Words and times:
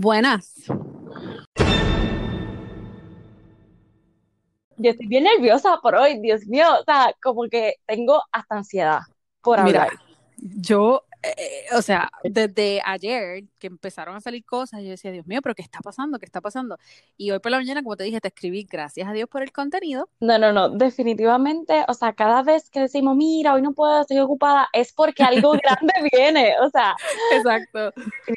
Buenas. 0.00 0.54
Yo 4.78 4.90
estoy 4.92 5.06
bien 5.08 5.24
nerviosa 5.24 5.78
por 5.82 5.94
hoy, 5.94 6.18
Dios 6.22 6.46
mío, 6.46 6.64
o 6.80 6.84
sea, 6.84 7.14
como 7.22 7.46
que 7.50 7.74
tengo 7.84 8.22
hasta 8.32 8.54
ansiedad 8.56 9.00
por 9.42 9.62
Mira, 9.62 9.82
hablar. 9.82 9.98
yo, 10.38 11.02
eh, 11.22 11.66
o 11.76 11.82
sea, 11.82 12.10
desde 12.24 12.80
ayer 12.84 13.44
que 13.58 13.66
empezaron 13.66 14.16
a 14.16 14.20
salir 14.20 14.44
cosas, 14.44 14.82
yo 14.82 14.88
decía, 14.88 15.10
Dios 15.10 15.26
mío, 15.26 15.40
pero 15.42 15.54
¿qué 15.54 15.62
está 15.62 15.80
pasando? 15.80 16.18
¿Qué 16.18 16.24
está 16.24 16.40
pasando? 16.40 16.78
Y 17.16 17.30
hoy 17.30 17.38
por 17.40 17.50
la 17.50 17.58
mañana, 17.58 17.82
como 17.82 17.96
te 17.96 18.04
dije, 18.04 18.20
te 18.20 18.28
escribí, 18.28 18.66
gracias 18.70 19.06
a 19.08 19.12
Dios 19.12 19.28
por 19.28 19.42
el 19.42 19.52
contenido. 19.52 20.08
No, 20.20 20.38
no, 20.38 20.52
no, 20.52 20.70
definitivamente, 20.70 21.84
o 21.88 21.94
sea, 21.94 22.14
cada 22.14 22.42
vez 22.42 22.70
que 22.70 22.80
decimos, 22.80 23.16
mira, 23.16 23.54
hoy 23.54 23.62
no 23.62 23.72
puedo, 23.72 24.00
estoy 24.00 24.18
ocupada, 24.18 24.68
es 24.72 24.92
porque 24.92 25.22
algo 25.22 25.52
grande 25.62 25.92
viene, 26.12 26.54
o 26.60 26.70
sea, 26.70 26.94
Exacto. 27.32 27.92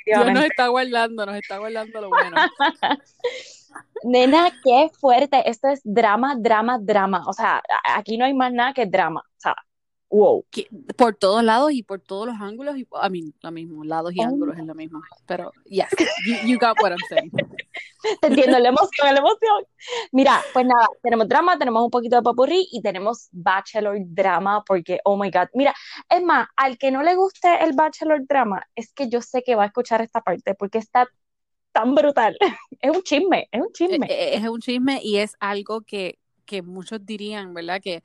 Dios 0.06 0.32
nos 0.32 0.46
está 0.46 0.68
guardando, 0.68 1.26
nos 1.26 1.36
está 1.36 1.58
guardando 1.60 2.02
lo 2.02 2.10
bueno. 2.10 2.36
Nena, 4.04 4.52
qué 4.64 4.90
fuerte, 5.00 5.50
esto 5.50 5.70
es 5.70 5.82
drama, 5.84 6.36
drama, 6.38 6.78
drama, 6.80 7.24
o 7.28 7.34
sea, 7.34 7.62
aquí 7.96 8.18
no 8.18 8.26
hay 8.26 8.34
más 8.34 8.52
nada 8.52 8.74
que 8.74 8.86
drama, 8.86 9.22
o 9.22 9.40
sea, 9.40 9.56
wow. 10.14 10.46
Que- 10.52 10.68
por 10.96 11.16
todos 11.16 11.44
lados 11.44 11.72
y 11.72 11.84
por 11.84 12.00
todos 12.00 12.28
los 12.28 12.36
ángulos, 12.40 12.78
y, 12.78 12.88
a 12.94 13.10
mí, 13.10 13.34
lo 13.42 13.52
mismo, 13.52 13.84
lados 13.84 14.14
y 14.14 14.22
Oh 14.22 14.28
ángulos 14.28 14.58
es 14.58 14.66
lo 14.66 14.76
mismo. 14.76 15.02
Pero, 15.26 15.52
yes, 15.66 15.88
you, 16.28 16.36
you 16.48 16.58
got 16.60 16.80
what 16.82 16.92
I'm 16.92 16.98
saying. 17.10 17.32
Te 18.22 18.28
entiendo, 18.28 18.60
la 18.60 18.70
emoción, 18.70 19.14
la 19.14 19.20
emoción. 19.20 19.64
Mira, 20.12 20.42
pues 20.54 20.66
nada, 20.66 20.88
tenemos 21.02 21.28
drama, 21.28 21.58
tenemos 21.58 21.84
un 21.84 21.90
poquito 21.90 22.18
de 22.18 22.22
popurrí 22.22 22.68
y 22.72 22.82
tenemos 22.82 23.30
Bachelor 23.32 23.98
drama 24.06 24.64
porque, 24.66 25.00
oh 25.06 25.18
my 25.18 25.32
God. 25.32 25.48
Mira, 25.54 25.74
es 26.10 26.22
más, 26.22 26.48
al 26.58 26.78
que 26.78 26.92
no 26.92 27.02
le 27.02 27.16
guste 27.16 27.64
el 27.64 27.74
Bachelor 27.74 28.26
drama, 28.28 28.62
es 28.76 28.94
que 28.94 29.10
yo 29.10 29.22
sé 29.22 29.42
que 29.42 29.56
va 29.56 29.64
a 29.64 29.68
escuchar 29.68 30.02
esta 30.02 30.22
parte 30.22 30.54
porque 30.54 30.78
está 30.78 31.08
tan 31.72 31.96
brutal. 31.96 32.38
Es 32.82 32.92
un 32.96 33.02
chisme, 33.02 33.48
es 33.52 33.62
un 33.62 33.68
Eh, 33.68 33.72
chisme. 33.74 34.08
eh, 34.10 34.36
Es 34.36 34.48
un 34.48 34.60
chisme 34.60 35.00
y 35.02 35.18
es 35.18 35.36
algo 35.40 35.82
que, 35.82 36.20
que 36.46 36.62
muchos 36.62 37.04
dirían, 37.06 37.54
¿verdad? 37.54 37.80
Que, 37.82 38.04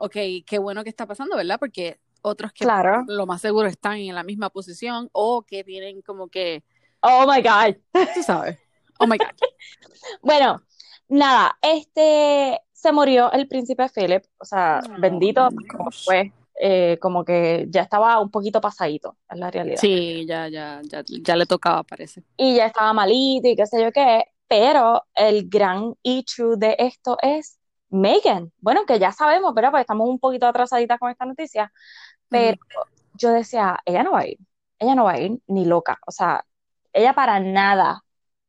ok, 0.00 0.16
qué 0.46 0.58
bueno 0.58 0.82
que 0.82 0.90
está 0.90 1.06
pasando, 1.06 1.36
¿verdad? 1.36 1.58
Porque 1.60 2.00
otros 2.22 2.52
que 2.52 2.64
Claro. 2.64 3.04
lo 3.06 3.26
más 3.26 3.40
seguro 3.40 3.68
están 3.68 3.98
en 3.98 4.14
la 4.14 4.22
misma 4.24 4.50
posición 4.50 5.08
o 5.12 5.42
que 5.42 5.62
tienen 5.64 6.02
como 6.02 6.28
que, 6.28 6.62
Oh 7.02 7.24
my 7.30 7.40
God. 7.42 7.76
tú 8.14 8.22
sabes, 8.22 8.58
oh 8.98 9.06
my 9.06 9.16
God. 9.18 9.26
Bueno, 10.22 10.62
nada, 11.08 11.56
este 11.62 12.58
se 12.72 12.92
murió 12.92 13.30
el 13.32 13.46
príncipe 13.46 13.86
Philip, 13.94 14.24
o 14.38 14.44
sea, 14.44 14.80
Oh 14.84 15.00
bendito, 15.00 15.48
como 15.70 15.90
fue, 15.90 16.32
eh, 16.58 16.98
como 17.00 17.24
que 17.24 17.66
ya 17.68 17.82
estaba 17.82 18.18
un 18.20 18.30
poquito 18.30 18.60
pasadito, 18.60 19.16
es 19.30 19.38
la 19.38 19.50
realidad. 19.50 19.76
Sí, 19.80 20.24
ya, 20.26 20.48
ya, 20.48 20.80
ya, 20.84 21.02
ya 21.06 21.36
le 21.36 21.44
tocaba, 21.46 21.82
parece. 21.82 22.22
y 22.38 22.56
ya 22.56 22.66
estaba 22.66 22.92
malito 22.94 23.48
y 23.48 23.56
qué 23.56 23.66
sé 23.66 23.82
yo 23.82 23.92
qué, 23.92 24.24
pero 24.48 25.02
el 25.14 25.48
gran 25.48 25.94
issue 26.02 26.56
de 26.56 26.74
esto 26.78 27.16
es 27.22 27.58
Megan. 27.90 28.52
Bueno, 28.60 28.86
que 28.86 28.98
ya 28.98 29.12
sabemos, 29.12 29.54
¿verdad? 29.54 29.70
Porque 29.70 29.82
estamos 29.82 30.08
un 30.08 30.18
poquito 30.18 30.46
atrasaditas 30.46 30.98
con 30.98 31.10
esta 31.10 31.26
noticia, 31.26 31.72
pero 32.28 32.58
yo 33.14 33.32
decía, 33.32 33.78
ella 33.84 34.02
no 34.02 34.12
va 34.12 34.20
a 34.20 34.26
ir, 34.28 34.38
ella 34.78 34.94
no 34.94 35.04
va 35.04 35.12
a 35.12 35.20
ir 35.20 35.38
ni 35.46 35.64
loca, 35.64 35.98
o 36.06 36.12
sea, 36.12 36.44
ella 36.92 37.14
para 37.14 37.40
nada 37.40 38.04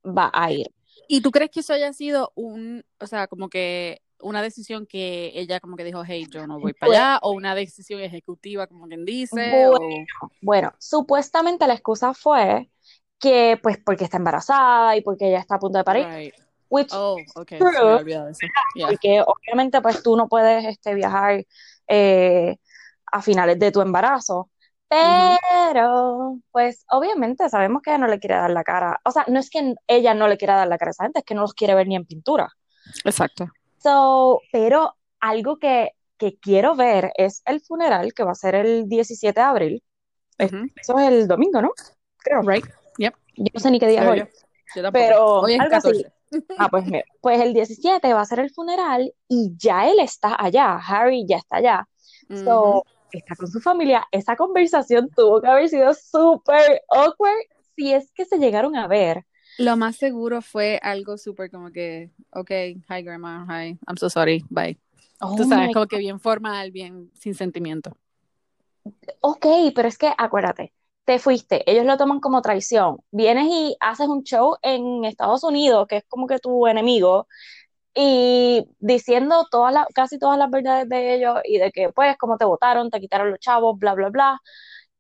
va 0.06 0.32
a 0.34 0.52
ir. 0.52 0.68
¿Y 1.08 1.22
tú 1.22 1.32
crees 1.32 1.52
que 1.52 1.60
eso 1.60 1.74
haya 1.74 1.92
sido 1.94 2.32
un, 2.36 2.84
o 3.00 3.08
sea, 3.08 3.28
como 3.28 3.50
que 3.50 4.02
una 4.20 4.42
decisión 4.42 4.86
que 4.86 5.32
ella 5.34 5.60
como 5.60 5.76
que 5.76 5.84
dijo, 5.84 6.04
hey, 6.06 6.28
yo 6.30 6.46
no 6.48 6.60
voy 6.60 6.74
para 6.74 6.92
allá, 6.92 7.20
o 7.24 7.32
una 7.32 7.56
decisión 7.56 8.00
ejecutiva, 8.02 8.68
como 8.68 8.88
quien 8.88 9.04
dice, 9.04 9.68
o... 9.68 9.80
Bueno, 10.42 10.74
supuestamente 10.78 11.68
la 11.68 11.74
excusa 11.74 12.14
fue 12.14 12.70
que, 13.20 13.60
pues, 13.62 13.78
porque 13.84 14.04
está 14.04 14.18
embarazada 14.18 14.96
y 14.96 15.02
porque 15.02 15.28
ella 15.28 15.40
está 15.40 15.56
a 15.56 15.60
punto 15.60 15.80
de 15.80 15.84
parir, 15.84 16.08
Right. 16.08 16.34
Which 16.72 16.90
Oh, 16.94 17.18
ok, 17.36 17.50
se 17.50 17.58
True. 17.58 18.06
Yeah. 18.74 18.88
porque 18.88 19.22
obviamente 19.22 19.82
pues 19.82 20.02
tú 20.02 20.16
no 20.16 20.28
puedes 20.28 20.66
este, 20.66 20.96
viajar 20.96 21.46
eh, 21.88 22.58
a 23.12 23.22
finales 23.22 23.60
de 23.60 23.72
tu 23.72 23.82
embarazo, 23.82 24.50
pero 24.90 26.38
pues 26.50 26.86
obviamente 26.90 27.50
sabemos 27.50 27.82
que 27.82 27.92
ella 27.92 28.00
no 28.00 28.08
le 28.08 28.20
quiere 28.20 28.36
dar 28.36 28.50
la 28.50 28.64
cara, 28.64 29.00
o 29.04 29.12
sea, 29.12 29.26
no 29.28 29.40
es 29.40 29.50
que 29.50 29.76
ella 29.86 30.14
no 30.14 30.28
le 30.28 30.38
quiera 30.38 30.56
dar 30.56 30.68
la 30.68 30.78
cara 30.78 30.90
a 30.90 30.92
esa 30.92 31.04
gente, 31.04 31.20
es 31.20 31.26
que 31.26 31.36
no 31.36 31.42
los 31.42 31.54
quiere 31.54 31.76
ver 31.76 31.88
ni 31.88 31.96
en 31.96 32.06
pintura. 32.06 32.50
Exacto. 33.04 33.50
So, 33.78 34.42
pero 34.52 34.96
algo 35.20 35.58
que, 35.58 35.92
que 36.18 36.38
quiero 36.40 36.76
ver 36.76 37.12
es 37.16 37.42
el 37.46 37.62
funeral 37.62 38.14
que 38.14 38.24
va 38.24 38.32
a 38.32 38.36
ser 38.36 38.56
el 38.56 38.88
17 38.88 39.38
de 39.38 39.46
abril, 39.46 39.84
eso 40.38 40.98
es 40.98 41.08
el 41.08 41.28
domingo, 41.28 41.62
¿no? 41.62 41.72
Creo. 42.18 42.42
Right. 42.42 42.66
Yep. 42.98 43.14
Yo 43.36 43.46
no 43.54 43.60
sé 43.60 43.72
ni 43.72 43.80
qué 43.80 43.88
día 43.88 44.04
es 44.04 44.10
hoy. 44.10 44.20
yo. 44.20 44.92
Pero 44.92 45.42
Hoy 45.42 45.54
es 45.54 45.60
algo 45.60 45.76
así. 45.76 46.06
14. 46.32 46.56
Ah, 46.58 46.70
pues 46.70 46.86
mira, 46.86 47.04
pues 47.22 47.42
el 47.42 47.54
17 47.54 48.14
va 48.14 48.22
a 48.22 48.26
ser 48.26 48.40
el 48.40 48.50
funeral 48.52 49.14
y 49.28 49.52
ya 49.58 49.90
él 49.90 50.00
está 50.00 50.36
allá, 50.42 50.78
Harry 50.78 51.26
ya 51.28 51.38
está 51.38 51.58
allá. 51.58 51.88
So, 52.30 52.84
está 53.12 53.36
con 53.36 53.48
su 53.48 53.60
familia. 53.60 54.06
Esa 54.12 54.36
conversación 54.36 55.10
tuvo 55.16 55.42
que 55.42 55.48
haber 55.48 55.68
sido 55.70 55.94
súper 55.94 56.82
awkward 56.90 57.38
si 57.76 57.94
es 57.94 58.12
que 58.14 58.26
se 58.26 58.38
llegaron 58.38 58.76
a 58.76 58.88
ver. 58.88 59.26
Lo 59.58 59.76
más 59.76 59.98
seguro 59.98 60.42
fue 60.42 60.80
algo 60.82 61.18
súper 61.18 61.52
como 61.52 61.72
que, 61.72 62.12
ok, 62.32 62.50
hi 62.50 63.02
grandma, 63.04 63.46
hi, 63.50 63.78
I'm 63.88 63.98
so 63.98 64.10
sorry, 64.10 64.44
bye. 64.50 64.80
Oh 65.20 65.36
Tú 65.36 65.44
sabes, 65.44 65.74
como 65.74 65.88
que 65.88 65.98
bien 65.98 66.20
formal, 66.20 66.72
bien 66.72 67.12
sin 67.14 67.36
sentimiento. 67.36 67.96
Ok, 69.20 69.46
pero 69.76 69.88
es 69.88 69.98
que 69.98 70.12
acuérdate, 70.18 70.74
te 71.12 71.20
fuiste, 71.20 71.70
ellos 71.70 71.86
lo 71.86 71.98
toman 71.98 72.22
como 72.22 72.42
traición. 72.42 73.00
Vienes 73.12 73.48
y 73.50 73.76
haces 73.82 74.08
un 74.08 74.24
show 74.24 74.56
en 74.62 75.04
Estados 75.04 75.44
Unidos, 75.44 75.86
que 75.90 75.98
es 75.98 76.04
como 76.08 76.26
que 76.26 76.40
tu 76.40 76.68
enemigo, 76.68 77.28
y 77.94 78.66
diciendo 78.80 79.46
todas 79.52 79.74
las, 79.74 79.88
casi 79.94 80.18
todas 80.20 80.38
las 80.40 80.50
verdades 80.50 80.88
de 80.88 81.16
ellos 81.16 81.40
y 81.44 81.58
de 81.58 81.72
que, 81.74 81.90
pues, 81.92 82.16
cómo 82.18 82.38
te 82.38 82.46
votaron, 82.46 82.90
te 82.90 83.02
quitaron 83.02 83.30
los 83.30 83.40
chavos, 83.40 83.78
bla, 83.78 83.94
bla, 83.94 84.08
bla. 84.10 84.40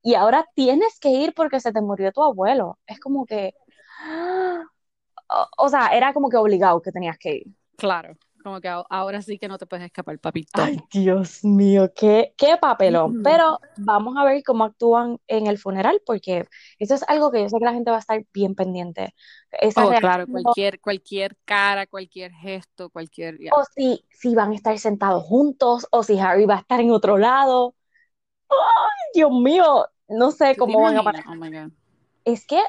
Y 0.03 0.15
ahora 0.15 0.45
tienes 0.53 0.99
que 0.99 1.11
ir 1.11 1.33
porque 1.33 1.61
se 1.61 1.71
te 1.71 1.79
murió 1.81 2.11
tu 2.11 2.23
abuelo. 2.23 2.77
Es 2.87 2.99
como 2.99 3.25
que, 3.25 3.53
o, 5.29 5.47
o 5.57 5.69
sea, 5.69 5.87
era 5.95 6.13
como 6.13 6.29
que 6.29 6.35
obligado 6.35 6.81
que 6.81 6.91
tenías 6.91 7.17
que 7.17 7.35
ir. 7.35 7.47
Claro, 7.77 8.17
como 8.41 8.59
que 8.61 8.67
ahora 8.67 9.21
sí 9.21 9.37
que 9.37 9.47
no 9.47 9.57
te 9.57 9.65
puedes 9.65 9.85
escapar, 9.85 10.19
papito. 10.19 10.61
Ay, 10.61 10.79
Dios 10.91 11.43
mío, 11.43 11.91
qué, 11.95 12.33
qué 12.37 12.57
papelón. 12.57 13.21
Pero 13.23 13.59
vamos 13.77 14.15
a 14.17 14.23
ver 14.25 14.43
cómo 14.43 14.63
actúan 14.63 15.19
en 15.27 15.47
el 15.47 15.57
funeral, 15.57 16.01
porque 16.05 16.47
eso 16.79 16.95
es 16.95 17.03
algo 17.07 17.31
que 17.31 17.41
yo 17.41 17.49
sé 17.49 17.57
que 17.59 17.65
la 17.65 17.73
gente 17.73 17.91
va 17.91 17.97
a 17.97 18.01
estar 18.01 18.23
bien 18.33 18.55
pendiente. 18.55 19.13
Esa 19.51 19.85
Oh, 19.85 19.93
claro, 19.99 20.27
cualquier, 20.27 20.79
cualquier 20.79 21.37
cara, 21.45 21.87
cualquier 21.87 22.31
gesto, 22.31 22.89
cualquier, 22.89 23.37
o 23.51 23.63
si, 23.75 24.05
si 24.09 24.35
van 24.35 24.51
a 24.51 24.55
estar 24.55 24.77
sentados 24.77 25.23
juntos, 25.23 25.87
o 25.91 26.03
si 26.03 26.19
Harry 26.19 26.45
va 26.45 26.55
a 26.55 26.59
estar 26.59 26.79
en 26.79 26.91
otro 26.91 27.17
lado. 27.17 27.75
Ay, 28.49 29.11
Dios 29.13 29.31
mío, 29.31 29.87
no 30.07 30.31
sé 30.31 30.55
¿Tú 30.55 30.65
te 30.65 30.71
cómo 30.71 30.81
van 30.81 30.97
a 30.97 31.03
parar. 31.03 31.23
Oh 31.27 31.35
my 31.35 31.49
God. 31.49 31.71
Es 32.25 32.45
que 32.45 32.61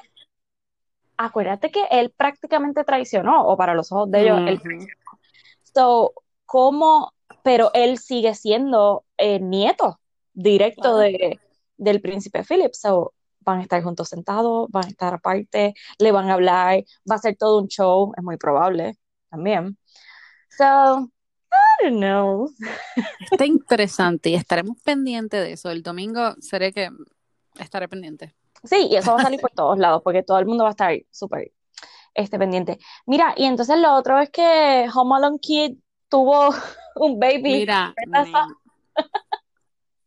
acuérdate 1.16 1.71
que 1.71 1.84
él 1.91 2.12
prácticamente 2.16 2.84
traicionó, 2.84 3.47
o 3.47 3.56
para 3.56 3.75
los 3.75 3.93
ojos 3.93 4.11
de 4.11 4.22
ellos, 4.22 4.41
él. 4.47 4.61
So, 5.75 6.15
¿cómo? 6.47 7.12
Pero 7.43 7.71
él 7.75 7.99
sigue 7.99 8.34
siendo 8.34 9.05
eh, 9.16 9.41
nieto 9.41 10.00
directo 10.33 10.97
de, 10.99 11.41
del 11.77 12.00
príncipe 12.00 12.44
Philip. 12.44 12.72
So, 12.72 13.15
van 13.41 13.59
a 13.59 13.62
estar 13.62 13.82
juntos 13.82 14.09
sentados, 14.09 14.69
van 14.71 14.87
a 14.87 14.88
estar 14.88 15.15
aparte, 15.15 15.75
le 15.99 16.12
van 16.12 16.31
a 16.31 16.34
hablar, 16.34 16.84
va 17.11 17.16
a 17.16 17.19
ser 17.19 17.37
todo 17.37 17.61
un 17.61 17.69
show, 17.69 18.12
es 18.16 18.22
muy 18.22 18.37
probable 18.37 18.97
también. 19.31 19.77
So, 20.56 21.11
I 21.50 21.84
don't 21.84 21.99
know. 21.99 22.50
Está 23.31 23.47
interesante 23.47 24.31
y 24.31 24.34
estaremos 24.34 24.77
pendientes 24.82 25.43
de 25.43 25.53
eso. 25.53 25.71
El 25.71 25.82
domingo 25.82 26.34
seré 26.41 26.73
que 26.73 26.91
estaré 27.58 27.88
pendiente. 27.88 28.35
Sí, 28.64 28.88
y 28.91 28.97
eso 28.97 29.12
va 29.12 29.20
a 29.20 29.25
salir 29.25 29.41
por 29.41 29.50
todos 29.55 29.79
lados, 29.79 30.02
porque 30.02 30.23
todo 30.23 30.38
el 30.38 30.47
mundo 30.47 30.64
va 30.64 30.70
a 30.70 30.73
estar 30.73 30.94
súper 31.11 31.52
este, 32.14 32.38
pendiente. 32.38 32.79
Mira, 33.06 33.35
y 33.37 33.44
entonces 33.44 33.79
lo 33.79 33.94
otro 33.94 34.19
es 34.20 34.31
que 34.31 34.87
Home 34.94 35.17
Alone 35.17 35.38
Kid 35.41 35.76
tuvo 36.09 36.50
un 36.97 37.19
baby. 37.19 37.43
Mira, 37.43 37.94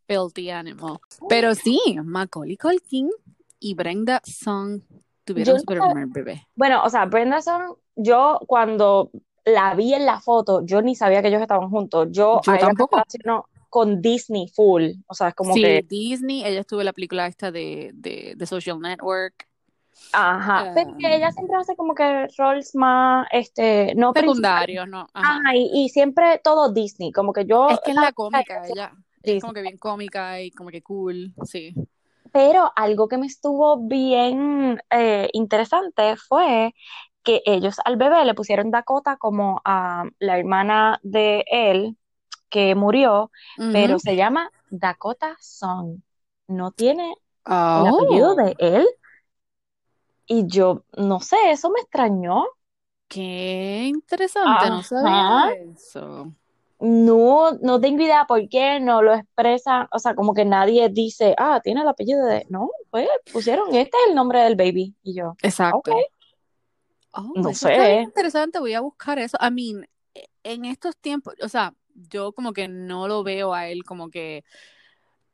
filthy 0.06 0.50
animal. 0.50 0.98
Pero 1.28 1.54
sí, 1.54 1.80
Macaulay 2.02 2.56
Culkin 2.56 3.10
y 3.58 3.74
Brenda 3.74 4.20
Song 4.24 4.80
tuvieron 5.24 5.58
su 5.58 5.66
primer 5.66 6.06
bebé. 6.08 6.46
Bueno, 6.54 6.82
o 6.84 6.88
sea, 6.88 7.06
Brenda 7.06 7.42
Song, 7.42 7.76
yo 7.96 8.40
cuando 8.46 9.10
la 9.44 9.74
vi 9.74 9.94
en 9.94 10.06
la 10.06 10.20
foto, 10.20 10.64
yo 10.64 10.82
ni 10.82 10.94
sabía 10.94 11.22
que 11.22 11.28
ellos 11.28 11.42
estaban 11.42 11.70
juntos. 11.70 12.08
Yo, 12.10 12.40
Yo 12.44 12.52
a 12.52 12.58
tampoco. 12.58 12.96
relaciono 12.96 13.46
con 13.68 14.00
Disney 14.00 14.48
full. 14.48 14.92
O 15.06 15.14
sea, 15.14 15.28
es 15.28 15.34
como 15.34 15.54
sí, 15.54 15.62
que, 15.62 15.84
Disney, 15.88 16.44
ella 16.44 16.60
estuvo 16.60 16.80
en 16.80 16.86
la 16.86 16.92
película 16.92 17.26
esta 17.26 17.50
de, 17.50 17.90
de, 17.94 18.34
de 18.36 18.46
Social 18.46 18.80
Network. 18.80 19.48
Ajá. 20.12 20.72
Pero 20.74 20.90
Um, 20.90 20.98
que 20.98 21.16
ella 21.16 21.30
siempre 21.32 21.56
hace 21.56 21.76
como 21.76 21.94
que 21.94 22.26
roles 22.38 22.74
más, 22.74 23.26
este, 23.32 23.94
no. 23.94 24.12
Secundarios, 24.14 24.88
¿no? 24.88 25.08
Ajá. 25.14 25.38
Ajá, 25.38 25.56
y, 25.56 25.70
y 25.72 25.88
siempre 25.88 26.40
todo 26.42 26.72
Disney. 26.72 27.12
Como 27.12 27.32
que 27.32 27.44
yo, 27.44 27.68
Es 27.70 27.80
que 27.80 27.90
es 27.90 27.96
la 27.96 28.12
cómica, 28.12 28.66
ella. 28.66 28.92
Es 29.22 29.40
como 29.40 29.52
que 29.54 29.62
bien 29.62 29.78
cómica 29.78 30.40
y 30.40 30.50
como 30.50 30.70
que 30.70 30.82
cool, 30.82 31.34
sí. 31.44 31.74
Pero 32.32 32.70
algo 32.76 33.08
que 33.08 33.18
me 33.18 33.26
estuvo 33.26 33.78
bien 33.88 34.78
eh, 34.90 35.28
interesante 35.32 36.16
fue 36.16 36.74
que 37.22 37.42
ellos 37.44 37.76
al 37.84 37.96
bebé 37.96 38.24
le 38.24 38.34
pusieron 38.34 38.70
Dakota 38.70 39.16
como 39.16 39.60
a 39.64 40.04
la 40.18 40.38
hermana 40.38 41.00
de 41.02 41.44
él 41.50 41.96
que 42.50 42.74
murió, 42.74 43.30
pero 43.72 43.98
se 43.98 44.16
llama 44.16 44.50
Dakota 44.70 45.36
Son. 45.40 46.02
No 46.46 46.70
tiene 46.70 47.10
el 47.10 47.14
Oh, 47.46 47.88
apellido 47.88 48.34
de 48.36 48.54
él. 48.58 48.86
Y 50.26 50.46
yo, 50.46 50.84
no 50.96 51.20
sé, 51.20 51.36
eso 51.50 51.70
me 51.70 51.80
extrañó. 51.80 52.44
qué 53.08 53.84
interesante, 53.86 54.68
no 54.70 54.82
sabía 54.82 55.44
eso. 55.72 56.32
No, 56.78 57.52
no 57.62 57.80
tengo 57.80 58.02
idea 58.02 58.26
por 58.26 58.48
qué 58.50 58.80
no 58.80 59.00
lo 59.00 59.14
expresan, 59.14 59.88
o 59.92 59.98
sea, 59.98 60.14
como 60.14 60.34
que 60.34 60.44
nadie 60.44 60.88
dice, 60.90 61.34
ah, 61.38 61.60
tiene 61.64 61.80
el 61.80 61.88
apellido 61.88 62.26
de, 62.26 62.44
no, 62.50 62.70
pues 62.90 63.08
pusieron, 63.32 63.74
este 63.74 63.96
es 63.96 64.10
el 64.10 64.14
nombre 64.14 64.40
del 64.40 64.56
baby, 64.56 64.94
y 65.02 65.14
yo, 65.14 65.36
Exacto. 65.42 65.92
Oh, 67.12 67.32
no 67.34 67.48
eso 67.48 67.68
está 67.68 67.68
sé, 67.70 68.02
interesante, 68.02 68.58
voy 68.58 68.74
a 68.74 68.80
buscar 68.80 69.18
eso. 69.18 69.38
I 69.40 69.50
mean, 69.50 69.88
e- 70.14 70.26
en 70.44 70.66
estos 70.66 70.94
tiempos, 70.98 71.32
o 71.42 71.48
sea, 71.48 71.72
yo 71.94 72.32
como 72.32 72.52
que 72.52 72.68
no 72.68 73.08
lo 73.08 73.22
veo 73.22 73.54
a 73.54 73.68
él 73.68 73.82
como 73.84 74.10
que 74.10 74.44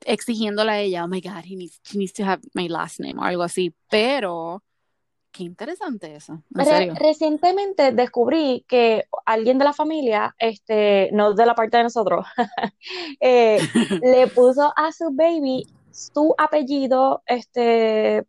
exigiéndole 0.05 0.71
a 0.71 0.81
ella, 0.81 1.05
oh 1.05 1.09
my 1.09 1.21
God, 1.21 1.45
he 1.45 1.57
needs, 1.57 1.81
she 1.85 1.99
needs 1.99 2.13
to 2.13 2.25
have 2.25 2.41
my 2.55 2.69
last 2.69 3.01
name 3.01 3.19
o 3.19 3.25
algo 3.25 3.43
así, 3.43 3.75
pero 3.91 4.63
qué 5.33 5.45
interesante 5.45 6.15
eso, 6.15 6.35
en 6.35 6.43
Re- 6.55 6.65
serio. 6.65 6.95
recientemente 6.97 7.93
descubrí 7.93 8.65
que 8.69 9.07
alguien 9.25 9.59
de 9.59 9.65
la 9.65 9.73
familia, 9.73 10.35
este, 10.39 11.09
no 11.13 11.33
de 11.35 11.47
la 11.47 11.55
parte 11.55 11.79
de 11.79 11.85
nosotros, 11.85 12.27
eh, 13.21 13.59
le 14.03 14.27
puso 14.29 14.73
a 14.77 14.93
su 14.93 15.11
baby 15.13 15.67
su 15.91 16.35
apellido, 16.39 17.23
este, 17.27 18.25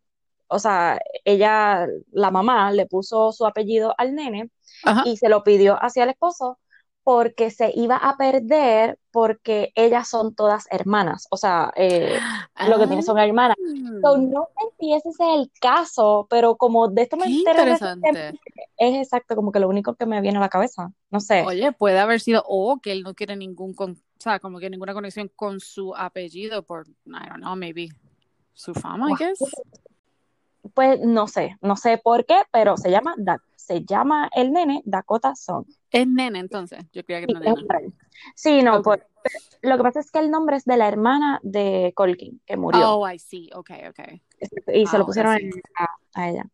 o 0.48 0.58
sea, 0.58 1.00
ella, 1.24 1.86
la 2.12 2.30
mamá, 2.30 2.70
le 2.72 2.86
puso 2.86 3.32
su 3.32 3.46
apellido 3.46 3.94
al 3.98 4.14
nene 4.14 4.50
Ajá. 4.84 5.02
y 5.06 5.16
se 5.16 5.28
lo 5.28 5.42
pidió 5.44 5.76
hacia 5.82 6.04
el 6.04 6.10
esposo 6.10 6.58
porque 7.04 7.50
se 7.50 7.70
iba 7.76 7.96
a 7.96 8.16
perder 8.16 8.98
porque 9.12 9.72
ellas 9.76 10.08
son 10.08 10.34
todas 10.34 10.66
hermanas, 10.70 11.28
o 11.30 11.36
sea, 11.36 11.70
eh, 11.76 12.18
lo 12.66 12.78
que 12.78 12.86
tiene 12.86 13.02
son 13.02 13.18
hermanas. 13.18 13.56
So, 14.02 14.14
Ah, 14.14 14.18
no 14.18 14.48
sé 14.58 14.68
si 14.80 14.94
ese 14.94 15.10
es 15.10 15.20
el 15.20 15.52
caso, 15.60 16.26
pero 16.30 16.56
como 16.56 16.88
de 16.88 17.02
esto 17.02 17.16
me 17.16 17.28
interesante. 17.30 17.72
recientemente, 18.10 18.40
es 18.78 18.96
exacto 19.06 19.36
como 19.36 19.52
que 19.52 19.60
lo 19.60 19.68
único 19.68 19.94
que 19.94 20.06
me 20.06 20.20
viene 20.20 20.38
a 20.38 20.40
la 20.40 20.48
cabeza. 20.48 20.90
No 21.10 21.20
sé. 21.20 21.42
Oye, 21.42 21.72
puede 21.72 21.98
haber 21.98 22.20
sido, 22.20 22.42
o 22.48 22.80
que 22.80 22.90
él 22.90 23.02
no 23.02 23.14
quiere 23.14 23.36
ningún, 23.36 23.74
con, 23.74 23.92
o 23.92 24.20
sea, 24.20 24.40
como 24.40 24.58
que 24.58 24.70
ninguna 24.70 24.94
conexión 24.94 25.30
con 25.36 25.60
su 25.60 25.94
apellido 25.94 26.62
por, 26.62 26.88
I 26.88 27.28
don't 27.28 27.36
know, 27.36 27.54
maybe 27.54 27.90
su 28.54 28.72
fama, 28.74 29.10
I 29.10 29.14
guess. 29.16 29.38
Pues 30.72 30.98
no 31.00 31.28
sé, 31.28 31.56
no 31.60 31.76
sé 31.76 31.98
por 31.98 32.24
qué, 32.24 32.40
pero 32.50 32.78
se 32.78 32.90
llama, 32.90 33.14
se 33.54 33.84
llama 33.84 34.30
el 34.34 34.52
nene 34.52 34.80
Dakota 34.86 35.34
Son. 35.36 35.66
Es 35.94 36.08
nene, 36.08 36.40
entonces. 36.40 36.84
Yo 36.92 37.04
creía 37.04 37.24
que 37.24 37.32
era 37.32 37.52
varón. 37.54 37.94
Sí, 38.34 38.62
no, 38.62 38.82
por- 38.82 39.06
lo 39.62 39.76
que 39.76 39.82
pasa 39.84 40.00
es 40.00 40.10
que 40.10 40.18
el 40.18 40.28
nombre 40.28 40.56
es 40.56 40.64
de 40.64 40.76
la 40.76 40.88
hermana 40.88 41.38
de 41.44 41.92
Colkin, 41.94 42.42
que 42.44 42.56
murió. 42.56 42.96
Oh, 42.98 43.08
I 43.08 43.16
see. 43.20 43.48
Ok, 43.54 43.70
ok. 43.90 44.00
Y 44.74 44.86
se 44.86 44.98
lo 44.98 45.04
Ahora 45.04 45.06
pusieron 45.06 45.38
a, 45.78 45.86
a 46.14 46.28
ella. 46.30 46.44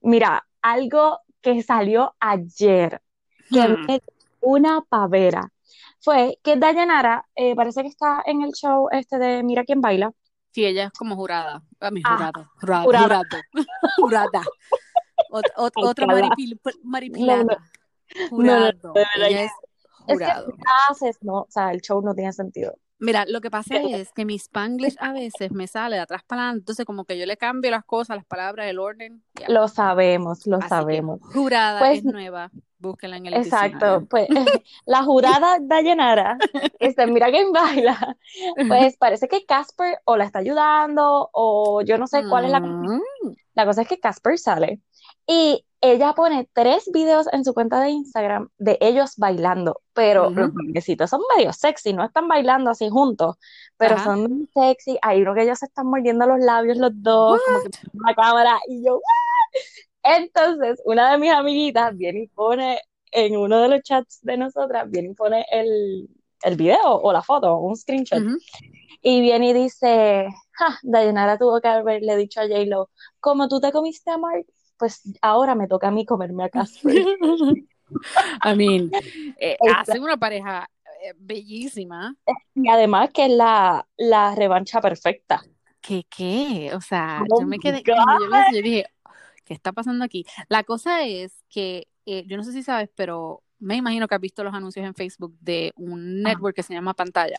Mira, 0.00 0.46
algo 0.62 1.18
que 1.42 1.62
salió 1.62 2.14
ayer, 2.20 3.02
que 3.50 3.68
Hmm. 3.68 3.84
me 3.86 4.00
una 4.40 4.80
pavera, 4.80 5.52
fue 6.00 6.38
que 6.42 6.56
Dayanara, 6.56 7.28
eh, 7.34 7.54
parece 7.54 7.82
que 7.82 7.88
está 7.88 8.22
en 8.24 8.40
el 8.42 8.52
show 8.52 8.88
este 8.90 9.18
de 9.18 9.42
Mira 9.42 9.64
quién 9.64 9.82
baila. 9.82 10.10
Sí, 10.52 10.64
ella 10.64 10.84
es 10.86 10.92
como 10.98 11.16
jurada. 11.16 11.62
A 11.80 11.90
mí, 11.90 12.00
Ah, 12.04 12.16
jurado. 12.16 12.50
Jurada. 12.84 13.02
Jurado. 13.02 13.38
Jurada. 13.98 14.42
Ot- 15.30 15.52
ot- 15.56 15.72
otra 15.76 16.06
maripil- 16.06 16.58
No, 17.18 17.46
no, 18.30 18.58
no, 18.58 18.72
no, 18.72 18.72
Jurado. 18.82 18.92
verdad 18.94 19.28
Ella 19.28 19.44
es 19.44 19.52
Es 20.06 20.22
que 20.22 20.24
jurado. 20.24 20.54
haces, 20.90 21.18
no, 21.22 21.40
o 21.42 21.46
sea, 21.48 21.70
el 21.72 21.80
show 21.80 22.02
no 22.02 22.14
tiene 22.14 22.32
sentido. 22.32 22.74
Mira, 22.98 23.24
lo 23.26 23.40
que 23.40 23.50
pasa 23.50 23.76
es 23.76 24.12
que 24.12 24.26
mi 24.26 24.34
spanglish 24.38 24.96
a 25.00 25.12
veces 25.12 25.52
me 25.52 25.66
sale 25.66 25.96
de 25.96 26.02
atrás 26.02 26.22
para 26.26 26.42
adelante, 26.42 26.60
entonces 26.62 26.84
como 26.84 27.06
que 27.06 27.18
yo 27.18 27.24
le 27.24 27.38
cambio 27.38 27.70
las 27.70 27.84
cosas, 27.84 28.16
las 28.16 28.26
palabras, 28.26 28.66
el 28.68 28.78
orden. 28.78 29.24
ya. 29.34 29.48
Lo 29.48 29.68
sabemos, 29.68 30.46
lo 30.46 30.58
Así 30.58 30.64
que 30.64 30.68
sabemos. 30.68 31.20
jurada 31.32 31.78
Pues 31.78 31.98
es 31.98 32.04
nueva. 32.04 32.50
Búsquenla 32.78 33.16
en 33.18 33.26
el 33.26 33.34
Exacto, 33.34 34.06
pues 34.08 34.26
la 34.86 35.02
jurada 35.02 35.58
Dayanara, 35.60 36.38
este, 36.78 37.06
mira 37.06 37.30
quién 37.30 37.52
baila, 37.52 38.16
pues 38.68 38.96
parece 38.96 39.28
que 39.28 39.44
Casper 39.46 39.98
o 40.04 40.16
la 40.16 40.24
está 40.24 40.38
ayudando 40.40 41.28
o 41.32 41.82
yo 41.82 41.96
no 41.98 42.06
sé 42.06 42.22
cuál 42.28 42.46
es 42.46 42.50
la 42.50 42.60
Mm. 42.60 43.00
La 43.54 43.66
cosa 43.66 43.82
es 43.82 43.88
que 43.88 43.98
Casper 44.00 44.38
sale 44.38 44.80
y 45.26 45.64
ella 45.80 46.12
pone 46.14 46.48
tres 46.52 46.90
videos 46.92 47.26
en 47.32 47.44
su 47.44 47.54
cuenta 47.54 47.80
de 47.80 47.90
Instagram 47.90 48.50
de 48.58 48.76
ellos 48.80 49.16
bailando, 49.16 49.80
pero 49.94 50.30
los 50.30 50.52
bailecitos 50.52 51.08
son 51.08 51.22
medio 51.36 51.52
sexy, 51.52 51.92
no 51.92 52.04
están 52.04 52.28
bailando 52.28 52.70
así 52.70 52.88
juntos, 52.90 53.36
pero 53.78 53.94
Ajá. 53.94 54.04
son 54.04 54.22
muy 54.22 54.48
sexy. 54.54 54.98
Hay 55.02 55.22
uno 55.22 55.34
que 55.34 55.42
ellos 55.42 55.58
se 55.58 55.66
están 55.66 55.86
mordiendo 55.86 56.26
los 56.26 56.38
labios 56.40 56.76
los 56.76 56.90
dos, 56.94 57.40
como 57.44 57.62
que 57.62 57.70
la 57.94 58.14
cámara 58.14 58.58
y 58.68 58.84
yo, 58.84 58.96
"What?". 58.96 59.02
Entonces, 60.02 60.80
una 60.84 61.12
de 61.12 61.18
mis 61.18 61.32
amiguitas 61.32 61.96
viene 61.96 62.24
y 62.24 62.28
pone 62.28 62.80
en 63.12 63.36
uno 63.36 63.60
de 63.60 63.68
los 63.68 63.82
chats 63.82 64.20
de 64.22 64.36
nosotras, 64.36 64.90
viene 64.90 65.10
y 65.10 65.14
pone 65.14 65.44
el, 65.50 66.08
el 66.42 66.56
video 66.56 66.78
o 66.84 67.12
la 67.12 67.22
foto, 67.22 67.56
un 67.58 67.76
screenshot. 67.76 68.22
Y 69.02 69.20
viene 69.22 69.50
y 69.50 69.52
dice, 69.54 70.28
ja, 70.52 70.78
Dayanara 70.82 71.38
tuvo 71.38 71.60
que 71.60 71.68
haberle 71.68 72.16
dicho 72.16 72.40
a 72.40 72.44
J-Lo, 72.48 72.90
como 73.18 73.48
tú 73.48 73.60
te 73.60 73.72
comiste 73.72 74.10
a 74.10 74.18
Mark, 74.18 74.46
pues 74.80 75.02
ahora 75.22 75.54
me 75.54 75.68
toca 75.68 75.86
a 75.88 75.90
mí 75.92 76.04
comerme 76.04 76.42
a 76.42 76.48
Casper. 76.48 77.06
I 78.44 78.54
mean, 78.56 78.90
eh, 79.38 79.56
hacen 79.76 80.02
una 80.02 80.16
pareja 80.16 80.68
eh, 81.04 81.14
bellísima. 81.16 82.16
Y 82.54 82.68
además 82.68 83.10
que 83.12 83.26
es 83.26 83.30
la, 83.30 83.86
la 83.96 84.34
revancha 84.34 84.80
perfecta. 84.80 85.42
¿Qué 85.80 86.04
qué? 86.10 86.72
O 86.74 86.80
sea, 86.80 87.22
Oh 87.30 87.40
yo 87.40 87.46
me 87.46 87.58
quedé, 87.58 87.82
yo 87.86 87.94
yo 88.52 88.62
dije, 88.62 88.86
¿qué 89.44 89.54
está 89.54 89.72
pasando 89.72 90.04
aquí? 90.04 90.26
La 90.48 90.64
cosa 90.64 91.04
es 91.04 91.44
que, 91.48 91.88
eh, 92.06 92.24
yo 92.26 92.36
no 92.36 92.42
sé 92.44 92.52
si 92.52 92.62
sabes, 92.62 92.90
pero 92.94 93.42
me 93.58 93.76
imagino 93.76 94.08
que 94.08 94.14
has 94.14 94.20
visto 94.20 94.42
los 94.44 94.54
anuncios 94.54 94.84
en 94.84 94.94
Facebook 94.94 95.36
de 95.40 95.72
un 95.76 96.22
Ah. 96.26 96.30
network 96.30 96.56
que 96.56 96.62
se 96.62 96.74
llama 96.74 96.94
Pantalla. 96.94 97.36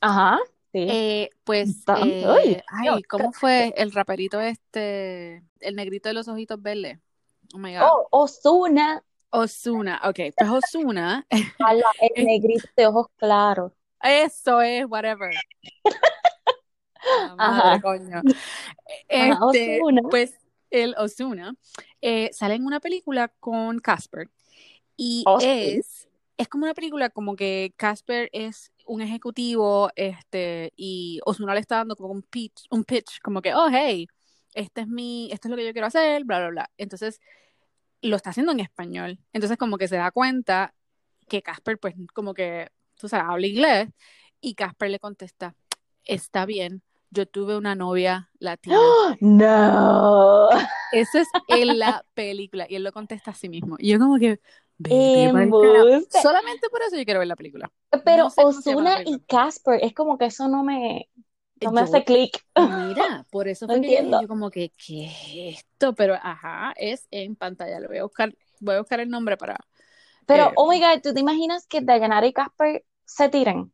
Ajá, 0.00 0.38
sí. 0.76 0.86
Eh, 0.90 1.30
pues, 1.44 1.84
eh, 2.02 2.62
ay. 2.68 3.02
¿cómo 3.04 3.32
fue 3.32 3.72
el 3.76 3.92
raperito 3.92 4.40
este, 4.40 5.42
el 5.60 5.76
negrito 5.76 6.08
de 6.08 6.14
los 6.14 6.28
ojitos 6.28 6.60
verdes? 6.60 6.98
Oh 7.54 7.58
my 7.58 7.74
God. 7.74 7.82
Oh, 7.82 8.08
Ozuna, 8.10 9.02
Ozuna, 9.30 10.00
ok, 10.04 10.18
pues 10.36 10.50
Ozuna, 10.50 11.26
ala, 11.60 11.86
el 12.14 12.24
negrito 12.26 12.68
de 12.76 12.86
ojos 12.86 13.06
claros. 13.16 13.72
eso 14.02 14.60
es, 14.62 14.84
whatever. 14.88 15.30
Ah, 16.96 17.34
madre, 17.36 17.62
Ajá. 17.68 17.80
coño. 17.80 18.18
Ajá, 18.18 18.24
Este, 19.08 19.80
Ozuna. 19.80 20.02
pues 20.10 20.34
el 20.70 20.94
Ozuna 20.98 21.54
eh, 22.02 22.30
sale 22.32 22.54
en 22.54 22.66
una 22.66 22.80
película 22.80 23.28
con 23.40 23.78
Casper 23.78 24.28
y 24.96 25.22
Oh, 25.26 25.40
sí. 25.40 25.46
es, 25.78 26.08
es 26.36 26.48
como 26.48 26.64
una 26.64 26.74
película 26.74 27.08
como 27.10 27.36
que 27.36 27.72
Casper 27.76 28.28
es 28.32 28.72
un 28.86 29.02
ejecutivo 29.02 29.90
este, 29.96 30.72
y 30.76 31.20
Ozuna 31.24 31.54
le 31.54 31.60
está 31.60 31.76
dando 31.76 31.96
como 31.96 32.12
un 32.12 32.22
pitch, 32.22 32.66
un 32.70 32.84
pitch, 32.84 33.20
como 33.22 33.42
que, 33.42 33.54
oh, 33.54 33.68
hey, 33.70 34.06
este 34.54 34.82
es 34.82 34.88
mi, 34.88 35.30
esto 35.32 35.48
es 35.48 35.50
lo 35.50 35.56
que 35.56 35.66
yo 35.66 35.72
quiero 35.72 35.86
hacer, 35.86 36.24
bla, 36.24 36.38
bla, 36.38 36.48
bla. 36.48 36.70
Entonces, 36.78 37.20
lo 38.02 38.16
está 38.16 38.30
haciendo 38.30 38.52
en 38.52 38.60
español. 38.60 39.18
Entonces, 39.32 39.58
como 39.58 39.78
que 39.78 39.88
se 39.88 39.96
da 39.96 40.10
cuenta 40.10 40.74
que 41.28 41.42
Casper, 41.42 41.78
pues, 41.78 41.94
como 42.14 42.34
que, 42.34 42.70
tú 42.96 43.08
sabes, 43.08 43.26
habla 43.28 43.46
inglés 43.46 43.88
y 44.40 44.54
Casper 44.54 44.90
le 44.90 44.98
contesta, 44.98 45.54
está 46.04 46.46
bien, 46.46 46.82
yo 47.10 47.26
tuve 47.26 47.56
una 47.56 47.74
novia 47.74 48.30
latina. 48.38 48.78
No. 49.20 50.48
Eso 50.92 51.18
es 51.18 51.28
en 51.48 51.78
la 51.78 52.04
película 52.14 52.66
y 52.68 52.76
él 52.76 52.84
lo 52.84 52.92
contesta 52.92 53.32
a 53.32 53.34
sí 53.34 53.48
mismo. 53.48 53.76
Y 53.78 53.90
yo 53.90 53.98
como 53.98 54.18
que, 54.18 54.40
vete. 54.78 56.20
Solamente 56.22 56.68
por 56.70 56.82
eso 56.82 56.96
yo 56.96 57.04
quiero 57.04 57.20
ver 57.20 57.28
la 57.28 57.36
película. 57.36 57.70
Pero 58.04 58.24
No 58.24 58.30
sé 58.30 58.42
Ozuna 58.44 59.00
y. 59.04 59.18
Casper, 59.20 59.80
es 59.82 59.94
como 59.94 60.18
que 60.18 60.26
eso 60.26 60.48
no 60.48 60.62
me, 60.62 61.08
no 61.60 61.72
me 61.72 61.80
Yo- 61.80 61.84
hace 61.84 62.04
clic. 62.04 62.44
Mira, 62.56 63.26
por 63.30 63.48
eso 63.48 63.66
No 63.68 63.74
fue 63.74 63.80
que 63.82 63.86
entiendo. 63.88 64.20
yo 64.22 64.28
como 64.28 64.50
que, 64.50 64.72
¿qué 64.76 65.06
es 65.06 65.58
esto? 65.58 65.94
Pero, 65.94 66.14
ajá, 66.14 66.72
es 66.76 67.06
en 67.10 67.36
pantalla. 67.36 67.80
Lo 67.80 67.88
voy 67.88 67.98
a 67.98 68.02
buscar, 68.04 68.34
voy 68.60 68.74
a 68.76 68.78
buscar 68.78 69.00
el 69.00 69.08
nombre 69.08 69.36
para... 69.36 69.58
Pero, 70.26 70.46
eh, 70.46 70.52
oh 70.56 70.68
my 70.68 70.80
God, 70.80 71.00
¿tú 71.02 71.14
te 71.14 71.20
imaginas 71.20 71.66
que 71.66 71.80
Dayanara 71.80 72.26
y 72.26 72.32
Casper 72.32 72.84
se 73.04 73.28
tiren? 73.28 73.72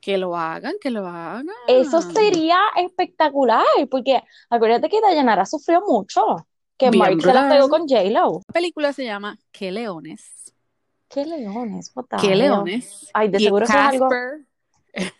que 0.00 0.18
lo 0.18 0.36
hagan, 0.36 0.74
que 0.80 0.90
lo 0.90 1.06
hagan. 1.06 1.46
Eso 1.68 2.02
sería 2.02 2.58
espectacular, 2.76 3.64
porque 3.88 4.20
acuérdate 4.50 4.88
que 4.88 5.00
Dayanara 5.00 5.46
sufrió 5.46 5.80
mucho, 5.86 6.44
que 6.82 6.90
Bien 6.90 6.98
Mark 6.98 7.22
se 7.22 7.32
la 7.32 7.48
pegó 7.48 7.68
con 7.68 7.88
J-Lo. 7.88 8.40
La 8.48 8.52
película 8.52 8.92
se 8.92 9.04
llama 9.04 9.38
¿Qué 9.52 9.70
leones? 9.70 10.52
¿Qué 11.08 11.24
leones? 11.24 11.92
What 11.94 12.06
¿Qué 12.20 12.34
leones? 12.34 13.08
Ay, 13.14 13.28
de 13.28 13.38
Y 13.38 13.44
seguro 13.44 13.64
eso 13.64 13.72
es 13.72 13.78
algo. 13.78 14.08
Casper, 14.08 15.12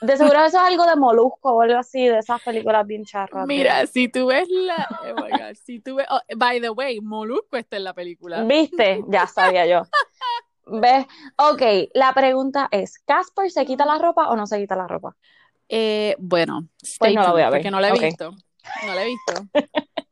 De 0.00 0.16
seguro 0.16 0.38
eso 0.44 0.56
es 0.58 0.62
algo 0.64 0.86
de 0.86 0.96
Molusco 0.96 1.52
o 1.52 1.60
algo 1.60 1.78
así, 1.78 2.06
de 2.06 2.18
esas 2.18 2.40
películas 2.42 2.86
bien 2.86 3.04
charras. 3.04 3.46
Mira, 3.46 3.86
si 3.86 4.08
tú 4.08 4.26
ves 4.26 4.48
la. 4.48 4.88
Oh 5.02 5.14
my 5.22 5.30
God, 5.30 5.54
si 5.62 5.80
tú 5.80 5.96
ves. 5.96 6.06
oh, 6.08 6.20
by 6.36 6.60
the 6.60 6.70
way, 6.70 7.00
Molusco 7.00 7.56
está 7.56 7.76
en 7.76 7.84
la 7.84 7.92
película. 7.92 8.42
¿Viste? 8.44 9.02
Ya 9.08 9.26
sabía 9.26 9.66
yo. 9.66 9.82
¿Ves? 10.66 11.04
Ok, 11.36 11.90
la 11.92 12.14
pregunta 12.14 12.68
es, 12.70 12.98
¿Casper 13.00 13.50
se 13.50 13.66
quita 13.66 13.84
la 13.84 13.98
ropa 13.98 14.30
o 14.30 14.36
no 14.36 14.46
se 14.46 14.58
quita 14.58 14.76
la 14.76 14.86
ropa? 14.86 15.16
Eh, 15.68 16.16
bueno, 16.18 16.68
Pues 16.98 17.14
no 17.14 17.22
la 17.22 17.32
voy 17.32 17.42
a 17.42 17.50
ver. 17.50 17.60
porque 17.60 17.70
no 17.70 17.80
la 17.80 17.88
he 17.90 17.92
visto. 17.92 18.30
No 18.86 18.94
la 18.94 19.02
he 19.02 19.06
visto. 19.06 19.34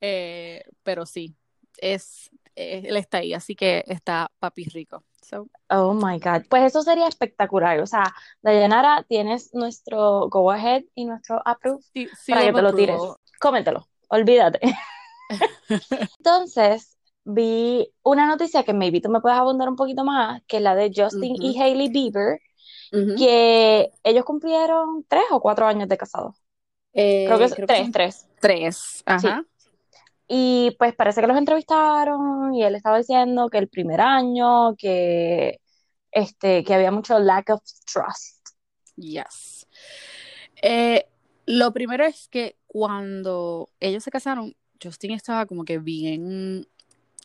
Eh, 0.00 0.62
pero 0.82 1.06
sí, 1.06 1.34
es, 1.78 2.30
eh, 2.56 2.82
él 2.84 2.96
está 2.96 3.18
ahí, 3.18 3.34
así 3.34 3.54
que 3.54 3.84
está 3.86 4.30
papi 4.38 4.64
rico. 4.64 5.04
So, 5.22 5.48
Oh 5.70 5.92
my 5.92 6.18
God. 6.18 6.44
Pues 6.48 6.64
eso 6.64 6.82
sería 6.82 7.06
espectacular. 7.08 7.80
O 7.80 7.86
sea, 7.86 8.14
Dayanara, 8.40 9.04
tienes 9.08 9.52
nuestro 9.54 10.28
go 10.28 10.50
ahead 10.50 10.84
y 10.94 11.04
nuestro 11.04 11.42
approve 11.44 11.80
sí, 11.92 12.08
sí 12.16 12.32
para 12.32 12.46
que 12.46 12.52
te 12.52 12.62
lo 12.62 12.72
tires. 12.72 12.96
approval. 12.96 13.16
Cómetelo, 13.40 13.88
olvídate. 14.08 14.60
Entonces, 16.18 16.96
vi 17.24 17.92
una 18.02 18.26
noticia 18.26 18.62
que 18.64 18.72
maybe 18.72 19.00
tú 19.00 19.10
me 19.10 19.20
puedes 19.20 19.38
abundar 19.38 19.68
un 19.68 19.76
poquito 19.76 20.04
más, 20.04 20.42
que 20.46 20.56
es 20.58 20.62
la 20.62 20.74
de 20.74 20.90
Justin 20.94 21.36
y 21.42 21.60
Hailey 21.60 21.88
Bieber, 21.90 22.40
que 22.90 23.90
ellos 24.02 24.24
cumplieron 24.24 25.04
tres 25.08 25.24
o 25.30 25.40
cuatro 25.40 25.66
años 25.66 25.88
de 25.88 25.98
casados. 25.98 26.36
Creo 26.92 27.38
que 27.38 27.44
Eh, 27.44 27.46
es 27.46 27.54
creo 27.54 27.66
que 27.66 27.74
tres, 27.74 27.82
son 27.82 27.92
tres. 27.92 28.26
tres. 28.40 29.04
Sí. 29.20 29.28
Y 30.28 30.76
pues 30.78 30.94
parece 30.94 31.22
que 31.22 31.26
los 31.26 31.38
entrevistaron 31.38 32.54
y 32.54 32.62
él 32.62 32.74
estaba 32.74 32.98
diciendo 32.98 33.48
que 33.48 33.56
el 33.58 33.68
primer 33.68 34.02
año, 34.02 34.76
que, 34.76 35.60
este, 36.12 36.62
que 36.64 36.74
había 36.74 36.90
mucho 36.90 37.18
lack 37.18 37.48
of 37.50 37.62
trust. 37.90 38.46
Yes. 38.96 39.66
Eh, 40.62 41.06
lo 41.46 41.72
primero 41.72 42.04
es 42.04 42.28
que 42.28 42.56
cuando 42.66 43.70
ellos 43.80 44.04
se 44.04 44.10
casaron, 44.10 44.54
Justin 44.82 45.12
estaba 45.12 45.46
como 45.46 45.64
que 45.64 45.78
bien, 45.78 46.68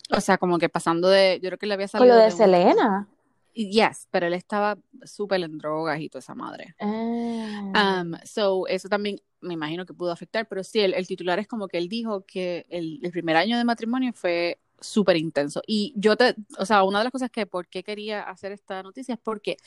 o 0.10 0.22
sea, 0.22 0.38
como 0.38 0.57
que 0.57 0.69
pasando 0.69 1.10
de, 1.10 1.39
yo 1.43 1.50
creo 1.50 1.60
que 1.60 1.65
le 1.65 1.74
había 1.74 1.89
Con 1.89 2.07
lo 2.07 2.13
salido 2.13 2.17
de 2.17 2.31
un, 2.31 2.38
Selena. 2.38 3.07
Yes, 3.53 4.07
pero 4.12 4.27
él 4.27 4.33
estaba 4.33 4.77
súper 5.03 5.41
en 5.41 5.57
drogas 5.57 6.00
y 6.00 6.10
toda 6.10 6.19
esa 6.19 6.36
madre. 6.36 6.75
Ah. 6.79 8.03
Um, 8.03 8.15
so, 8.25 8.67
eso 8.67 8.89
también 8.89 9.22
me 9.41 9.53
imagino 9.53 9.86
que 9.86 9.93
pudo 9.93 10.12
afectar, 10.12 10.48
pero 10.48 10.63
sí, 10.63 10.79
el, 10.79 10.93
el 10.93 11.07
titular 11.07 11.39
es 11.39 11.48
como 11.48 11.67
que 11.67 11.77
él 11.77 11.89
dijo 11.89 12.25
que 12.25 12.65
el, 12.69 13.00
el 13.03 13.12
primer 13.12 13.36
año 13.36 13.57
de 13.57 13.63
matrimonio 13.63 14.13
fue 14.13 14.60
súper 14.79 15.17
intenso. 15.17 15.62
Y 15.65 15.93
yo 15.95 16.15
te, 16.15 16.36
o 16.57 16.65
sea, 16.65 16.83
una 16.83 17.00
de 17.00 17.05
las 17.05 17.12
cosas 17.12 17.31
que 17.31 17.45
por 17.45 17.67
qué 17.67 17.83
quería 17.83 18.24
hacer 18.24 18.51
esta 18.51 18.83
noticia 18.83 19.15
es 19.15 19.19
porque 19.22 19.57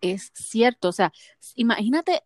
es 0.00 0.30
cierto, 0.34 0.88
o 0.88 0.92
sea, 0.92 1.12
imagínate 1.56 2.22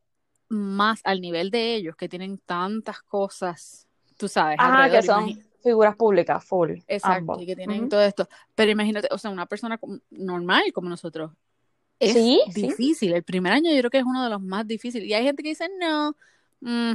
más 0.48 1.00
al 1.04 1.20
nivel 1.20 1.50
de 1.50 1.74
ellos 1.74 1.96
que 1.96 2.08
tienen 2.08 2.38
tantas 2.38 3.02
cosas, 3.02 3.88
tú 4.16 4.28
sabes, 4.28 4.56
Ajá, 4.60 4.90
que 4.90 5.02
son 5.02 5.42
figuras 5.64 5.96
públicas, 5.96 6.44
full, 6.44 6.72
exacto, 6.86 7.32
ambos. 7.32 7.42
y 7.42 7.46
que 7.46 7.56
tienen 7.56 7.88
todo 7.88 8.02
esto, 8.02 8.28
pero 8.54 8.70
imagínate, 8.70 9.08
o 9.10 9.18
sea, 9.18 9.30
una 9.32 9.46
persona 9.46 9.80
normal 10.10 10.62
como 10.72 10.88
nosotros, 10.88 11.32
es 11.98 12.12
Sí, 12.12 12.40
sí. 12.52 12.62
difícil, 12.62 13.14
el 13.14 13.24
primer 13.24 13.52
año 13.52 13.72
yo 13.72 13.78
creo 13.78 13.90
que 13.90 13.98
es 13.98 14.04
uno 14.04 14.22
de 14.22 14.30
los 14.30 14.40
más 14.40 14.66
difíciles, 14.66 15.08
y 15.08 15.14
hay 15.14 15.24
gente 15.24 15.42
que 15.42 15.48
dice, 15.48 15.68
no, 15.80 16.14
mm, 16.60 16.92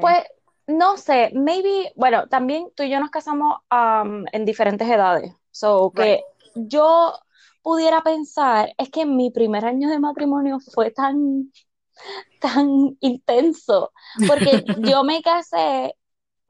Pues 0.00 0.24
no 0.66 0.96
sé, 0.96 1.30
maybe, 1.34 1.92
bueno, 1.96 2.28
también 2.28 2.70
tú 2.76 2.82
y 2.82 2.90
yo 2.90 3.00
nos 3.00 3.10
casamos 3.10 3.58
um, 3.70 4.24
en 4.32 4.44
diferentes 4.44 4.88
edades. 4.88 5.32
So 5.50 5.92
right, 5.94 6.20
que 6.20 6.24
yo 6.54 7.14
pudiera 7.62 8.02
pensar, 8.02 8.72
es 8.78 8.90
que 8.90 9.06
mi 9.06 9.30
primer 9.30 9.64
año 9.64 9.88
de 9.88 9.98
matrimonio 9.98 10.58
fue 10.60 10.90
tan, 10.90 11.52
tan 12.40 12.96
intenso, 13.00 13.92
porque 14.26 14.64
yo 14.80 15.04
me 15.04 15.22
casé 15.22 15.94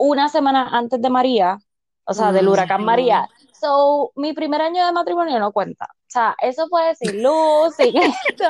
una 0.03 0.29
semana 0.29 0.69
antes 0.73 1.01
de 1.01 1.11
María, 1.11 1.59
o 2.05 2.13
sea, 2.13 2.33
del 2.33 2.49
huracán 2.49 2.85
María. 2.85 3.29
So, 3.61 4.11
mi 4.17 4.33
primer 4.33 4.61
año 4.61 4.85
de 4.85 4.91
matrimonio 4.91 5.39
no 5.39 5.53
cuenta. 5.53 5.85
O 5.93 6.11
sea, 6.11 6.35
eso 6.43 6.67
fue 6.69 6.97
sin 6.97 7.23
luz, 7.23 7.77
sin 7.77 7.97
esto. 8.29 8.45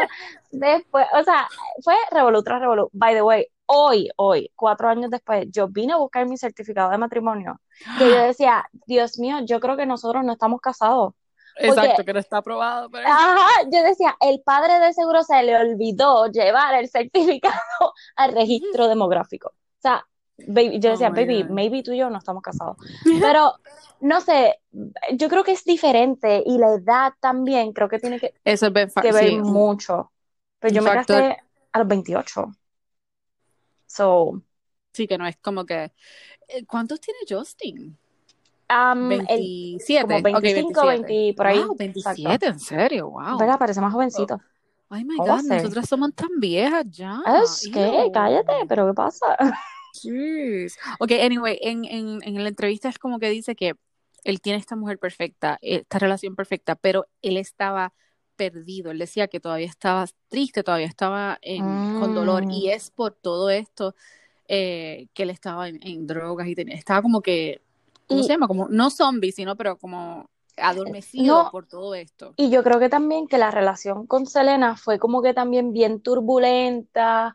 Después, 0.51 1.07
o 1.13 1.23
sea, 1.23 1.47
fue 1.85 1.95
revolú 2.11 2.43
tras 2.43 2.59
revolú. 2.59 2.89
By 2.95 3.15
the 3.15 3.23
way, 3.23 3.47
hoy, 3.67 4.09
hoy, 4.17 4.51
cuatro 4.57 4.89
años 4.89 5.11
después, 5.11 5.47
yo 5.51 5.69
vine 5.69 5.93
a 5.93 5.97
buscar 5.97 6.27
mi 6.27 6.39
certificado 6.39 6.91
de 6.91 6.97
matrimonio. 6.97 7.61
Que 7.99 8.09
yo 8.09 8.17
decía, 8.23 8.65
Dios 8.87 9.19
mío, 9.19 9.41
yo 9.45 9.61
creo 9.61 9.77
que 9.77 9.85
nosotros 9.85 10.25
no 10.25 10.33
estamos 10.33 10.59
casados. 10.63 11.13
Exacto, 11.57 11.91
Porque, 11.91 12.05
que 12.07 12.13
no 12.15 12.19
está 12.19 12.39
aprobado, 12.39 12.89
pero 12.89 13.07
ajá, 13.07 13.47
yo 13.71 13.83
decía, 13.83 14.17
el 14.21 14.41
padre 14.41 14.79
de 14.79 14.95
seguro 14.95 15.23
se 15.23 15.43
le 15.43 15.55
olvidó 15.55 16.29
llevar 16.29 16.73
el 16.77 16.89
certificado 16.89 17.53
al 18.17 18.33
registro 18.33 18.89
demográfico. 18.89 19.49
O 19.49 19.81
sea, 19.83 20.07
baby, 20.49 20.81
yo 20.81 20.91
oh 20.91 20.93
decía, 20.93 21.11
my 21.11 21.25
baby, 21.25 21.45
God. 21.45 21.51
maybe 21.51 21.83
tú 21.83 21.93
y 21.93 21.99
yo 21.99 22.11
no 22.11 22.19
estamos 22.19 22.43
casados. 22.43 22.77
Pero, 23.21 23.55
no 24.01 24.21
sé, 24.21 24.61
yo 25.15 25.29
creo 25.29 25.45
que 25.45 25.53
es 25.53 25.65
diferente 25.65 26.43
y 26.45 26.59
la 26.59 26.75
edad 26.75 27.13
también 27.21 27.73
creo 27.73 27.89
que 27.89 27.99
tiene 27.99 28.19
que, 28.19 28.35
Eso 28.45 28.67
es 28.67 28.95
que 28.95 29.13
ver 29.13 29.31
sí, 29.31 29.39
mucho. 29.39 30.13
Pero 30.59 30.71
un 30.73 30.77
yo 30.77 30.83
me 30.83 30.91
factor, 30.91 31.23
casé 31.23 31.37
a 31.73 31.79
los 31.79 31.89
28. 31.89 32.53
So, 33.87 34.43
sí 34.93 35.07
que 35.07 35.19
no 35.19 35.27
es 35.27 35.37
como 35.37 35.65
que, 35.67 35.93
eh, 36.49 36.65
¿cuántos 36.67 37.01
tiene 37.01 37.21
Justin? 37.29 37.97
um, 38.73 39.11
el, 39.13 39.27
como 40.01 40.21
27, 40.21 40.21
ok, 40.21 40.25
25, 40.25 40.81
27. 40.81 41.13
20, 41.13 41.35
por 41.37 41.47
ahí. 41.47 41.59
Wow, 41.59 41.77
Exacto. 41.87 42.23
27, 42.23 42.47
en 42.47 42.59
serio, 42.61 43.11
wow. 43.11 43.39
¿Verdad? 43.39 43.59
Parece 43.59 43.81
más 43.81 43.91
Oh, 43.91 43.97
jovencito. 43.97 44.41
ay 44.91 45.05
my 45.05 45.17
¿Cómo 45.17 45.29
va 45.29 45.39
a 45.39 45.43
God, 45.43 45.49
nosotras 45.49 45.89
somos 45.89 46.15
tan 46.15 46.29
viejas 46.39 46.85
ya. 46.91 47.21
Es 47.43 47.71
que, 47.73 48.11
cállate, 48.13 48.53
pero 48.69 48.87
¿qué 48.89 48.95
pasa? 48.95 49.37
Jeez. 49.93 50.77
Ok, 50.99 51.13
anyway, 51.23 51.59
en, 51.63 51.85
en, 51.85 52.21
en 52.23 52.43
la 52.43 52.49
entrevista 52.49 52.89
es 52.89 52.99
como 52.99 53.19
que 53.19 53.31
dice 53.31 53.55
que 53.55 53.75
él 54.25 54.41
tiene 54.41 54.59
esta 54.59 54.77
mujer 54.77 54.99
perfecta, 54.99 55.59
esta 55.63 55.99
relación 55.99 56.37
perfecta, 56.37 56.75
pero 56.77 57.07
él 57.23 57.37
estaba 57.37 57.93
perdido. 58.37 58.91
Él 58.91 58.99
decía 58.99 59.29
que 59.29 59.41
todavía 59.41 59.67
estaba 59.67 60.07
triste, 60.29 60.63
todavía 60.63 60.87
estaba 60.87 61.39
en, 61.43 61.65
con 62.01 62.15
dolor, 62.15 62.47
Mm. 62.47 62.51
y 62.51 62.71
es 62.71 62.91
por 62.91 63.15
todo 63.15 63.51
esto 63.51 63.95
eh, 64.49 65.09
que 65.15 65.25
él 65.25 65.31
estaba 65.31 65.69
en, 65.69 65.79
en 65.83 66.07
drogas 66.07 66.47
y 66.49 66.55
tenía, 66.55 66.75
estaba 66.77 67.03
como 67.03 67.21
que, 67.21 67.61
¿cómo 68.07 68.23
se 68.23 68.29
llama? 68.31 68.49
Como, 68.49 68.69
no 68.69 68.91
zombie, 68.91 69.33
sino 69.33 69.57
pero 69.57 69.77
como 69.77 70.29
adormecido 70.57 71.45
no, 71.45 71.51
por 71.51 71.67
todo 71.67 71.95
esto. 71.95 72.35
y 72.37 72.51
yo 72.51 72.63
creo 72.63 72.79
que 72.79 72.89
también 72.91 73.27
que 73.27 73.39
la 73.39 73.51
relación 73.51 74.07
con 74.07 74.27
Selena 74.27 74.77
fue 74.77 74.99
como 74.99 75.23
que 75.23 75.33
también 75.35 75.73
bien 75.73 76.01
turbulenta. 76.01 77.35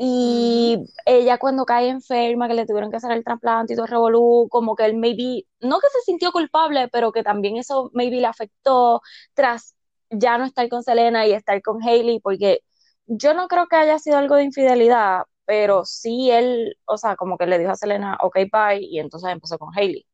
Y 0.00 0.78
ella 1.06 1.38
cuando 1.38 1.64
cae 1.66 1.88
enferma, 1.88 2.46
que 2.48 2.54
le 2.54 2.66
tuvieron 2.66 2.90
que 2.90 2.98
hacer 2.98 3.10
el 3.12 3.24
trasplante 3.24 3.72
y 3.72 3.76
todo 3.76 3.86
el 3.86 3.90
revolú, 3.90 4.46
como 4.48 4.76
que 4.76 4.84
él 4.84 4.96
maybe, 4.96 5.44
no 5.60 5.80
que 5.80 5.88
se 5.92 6.02
sintió 6.02 6.30
culpable, 6.32 6.88
pero 6.88 7.10
que 7.12 7.24
también 7.24 7.56
eso 7.56 7.90
maybe 7.94 8.20
le 8.20 8.26
afectó 8.28 9.02
tras 9.34 9.74
ya 10.10 10.38
no 10.38 10.44
estar 10.44 10.68
con 10.68 10.84
Selena 10.84 11.26
y 11.26 11.32
estar 11.32 11.60
con 11.62 11.82
Hailey, 11.82 12.20
porque 12.20 12.60
yo 13.06 13.34
no 13.34 13.48
creo 13.48 13.66
que 13.66 13.76
haya 13.76 13.98
sido 13.98 14.18
algo 14.18 14.36
de 14.36 14.44
infidelidad, 14.44 15.24
pero 15.44 15.84
sí 15.84 16.30
él, 16.30 16.76
o 16.86 16.96
sea, 16.96 17.16
como 17.16 17.36
que 17.36 17.46
le 17.46 17.58
dijo 17.58 17.72
a 17.72 17.76
Selena, 17.76 18.18
ok, 18.22 18.36
bye, 18.52 18.80
y 18.80 19.00
entonces 19.00 19.30
empezó 19.30 19.58
con 19.58 19.76
Hailey. 19.76 20.06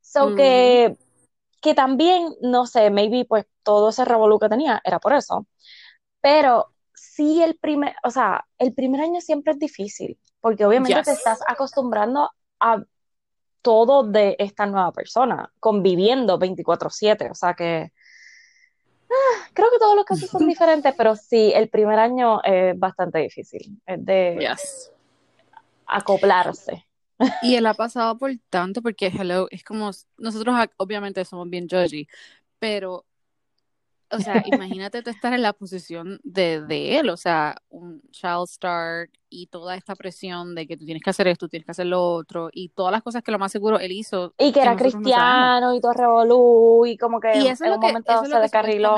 So 0.00 0.34
que, 0.34 0.96
que 1.60 1.74
también, 1.74 2.34
no 2.42 2.66
sé, 2.66 2.90
maybe 2.90 3.26
pues 3.26 3.46
todo 3.62 3.90
ese 3.90 4.04
revolú 4.06 4.38
que 4.38 4.48
tenía 4.48 4.80
era 4.84 4.98
por 5.00 5.12
eso. 5.14 5.46
Pero 6.20 6.72
sí 7.00 7.42
el 7.42 7.56
primer, 7.56 7.94
o 8.04 8.10
sea, 8.10 8.46
el 8.58 8.74
primer 8.74 9.00
año 9.00 9.20
siempre 9.20 9.52
es 9.52 9.58
difícil, 9.58 10.18
porque 10.40 10.64
obviamente 10.64 11.02
te 11.02 11.10
Yes. 11.10 11.18
estás 11.18 11.40
acostumbrando 11.46 12.30
a 12.60 12.82
todo 13.62 14.04
de 14.04 14.36
esta 14.38 14.66
nueva 14.66 14.92
persona, 14.92 15.52
conviviendo 15.60 16.38
24/7, 16.38 17.30
o 17.30 17.34
sea 17.34 17.54
que 17.54 17.92
creo 19.54 19.70
que 19.70 19.78
todos 19.78 19.96
los 19.96 20.04
casos 20.04 20.30
son 20.30 20.46
diferentes, 20.48 20.94
pero 20.96 21.16
sí, 21.16 21.52
el 21.54 21.68
primer 21.68 21.98
año 21.98 22.42
es 22.42 22.78
bastante 22.78 23.18
difícil, 23.18 23.80
es 23.86 24.04
de 24.04 24.38
Yes. 24.40 24.92
acoplarse. 25.86 26.86
Y 27.42 27.54
él 27.54 27.66
ha 27.66 27.74
pasado 27.74 28.18
por 28.18 28.30
tanto, 28.50 28.82
porque 28.82 29.06
hello, 29.08 29.48
es 29.50 29.62
como, 29.64 29.90
nosotros 30.16 30.54
ac- 30.54 30.72
obviamente 30.76 31.24
somos 31.24 31.48
bien 31.48 31.68
judgy, 31.68 32.06
pero, 32.58 33.04
o 34.10 34.18
sea, 34.20 34.42
imagínate 34.46 35.02
tú 35.02 35.10
estar 35.10 35.32
en 35.34 35.42
la 35.42 35.52
posición 35.52 36.20
de, 36.24 36.62
de 36.62 36.98
él, 36.98 37.10
o 37.10 37.16
sea, 37.16 37.56
un 37.68 38.00
child 38.10 38.44
star 38.48 39.08
y 39.28 39.46
toda 39.48 39.74
esta 39.76 39.94
presión 39.96 40.54
de 40.54 40.66
que 40.66 40.76
tú 40.76 40.84
tienes 40.86 41.02
que 41.02 41.10
hacer 41.10 41.28
esto, 41.28 41.48
tienes 41.48 41.66
que 41.66 41.72
hacer 41.72 41.86
lo 41.86 42.02
otro, 42.02 42.48
y 42.52 42.70
todas 42.70 42.92
las 42.92 43.02
cosas 43.02 43.22
que 43.22 43.30
lo 43.32 43.38
más 43.38 43.52
seguro 43.52 43.78
él 43.78 43.92
hizo 43.92 44.34
Y 44.38 44.46
que 44.46 44.52
que 44.54 44.60
era 44.62 44.72
no 44.72 44.78
cristiano 44.78 45.74
y 45.74 45.80
todo 45.80 45.92
revolú, 45.92 46.86
y 46.86 46.96
como 46.96 47.20
que 47.20 47.36
Y 47.38 47.46
en 47.46 47.52
eso 47.52 47.64
es 47.64 47.70
un 47.70 47.76
lo 47.76 47.80
que, 47.80 47.86
momento 47.88 48.12
eso 48.12 48.22
es 48.22 48.28
se 48.28 48.34
que 48.34 48.40
descarriló. 48.40 48.96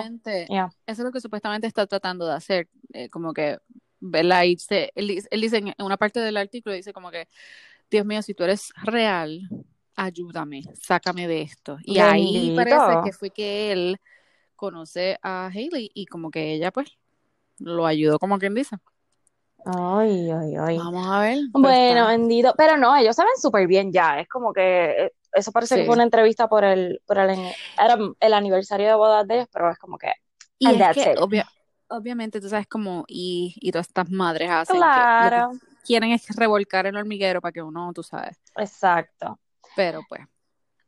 Yeah. 0.48 0.66
eso 0.86 1.02
es 1.02 1.04
lo 1.06 1.12
que 1.12 1.20
supuestamente 1.20 1.66
está 1.66 1.86
tratando 1.86 2.26
de 2.26 2.34
hacer, 2.34 2.68
eh, 2.92 3.08
como 3.08 3.32
que, 3.32 3.58
¿verdad? 3.98 4.44
Y 4.44 4.54
dice- 4.54 4.92
él, 4.94 5.08
dice- 5.08 5.28
él 5.30 5.40
dice 5.40 5.58
en 5.58 5.68
en 5.68 5.74
una 5.78 5.96
parte 5.96 6.20
del 6.20 6.36
artículo, 6.36 6.74
dice 6.74 6.92
como 6.92 7.10
que, 7.10 7.26
Dios 7.90 8.06
mío, 8.06 8.22
si 8.22 8.34
tú 8.34 8.44
eres 8.44 8.72
real, 8.84 9.40
ayúdame, 9.96 10.62
sácame 10.80 11.26
de 11.28 11.42
esto. 11.42 11.78
Y 11.84 11.98
ahí 11.98 12.52
parece 12.56 12.78
que 13.04 13.12
fue 13.12 13.30
que 13.30 13.72
él 13.72 13.98
conoce 14.60 15.18
a 15.22 15.48
Hailey 15.48 15.90
y 15.94 16.06
como 16.06 16.30
que 16.32 16.54
ella 16.54 16.72
pues 16.72 16.98
lo 17.58 17.86
ayudó 17.86 18.18
como 18.20 18.38
quien 18.38 18.54
dice. 18.54 18.76
Ay, 19.64 20.30
ay, 20.30 20.56
ay. 20.56 20.78
Vamos 20.78 21.06
a 21.08 21.20
ver. 21.20 21.38
pero 21.86 22.06
Bueno, 22.06 22.06
bendito. 22.08 22.54
Pero 22.56 22.76
no, 22.78 22.96
ellos 22.96 23.16
saben 23.16 23.32
súper 23.38 23.66
bien 23.66 23.92
ya. 23.92 24.20
Es 24.20 24.28
como 24.28 24.52
que 24.52 25.06
eh, 25.06 25.12
eso 25.34 25.52
parece 25.52 25.76
que 25.78 25.84
fue 25.84 25.94
una 25.94 26.04
entrevista 26.04 26.48
por 26.48 26.64
el, 26.64 27.02
por 27.06 27.18
el, 27.18 27.30
era 27.78 27.98
el 28.20 28.34
aniversario 28.34 28.88
de 28.88 28.94
bodas 28.94 29.26
de 29.28 29.36
ellos, 29.36 29.48
pero 29.52 29.70
es 29.70 29.78
como 29.78 29.98
que. 29.98 30.12
Y 30.58 30.72
And 30.72 30.78
es 30.78 30.82
that's 30.82 30.88
que 30.88 31.06
it. 31.06 31.16
obvia- 31.16 31.46
obviamente 31.88 32.40
tú 32.40 32.48
sabes 32.48 32.66
cómo 32.68 33.04
y, 33.08 33.54
y 33.60 33.72
todas 33.72 33.88
estas 33.88 34.10
madres 34.10 34.50
hacen 34.50 34.88
que 34.90 35.08
lo 35.18 35.32
Claro, 35.32 35.44
que 35.44 35.46
quieren 35.84 36.12
es 36.12 36.26
revolcar 36.36 36.86
el 36.86 36.96
hormiguero 36.96 37.40
para 37.40 37.52
que 37.52 37.62
uno, 37.62 37.92
tú 37.92 38.02
sabes. 38.02 38.38
exacto. 38.56 39.38
Pero 39.74 40.04
pues, 40.04 40.22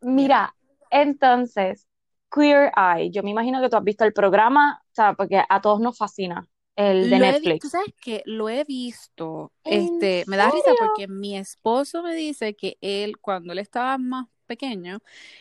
Mira, 0.03 0.55
entonces, 0.91 1.87
Queer 2.35 2.73
Eye, 2.77 3.11
yo 3.11 3.23
me 3.23 3.31
imagino 3.31 3.61
que 3.61 3.69
tú 3.69 3.77
has 3.77 3.85
visto 3.85 4.05
el 4.05 4.13
programa, 4.13 4.83
o 4.85 4.95
sea, 4.95 5.15
porque 5.15 5.43
a 5.49 5.61
todos 5.61 5.81
nos 5.81 5.97
fascina, 5.99 6.49
el 6.77 7.11
de 7.11 7.19
lo 7.19 7.25
he 7.25 7.33
Netflix. 7.33 7.61
tú 7.61 7.69
sabes 7.69 7.95
que 8.01 8.23
lo 8.25 8.49
he 8.49 8.65
visto, 8.65 9.53
¿En 9.65 9.85
este, 9.85 10.25
me 10.29 10.37
da 10.37 10.51
risa 10.51 10.71
porque 10.79 11.09
mi 11.09 11.37
esposo 11.37 12.03
me 12.03 12.15
dice 12.15 12.55
que 12.55 12.79
él, 12.81 13.19
cuando 13.19 13.53
él 13.53 13.59
estaba 13.59 13.99
más 13.99 14.27
pequeño, 14.47 14.99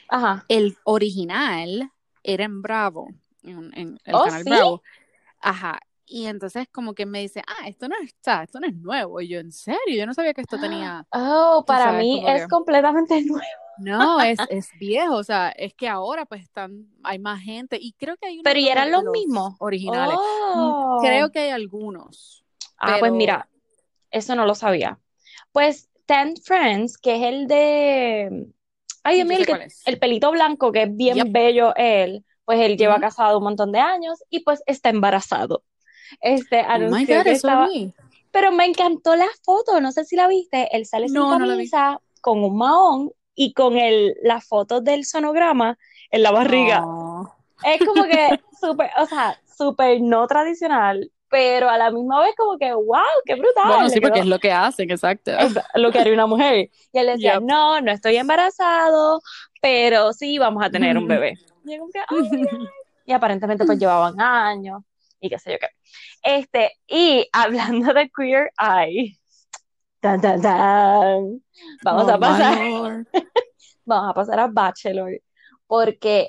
Ajá. 0.09 0.45
el 0.49 0.77
original 0.83 1.91
era 2.23 2.43
en 2.43 2.61
Bravo, 2.61 3.07
en, 3.43 3.71
en 3.77 3.99
el 4.03 4.15
¿Oh, 4.15 4.23
canal 4.25 4.43
sí? 4.43 4.49
Bravo. 4.49 4.81
Ajá. 5.41 5.79
Y 6.05 6.25
entonces 6.25 6.67
como 6.71 6.93
que 6.93 7.05
me 7.05 7.21
dice, 7.21 7.41
ah, 7.47 7.67
esto 7.69 7.87
no 7.87 7.95
es, 8.03 8.11
o 8.11 8.17
sea, 8.21 8.43
esto 8.43 8.59
no 8.59 8.67
es 8.67 8.75
nuevo. 8.75 9.21
Y 9.21 9.29
yo, 9.29 9.39
en 9.39 9.51
serio, 9.53 9.95
yo 9.95 10.05
no 10.05 10.13
sabía 10.13 10.33
que 10.33 10.41
esto 10.41 10.59
tenía, 10.59 11.07
Oh, 11.13 11.63
para 11.65 11.85
sabes, 11.85 12.01
mí 12.03 12.23
es 12.27 12.41
que, 12.43 12.47
completamente 12.49 13.21
nuevo. 13.25 13.60
No, 13.77 14.21
es, 14.21 14.39
es 14.49 14.69
viejo, 14.79 15.15
o 15.15 15.23
sea, 15.23 15.49
es 15.49 15.73
que 15.73 15.87
ahora 15.87 16.25
pues 16.25 16.41
están, 16.43 16.87
hay 17.03 17.19
más 17.19 17.41
gente 17.41 17.77
y 17.81 17.93
creo 17.93 18.15
que 18.17 18.27
hay 18.27 18.35
uno 18.35 18.43
Pero 18.43 18.59
¿y 18.59 18.67
eran 18.69 18.91
los 18.91 19.03
los 19.03 19.11
mismos? 19.13 19.55
originales. 19.59 20.17
Mm, 20.55 21.01
Creo 21.01 21.27
Oh. 21.27 21.31
que 21.31 21.39
hay 21.39 21.49
algunos, 21.49 22.43
Ah, 22.77 22.97
pues 22.99 23.11
mira, 23.11 23.47
eso 24.11 24.35
no 24.35 24.45
lo 24.45 24.55
sabía. 24.55 24.99
Pues 25.51 25.89
Ten 26.05 26.35
Friends, 26.37 26.97
que 26.97 27.15
es 27.15 27.21
el 27.23 27.47
de, 27.47 28.47
ay 29.03 29.15
Dios 29.15 29.27
mío, 29.27 29.37
el 29.39 29.45
que, 29.45 29.67
el 29.85 29.99
pelito 29.99 30.31
blanco, 30.31 30.71
que 30.71 30.83
es 30.83 30.95
bien 30.95 31.15
Yep. 31.17 31.31
bello 31.31 31.73
él, 31.75 32.25
pues 32.45 32.59
él 32.59 32.77
lleva 32.77 32.99
casado 32.99 33.37
un 33.37 33.43
montón 33.45 33.71
de 33.71 33.79
años 33.79 34.23
y 34.29 34.41
pues 34.41 34.61
está 34.65 34.89
embarazado. 34.89 35.63
Este 36.19 36.59
Oh 36.61 36.65
anunció 36.67 37.17
God, 37.17 37.23
que 37.23 37.31
eso 37.31 37.47
estaba, 37.47 37.69
pero 38.31 38.51
me 38.51 38.65
encantó 38.65 39.15
la 39.15 39.27
foto, 39.43 39.79
no 39.79 39.91
sé 39.91 40.03
si 40.05 40.15
la 40.15 40.27
viste, 40.27 40.75
él 40.75 40.85
sale 40.85 41.07
sin 41.07 41.15
No, 41.15 41.37
no 41.37 41.45
vi. 41.45 41.51
camisa, 41.69 42.01
con 42.19 42.43
un 42.43 42.57
mahón 42.57 43.11
y 43.35 43.53
con 43.53 43.77
el, 43.77 44.15
la 44.23 44.41
foto 44.41 44.81
del 44.81 45.05
sonograma 45.05 45.77
en 46.09 46.23
la 46.23 46.31
barriga. 46.31 46.81
Oh. 46.85 47.33
Es 47.63 47.79
como 47.85 48.03
que 48.03 48.29
súper, 48.59 48.89
o 48.97 49.05
sea, 49.05 49.39
súper 49.57 50.01
no 50.01 50.25
tradicional, 50.27 51.11
pero 51.29 51.69
a 51.69 51.77
la 51.77 51.91
misma 51.91 52.19
vez 52.21 52.33
como 52.35 52.57
que, 52.57 52.73
wow, 52.73 53.01
qué 53.25 53.35
brutal, 53.35 53.67
Bueno, 53.67 53.89
sí, 53.89 54.01
porque 54.01 54.19
es 54.19 54.25
lo 54.25 54.39
que 54.39 54.51
hacen, 54.51 54.91
exacto. 54.91 55.31
es 55.31 55.55
lo 55.75 55.91
que 55.91 55.99
haría 55.99 56.13
una 56.13 56.27
mujer. 56.27 56.69
Y 56.91 56.97
él 56.99 57.07
decía, 57.07 57.35
Yep. 57.35 57.43
no, 57.43 57.79
no 57.81 57.91
estoy 57.91 58.17
embarazado, 58.17 59.21
pero 59.61 60.11
sí 60.13 60.37
vamos 60.39 60.63
a 60.65 60.69
tener 60.69 60.97
un 60.97 61.07
bebé. 61.07 61.37
Y 61.65 61.77
como 61.77 61.91
que, 61.91 61.99
"Oh". 62.09 62.67
Y 63.05 63.13
aparentemente 63.13 63.65
pues 63.65 63.79
llevaban 63.79 64.19
años 64.19 64.81
y 65.19 65.29
qué 65.29 65.39
sé 65.39 65.53
yo 65.53 65.57
qué. 65.59 65.67
Este, 66.23 66.71
y 66.87 67.27
hablando 67.31 67.93
de 67.93 68.09
Queer 68.15 68.51
Eye, 68.59 69.17
tan, 70.01 70.19
tan, 70.19 70.41
tan, 70.41 71.41
vamos 71.83 72.07
Oh 72.07 72.11
a 72.11 72.19
pasar, 72.19 72.57
vamos 73.85 74.09
a 74.09 74.13
pasar 74.13 74.39
a 74.39 74.47
Bachelor, 74.47 75.21
porque, 75.67 76.27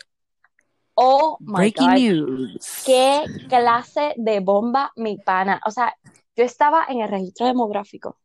oh 0.95 1.39
my 1.41 1.55
Breaking 1.57 1.91
God, 1.91 1.97
news. 1.97 2.83
qué 2.85 3.25
clase 3.49 4.15
de 4.17 4.41
bomba 4.41 4.93
mi 4.97 5.17
pana. 5.19 5.61
O 5.67 5.71
sea, 5.71 5.95
yo 6.37 6.45
estaba 6.45 6.87
en 6.89 7.01
el 7.01 7.09
registro 7.11 7.47
demográfico 7.47 8.19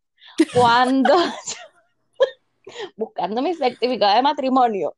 cuando, 0.53 1.13
buscando 2.97 3.41
mi 3.41 3.53
certificado 3.53 4.15
de 4.15 4.21
matrimonio, 4.21 4.95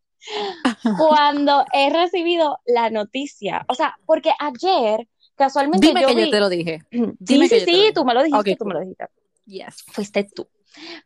cuando 0.97 1.63
he 1.73 1.89
recibido 1.91 2.59
la 2.65 2.89
noticia. 2.89 3.65
O 3.67 3.75
sea, 3.75 3.95
porque 4.05 4.31
ayer, 4.39 5.07
casualmente 5.35 5.88
Dime 5.88 6.01
yo 6.01 6.07
que 6.07 6.25
yo 6.25 6.29
te 6.29 6.39
lo 6.39 6.49
dije. 6.49 6.79
sí, 6.91 7.15
Dime 7.19 7.47
sí, 7.47 7.49
que 7.49 7.59
yo 7.62 7.65
te 7.65 7.71
lo 7.71 7.77
sí, 7.77 7.81
dije. 7.81 7.93
tú 7.93 8.05
me 8.05 8.13
lo 8.13 8.23
dijiste, 8.23 8.55
tú 8.55 8.65
me 8.65 8.73
lo 8.73 8.79
dijiste. 8.81 9.05
Yes. 9.49 9.83
Fuiste 9.91 10.23
tú. 10.25 10.47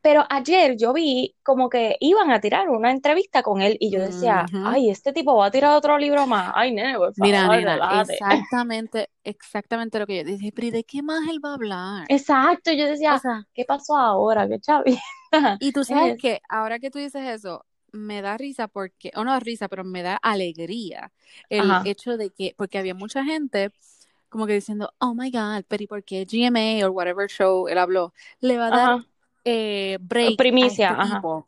Pero 0.01 0.25
ayer 0.29 0.77
yo 0.77 0.93
vi 0.93 1.36
como 1.43 1.69
que 1.69 1.97
iban 2.01 2.32
a 2.32 2.41
tirar 2.41 2.69
una 2.69 2.91
entrevista 2.91 3.43
con 3.43 3.62
él 3.62 3.77
y 3.79 3.91
yo 3.91 4.01
decía, 4.01 4.51
ay, 4.62 4.89
este 4.91 5.13
tipo 5.13 5.36
va 5.38 5.47
a 5.47 5.51
tirar 5.51 5.75
otro 5.77 5.97
libro 5.97 6.27
más. 6.27 6.51
Ay, 6.56 6.73
nene, 6.73 6.97
por 6.97 7.15
Mira, 7.15 7.47
favor, 7.47 7.49
nena, 7.49 7.73
relájate. 7.73 8.25
exactamente, 8.29 9.10
exactamente 9.23 9.99
lo 9.99 10.08
que 10.08 10.17
yo 10.17 10.23
dije. 10.23 10.51
Pero 10.53 10.67
¿y 10.67 10.71
de 10.71 10.84
qué 10.84 11.01
más 11.03 11.27
él 11.29 11.39
va 11.43 11.49
a 11.51 11.53
hablar? 11.56 12.08
Exacto, 12.08 12.71
yo 12.71 12.86
O 13.10 13.17
decía, 13.17 13.17
sea, 13.17 13.45
¿qué 13.53 13.65
pasó 13.65 13.95
ahora? 13.97 14.47
¿Qué 14.47 14.60
chavita 14.60 15.01
y 15.60 15.71
tú 15.73 15.84
sabes 15.84 16.15
es? 16.15 16.17
que 16.17 16.41
ahora 16.49 16.79
que 16.79 16.91
tú 16.91 16.99
dices 16.99 17.23
eso, 17.27 17.65
me 17.91 18.21
da 18.21 18.38
risa 18.38 18.67
porque, 18.67 19.12
o 19.15 19.23
no 19.23 19.32
da 19.32 19.39
risa, 19.39 19.67
pero 19.69 19.84
me 19.84 20.01
da 20.03 20.15
alegría 20.17 21.12
el 21.49 21.77
Ajá, 21.77 21.79
hecho 21.84 22.17
de 22.17 22.32
que, 22.32 22.56
porque 22.58 22.77
había 22.79 22.95
mucha 22.95 23.23
gente 23.23 23.71
como 24.34 24.48
que 24.48 24.54
diciendo, 24.54 24.91
oh 24.98 25.13
my 25.13 25.30
God, 25.30 25.63
pero 25.67 25.84
¿y 25.84 25.88
por 25.88 26.04
qué 26.04 26.26
GMA 26.26 26.88
o 26.88 26.91
whatever 26.91 27.30
show 27.30 27.67
él 27.67 27.78
habló 27.78 28.15
le 28.39 28.58
va 28.58 28.65
a 28.65 28.69
dar 28.72 28.89
ajá, 28.96 29.06
eh, 29.46 30.00
break 30.02 30.34
a 30.34 30.38
primicia, 30.38 30.98
este 31.00 31.13
tipo 31.13 31.46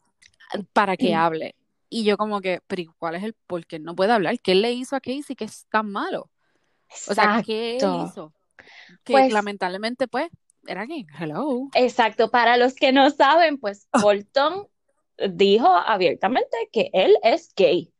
para 0.71 0.95
que 0.95 1.15
hable? 1.15 1.55
Y 1.89 2.03
yo 2.03 2.15
como 2.15 2.41
que, 2.41 2.61
pero 2.67 2.83
¿y 2.83 2.85
¿cuál 2.85 3.15
es 3.15 3.23
el 3.23 3.33
por 3.33 3.65
qué 3.65 3.79
no 3.79 3.95
puede 3.95 4.11
hablar? 4.11 4.39
¿Qué 4.39 4.53
le 4.53 4.71
hizo 4.71 4.95
a 4.95 4.99
Casey 4.99 5.35
que 5.35 5.45
es 5.45 5.65
tan 5.71 5.91
malo? 5.91 6.29
O 7.07 7.15
sea, 7.15 7.41
¿qué 7.43 7.77
hizo? 7.77 8.31
Que 9.03 9.13
Pues, 9.13 9.33
lamentablemente, 9.33 10.07
pues, 10.07 10.29
era 10.67 10.85
gay. 10.85 11.07
Hello. 11.19 11.69
exacto, 11.73 12.29
para 12.29 12.55
los 12.57 12.75
que 12.75 12.91
no 12.91 13.09
saben, 13.09 13.57
pues 13.57 13.87
Colton 14.21 14.67
dijo 15.31 15.67
abiertamente 15.67 16.55
que 16.71 16.91
él 16.93 17.17
es 17.23 17.51
gay. 17.55 17.91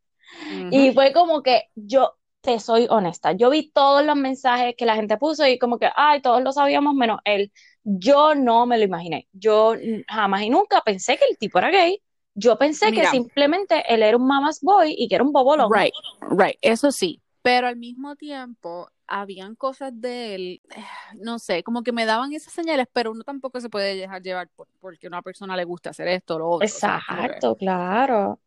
Y 0.69 0.91
fue 0.91 1.11
como 1.11 1.41
que 1.41 1.69
yo 1.73 2.17
te 2.45 2.59
soy 2.59 2.87
honesta, 2.89 3.33
yo 3.33 3.49
vi 3.49 3.71
todos 3.71 4.05
los 4.05 4.15
mensajes 4.15 4.75
que 4.77 4.85
la 4.85 4.95
gente 4.95 5.17
puso 5.17 5.45
y 5.47 5.57
como 5.57 5.79
que, 5.79 5.89
ay, 5.95 6.21
todos 6.21 6.41
lo 6.43 6.51
sabíamos 6.51 6.93
menos 6.93 7.19
él. 7.25 7.51
Yo 7.83 8.35
no 8.35 8.65
me 8.65 8.77
lo 8.77 8.83
imaginé. 8.83 9.27
Yo 9.33 9.73
jamás 10.07 10.43
y 10.43 10.49
nunca 10.49 10.81
pensé 10.81 11.17
que 11.17 11.25
el 11.29 11.37
tipo 11.37 11.57
era 11.57 11.71
gay. 11.71 12.01
Yo 12.35 12.57
pensé 12.57 12.91
que 12.91 13.05
simplemente 13.07 13.83
él 13.87 14.03
era 14.03 14.17
un 14.17 14.27
mama's 14.27 14.59
boy 14.61 14.93
y 14.97 15.07
que 15.07 15.15
era 15.15 15.23
un 15.23 15.31
bobolón. 15.31 15.71
right, 15.73 15.93
right, 16.37 16.57
eso 16.61 16.91
sí. 16.91 17.21
Pero 17.41 17.67
al 17.67 17.77
mismo 17.77 18.15
tiempo, 18.15 18.89
habían 19.07 19.55
cosas 19.55 19.91
de 19.93 20.35
él, 20.35 20.61
no 21.19 21.39
sé, 21.39 21.63
como 21.63 21.83
que 21.83 21.91
me 21.91 22.05
daban 22.05 22.33
esas 22.33 22.53
señales, 22.53 22.87
pero 22.91 23.11
uno 23.11 23.23
tampoco 23.23 23.59
se 23.59 23.69
puede 23.69 23.95
dejar 23.95 24.21
llevar 24.21 24.49
por, 24.55 24.67
porque 24.79 25.07
a 25.07 25.09
una 25.09 25.21
persona 25.21 25.55
le 25.55 25.63
gusta 25.63 25.91
hacer 25.91 26.07
esto 26.07 26.35
o 26.35 26.39
lo 26.39 26.49
otro. 26.49 26.65
O 26.65 26.69
sea. 26.69 26.97
Exacto, 26.97 27.55
claro. 27.55 28.39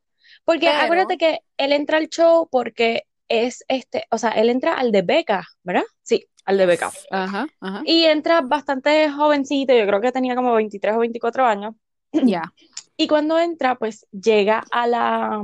Porque 0.45 0.67
Pero, 0.67 0.81
acuérdate 0.81 1.17
que 1.17 1.41
él 1.57 1.73
entra 1.73 1.99
al 1.99 2.09
show 2.09 2.49
porque 2.51 3.05
es 3.29 3.65
este, 3.69 4.05
o 4.11 4.19
sea, 4.19 4.31
él 4.31 4.51
entra 4.51 4.75
al 4.75 4.93
de 4.93 5.03
Beca, 5.03 5.47
¿verdad? 5.63 5.85
Sí, 6.03 6.27
al 6.45 6.59
de 6.59 6.67
Beca. 6.67 6.91
Ajá, 7.11 7.47
ajá. 7.61 7.83
Y 7.85 8.05
entra 8.05 8.41
bastante 8.41 9.11
jovencito, 9.11 9.75
yo 9.75 9.87
creo 9.87 10.01
que 10.01 10.13
tenía 10.13 10.35
como 10.35 10.55
23 10.55 10.97
o 10.97 10.99
24 11.01 11.47
años. 11.47 11.75
Ya. 12.13 12.43
Y 13.01 13.07
cuando 13.07 13.39
entra, 13.39 13.77
pues 13.77 14.09
llega 14.11 14.65
a 14.73 14.89
la, 14.89 15.41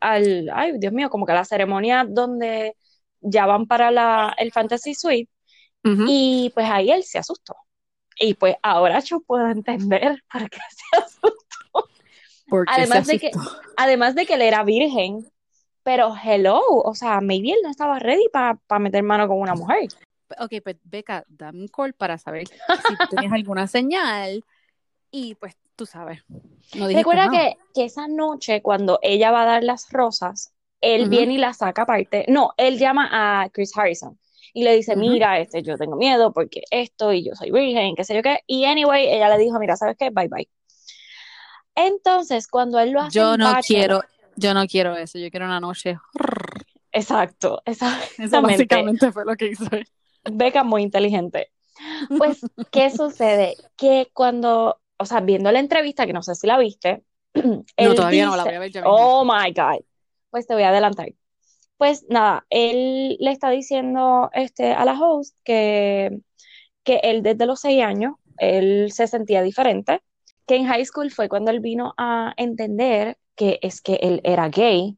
al, 0.00 0.50
ay, 0.52 0.72
Dios 0.78 0.92
mío, 0.92 1.08
como 1.08 1.24
que 1.24 1.30
a 1.30 1.36
la 1.36 1.44
ceremonia 1.44 2.04
donde 2.08 2.76
ya 3.20 3.46
van 3.46 3.66
para 3.68 3.92
la, 3.92 4.34
el 4.36 4.50
Fantasy 4.52 4.94
Suite. 4.94 5.30
Y 5.84 6.50
pues 6.54 6.66
ahí 6.68 6.90
él 6.90 7.04
se 7.04 7.18
asustó. 7.18 7.54
Y 8.18 8.34
pues 8.34 8.56
ahora 8.62 8.98
yo 9.00 9.20
puedo 9.20 9.48
entender 9.48 10.22
por 10.32 10.50
qué 10.50 10.58
se 10.70 10.98
asustó. 11.00 11.88
Porque 12.48 12.72
se 12.74 12.80
Además 12.80 13.06
de 13.06 13.18
que, 13.18 13.28
asustó. 13.28 13.60
además 13.76 14.14
de 14.16 14.26
que 14.26 14.34
él 14.34 14.42
era 14.42 14.64
virgen, 14.64 15.24
pero 15.82 16.14
hello, 16.22 16.60
o 16.66 16.94
sea, 16.94 17.20
maybe 17.20 17.50
él 17.50 17.58
no 17.62 17.70
estaba 17.70 17.98
ready 17.98 18.28
para 18.30 18.58
meter 18.78 19.02
mano 19.02 19.28
con 19.28 19.38
una 19.38 19.54
mujer. 19.54 19.88
Ok, 20.38 20.52
pues 20.62 20.76
Beca, 20.84 21.24
dame 21.28 21.60
un 21.60 21.68
call 21.68 21.92
para 21.92 22.18
saber 22.18 22.48
si 22.48 22.96
tú 22.96 23.04
tenías 23.10 23.32
alguna 23.32 23.66
señal 23.66 24.44
y 25.10 25.34
pues 25.34 25.56
tú 25.76 25.86
sabes, 25.86 26.22
no 26.74 26.88
Recuerda 26.88 27.28
que, 27.30 27.56
que 27.74 27.84
esa 27.84 28.08
noche, 28.08 28.62
cuando 28.62 28.98
ella 29.02 29.30
va 29.30 29.42
a 29.42 29.46
dar 29.46 29.64
las 29.64 29.90
rosas, 29.90 30.52
él 30.80 31.08
viene 31.08 31.34
y 31.34 31.38
la 31.38 31.52
saca 31.54 31.82
aparte. 31.82 32.24
No, 32.28 32.52
él 32.56 32.78
llama 32.78 33.08
a 33.12 33.48
Chris 33.50 33.76
Harrison 33.76 34.18
y 34.52 34.64
le 34.64 34.74
dice, 34.74 34.96
mira, 34.96 35.38
este, 35.38 35.62
yo 35.62 35.76
tengo 35.78 35.96
miedo 35.96 36.32
porque 36.32 36.62
esto 36.70 37.12
y 37.12 37.24
yo 37.24 37.34
soy 37.34 37.50
virgen, 37.50 37.94
qué 37.94 38.04
sé 38.04 38.14
yo 38.14 38.22
qué. 38.22 38.40
Y 38.46 38.64
anyway, 38.64 39.06
ella 39.08 39.28
le 39.28 39.38
dijo, 39.38 39.58
mira, 39.58 39.76
¿sabes 39.76 39.96
qué? 39.96 40.10
Bye 40.10 40.28
bye. 40.28 40.48
Entonces, 41.74 42.48
cuando 42.48 42.78
él 42.78 42.90
lo 42.90 43.00
hace 43.00 43.18
Yo 43.18 43.36
no 43.36 43.46
Bachelor, 43.46 43.62
quiero, 43.64 44.02
yo 44.36 44.54
no 44.54 44.66
quiero 44.66 44.96
eso, 44.96 45.18
yo 45.18 45.30
quiero 45.30 45.46
una 45.46 45.60
noche. 45.60 45.98
exacto, 46.90 47.62
Eso 47.66 47.86
exactamente. 48.18 48.38
básicamente 48.38 49.12
fue 49.12 49.24
lo 49.24 49.36
que 49.36 49.48
hizo. 49.48 49.64
Beca 50.30 50.64
muy 50.64 50.82
inteligente. 50.82 51.50
Pues, 52.16 52.40
¿qué 52.70 52.90
sucede? 52.96 53.56
Que 53.76 54.08
cuando, 54.12 54.80
o 54.96 55.04
sea, 55.04 55.20
viendo 55.20 55.50
la 55.52 55.58
entrevista, 55.58 56.06
que 56.06 56.12
no 56.12 56.22
sé 56.22 56.34
si 56.34 56.46
la 56.46 56.58
viste, 56.58 57.02
No, 57.34 57.94
todavía 57.94 58.26
no, 58.26 58.36
la 58.36 58.44
voy 58.44 58.54
a 58.54 58.58
ver 58.58 58.70
ya 58.70 58.82
oh 58.84 59.24
my 59.24 59.52
God, 59.52 59.84
pues 60.30 60.46
te 60.46 60.54
voy 60.54 60.62
a 60.64 60.68
adelantar. 60.68 61.08
Pues 61.76 62.04
nada, 62.08 62.46
él 62.50 63.16
le 63.18 63.32
está 63.32 63.50
diciendo 63.50 64.30
este, 64.34 64.72
a 64.72 64.84
la 64.84 64.92
host 65.00 65.36
que, 65.42 66.20
que 66.84 67.00
él 67.02 67.22
desde 67.22 67.46
los 67.46 67.60
seis 67.60 67.82
años 67.82 68.14
él 68.38 68.92
se 68.92 69.06
sentía 69.06 69.42
diferente, 69.42 70.00
que 70.46 70.56
en 70.56 70.66
high 70.66 70.84
school 70.84 71.10
fue 71.10 71.28
cuando 71.28 71.50
él 71.50 71.60
vino 71.60 71.94
a 71.96 72.34
entender 72.36 73.18
que 73.36 73.58
es 73.62 73.80
que 73.80 73.94
él 74.02 74.20
era 74.24 74.48
gay, 74.48 74.96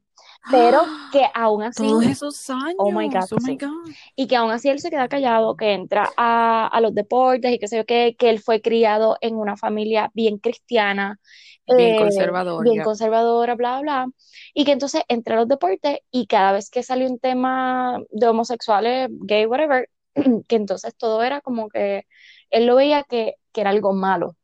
pero 0.51 0.83
que 1.13 1.27
aún 1.35 1.63
así, 1.63 1.83
Todos 1.83 2.07
esos 2.07 2.51
años. 2.51 2.75
Oh 2.79 2.93
my 2.93 3.09
God, 3.09 3.25
Oh 3.31 3.37
my 3.41 3.59
sí. 3.59 3.59
God. 3.59 3.91
y 4.17 4.27
que 4.27 4.37
aún 4.37 4.51
así 4.51 4.69
él 4.69 4.81
se 4.81 4.91
queda 4.91 5.09
callado, 5.09 5.57
que 5.57 5.73
entra 5.73 6.11
a, 6.17 6.67
a 6.67 6.81
los 6.81 6.95
deportes 6.95 7.53
y 7.53 7.59
que 7.59 7.69
sé 7.69 7.77
yo 7.77 7.87
qué, 7.87 8.17
que 8.19 8.31
él 8.31 8.41
fue 8.41 8.61
criado 8.61 9.17
en 9.21 9.37
una 9.37 9.57
familia 9.57 10.11
bien 10.15 10.39
cristiana, 10.39 11.19
Bien 11.67 11.95
eh, 11.95 11.99
conservador, 11.99 12.63
bien 12.65 12.83
conservadora, 12.83 13.55
bla, 13.55 13.81
bla, 13.81 14.07
y 14.53 14.65
que 14.65 14.73
entonces 14.73 15.03
entra 15.09 15.35
a 15.37 15.39
los 15.39 15.49
deportes 15.49 15.99
y 16.11 16.27
cada 16.27 16.53
vez 16.53 16.71
que 16.71 16.83
salió 16.83 17.09
un 17.09 17.19
tema 17.19 17.99
de 18.11 18.27
homosexuales, 18.29 19.09
gay, 19.11 19.47
whatever, 19.47 19.89
que 20.49 20.57
entonces 20.57 20.95
todo 20.97 21.23
era 21.23 21.41
como 21.41 21.69
que 21.69 22.07
él 22.51 22.67
lo 22.67 22.77
veía 22.77 23.03
que, 23.05 23.35
que 23.53 23.61
era 23.63 23.71
algo 23.71 23.93
malo. 23.93 24.37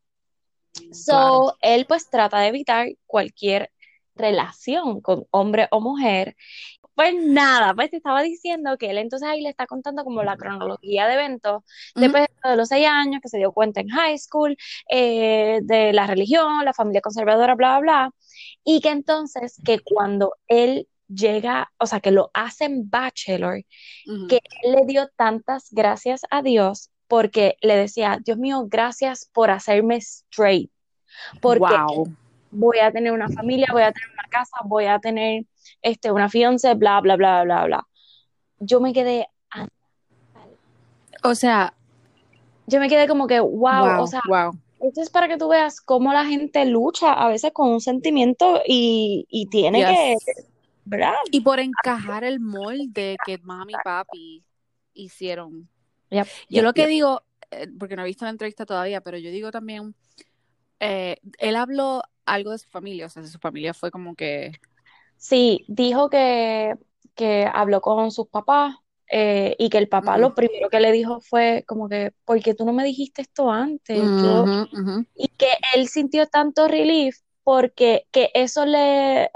So, 0.91 1.11
Claro. 1.13 1.57
él 1.61 1.85
pues 1.87 2.09
trata 2.09 2.39
de 2.39 2.47
evitar 2.47 2.87
cualquier 3.05 3.71
relación 4.15 5.01
con 5.01 5.25
hombre 5.31 5.67
o 5.71 5.81
mujer. 5.81 6.35
Pues 6.95 7.15
nada, 7.15 7.73
pues 7.73 7.89
te 7.89 7.97
estaba 7.97 8.21
diciendo 8.21 8.77
que 8.77 8.89
él 8.91 8.97
entonces 8.97 9.27
ahí 9.27 9.41
le 9.41 9.49
está 9.49 9.65
contando 9.65 10.03
como 10.03 10.23
la 10.23 10.37
cronología 10.37 11.07
de 11.07 11.13
eventos 11.15 11.63
después 11.95 12.27
de 12.43 12.55
los 12.57 12.67
seis 12.67 12.85
años, 12.87 13.21
que 13.21 13.29
se 13.29 13.37
dio 13.37 13.53
cuenta 13.53 13.79
en 13.81 13.87
high 13.89 14.17
school, 14.19 14.57
eh, 14.89 15.59
de 15.63 15.93
la 15.93 16.05
religión, 16.07 16.63
la 16.65 16.73
familia 16.73 17.01
conservadora, 17.01 17.55
bla, 17.55 17.79
bla, 17.79 18.09
bla, 18.09 18.15
y 18.63 18.81
que 18.81 18.89
entonces 18.89 19.59
que 19.63 19.79
cuando 19.79 20.35
él 20.47 20.87
llega, 21.07 21.71
o 21.77 21.87
sea, 21.87 21.99
que 22.01 22.11
lo 22.11 22.29
hacen 22.33 22.89
bachelor, 22.89 23.63
que 24.29 24.41
él 24.63 24.71
le 24.73 24.85
dio 24.85 25.07
tantas 25.15 25.67
gracias 25.71 26.21
a 26.29 26.41
Dios 26.41 26.90
porque 27.11 27.57
le 27.59 27.75
decía, 27.75 28.19
Dios 28.23 28.37
mío, 28.37 28.63
gracias 28.69 29.29
por 29.33 29.51
hacerme 29.51 29.97
straight, 29.97 30.71
porque 31.41 31.75
Wow. 31.75 32.07
voy 32.51 32.79
a 32.79 32.89
tener 32.89 33.11
una 33.11 33.27
familia, 33.27 33.67
voy 33.69 33.81
a 33.81 33.91
tener 33.91 34.07
una 34.13 34.29
casa, 34.29 34.55
voy 34.63 34.85
a 34.85 34.97
tener 34.97 35.43
este, 35.81 36.09
una 36.09 36.29
fiance, 36.29 36.73
bla, 36.75 37.01
bla, 37.01 37.17
bla, 37.17 37.43
bla, 37.43 37.65
bla. 37.65 37.87
Yo 38.59 38.79
me 38.79 38.93
quedé, 38.93 39.27
O 41.21 41.35
sea, 41.35 41.73
yo 42.65 42.79
me 42.79 42.87
quedé 42.87 43.09
como 43.09 43.27
que, 43.27 43.41
wow, 43.41 43.95
wow, 43.95 44.03
o 44.03 44.07
sea, 44.07 44.21
wow. 44.29 44.57
esto 44.79 45.01
es 45.01 45.09
para 45.09 45.27
que 45.27 45.37
tú 45.37 45.49
veas 45.49 45.81
cómo 45.81 46.13
la 46.13 46.23
gente 46.23 46.63
lucha 46.63 47.11
a 47.11 47.27
veces 47.27 47.51
con 47.51 47.71
un 47.71 47.81
sentimiento 47.81 48.61
y, 48.65 49.25
y 49.29 49.47
tiene 49.47 49.83
que, 49.83 50.13
Yes. 50.13 50.47
¿verdad? 50.85 51.15
Y 51.29 51.41
por 51.41 51.59
encajar 51.59 52.23
el 52.23 52.39
molde 52.39 53.17
que 53.25 53.37
mami 53.39 53.73
y 53.73 53.83
papi 53.83 54.45
hicieron. 54.93 55.67
Yep, 56.11 56.29
Yo 56.49 56.61
lo 56.63 56.73
que 56.73 56.85
yep. 56.85 56.87
digo, 56.87 57.23
eh, 57.51 57.67
porque 57.79 57.95
no 57.95 58.03
he 58.03 58.05
visto 58.05 58.25
la 58.25 58.31
entrevista 58.31 58.65
todavía, 58.65 59.01
pero 59.01 59.17
yo 59.17 59.31
digo 59.31 59.51
también, 59.51 59.95
eh, 60.79 61.17
él 61.39 61.55
habló 61.57 62.03
algo 62.25 62.51
de 62.51 62.59
su 62.59 62.69
familia, 62.69 63.07
o 63.07 63.09
sea, 63.09 63.23
su 63.27 63.39
familia 63.39 63.73
fue 63.73 63.91
como 63.91 64.15
que, 64.15 64.53
Sí, 65.17 65.65
dijo 65.67 66.09
que, 66.09 66.73
que 67.15 67.45
habló 67.51 67.81
con 67.81 68.11
sus 68.11 68.27
papás 68.27 68.75
eh, 69.11 69.55
y 69.59 69.69
que 69.69 69.77
el 69.77 69.87
papá 69.89 70.17
lo 70.17 70.33
primero 70.33 70.69
que 70.69 70.79
le 70.79 70.91
dijo 70.91 71.21
fue 71.21 71.63
como 71.67 71.87
que, 71.89 72.13
¿por 72.25 72.41
qué 72.41 72.53
tú 72.55 72.65
no 72.65 72.73
me 72.73 72.83
dijiste 72.83 73.21
esto 73.21 73.51
antes? 73.51 74.11
Ujú. 74.21 75.05
y 75.15 75.29
que 75.29 75.47
él 75.75 75.87
sintió 75.89 76.27
tanto 76.27 76.67
relief 76.67 77.17
porque 77.43 78.07
que 78.11 78.31
eso 78.33 78.65
le 78.65 79.31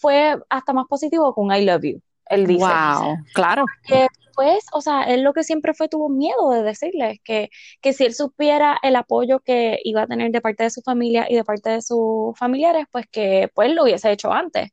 fue 0.00 0.36
hasta 0.50 0.72
más 0.74 0.86
positivo 0.88 1.34
con 1.34 1.52
I 1.54 1.64
love 1.64 1.82
you, 1.84 2.02
él 2.30 2.46
dice. 2.46 2.80
Wow, 2.80 3.18
claro, 3.32 3.66
Que 3.84 4.08
pues, 4.34 4.64
o 4.72 4.80
sea, 4.82 5.04
él 5.04 5.22
lo 5.22 5.32
que 5.32 5.44
siempre 5.44 5.72
fue 5.74 5.88
tuvo 5.88 6.08
miedo 6.10 6.50
de 6.50 6.62
decirles 6.62 7.18
que, 7.24 7.48
que 7.80 7.92
si 7.94 8.04
él 8.04 8.14
supiera 8.14 8.78
el 8.82 8.96
apoyo 8.96 9.40
que 9.40 9.78
iba 9.84 10.02
a 10.02 10.06
tener 10.06 10.30
de 10.32 10.40
parte 10.42 10.64
de 10.64 10.70
su 10.70 10.82
familia 10.82 11.26
y 11.28 11.36
de 11.36 11.44
parte 11.44 11.70
de 11.70 11.82
sus 11.82 12.36
familiares, 12.38 12.84
pues 12.92 13.06
que 13.10 13.48
pues 13.54 13.72
lo 13.74 13.84
hubiese 13.84 14.10
hecho 14.12 14.32
antes. 14.32 14.70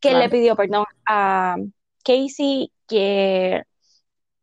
Que 0.00 0.10
él 0.12 0.18
le 0.18 0.28
pidió 0.30 0.56
perdón 0.56 0.84
a 1.06 1.56
Casey, 2.04 2.72
que, 2.88 3.62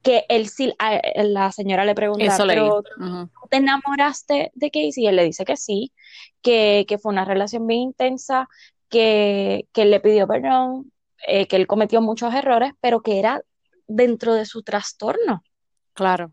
que 0.04 0.26
él 0.30 0.50
sí, 0.50 0.74
a- 0.80 1.00
la 1.24 1.52
señora 1.52 1.86
le 1.86 1.96
pregunta, 1.96 2.36
Eso 2.36 2.46
pero 2.46 2.82
Ujú. 2.98 3.30
¿tú 3.42 3.48
te 3.50 3.58
enamoraste 3.58 4.52
de 4.56 4.72
Casey? 4.72 4.94
Y 5.04 5.08
él 5.08 5.16
le 5.18 5.24
dice 5.26 5.46
que 5.46 5.58
sí, 5.58 5.94
que, 6.42 6.86
que 6.88 6.98
fue 7.00 7.12
una 7.12 7.26
relación 7.26 7.68
bien 7.68 7.82
intensa, 7.82 8.50
que, 8.90 9.68
que 9.74 9.84
él 9.84 9.92
le 9.92 10.00
pidió 10.02 10.28
perdón, 10.28 10.92
eh, 11.28 11.48
que 11.48 11.56
él 11.56 11.68
cometió 11.68 12.02
muchos 12.02 12.34
errores, 12.34 12.74
pero 12.82 13.02
que 13.02 13.20
era 13.20 13.42
dentro 13.88 14.34
de 14.34 14.46
su 14.46 14.64
trastorno. 14.64 15.44
Claro. 15.94 16.32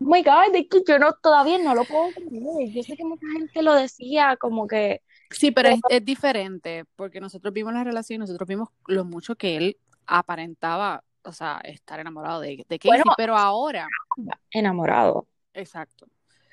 Oh 0.00 0.04
my 0.04 0.22
God, 0.22 0.54
es 0.54 0.66
que 0.68 0.82
yo 0.86 0.98
no, 0.98 1.12
todavía 1.14 1.58
no 1.58 1.74
lo 1.74 1.84
puedo 1.84 2.10
creer. 2.12 2.70
Yo 2.72 2.82
sé 2.82 2.96
que 2.96 3.04
mucha 3.04 3.26
gente 3.32 3.62
lo 3.62 3.74
decía 3.74 4.36
como 4.36 4.66
que, 4.66 5.02
Sí, 5.30 5.50
pero 5.50 5.68
es, 5.68 5.80
es 5.90 6.04
diferente, 6.04 6.84
porque 6.96 7.20
nosotros 7.20 7.52
vimos 7.52 7.74
la 7.74 7.84
relación, 7.84 8.20
nosotros 8.20 8.48
vimos 8.48 8.68
lo 8.86 9.04
mucho 9.04 9.34
que 9.36 9.56
él 9.56 9.76
aparentaba, 10.06 11.04
o 11.22 11.32
sea, 11.32 11.60
estar 11.64 12.00
enamorado 12.00 12.40
de, 12.40 12.64
de 12.68 12.78
Casey, 12.78 12.88
bueno, 12.88 13.04
pero 13.16 13.36
ahora, 13.36 13.86
enamorado. 14.50 15.26
exacto, 15.52 16.06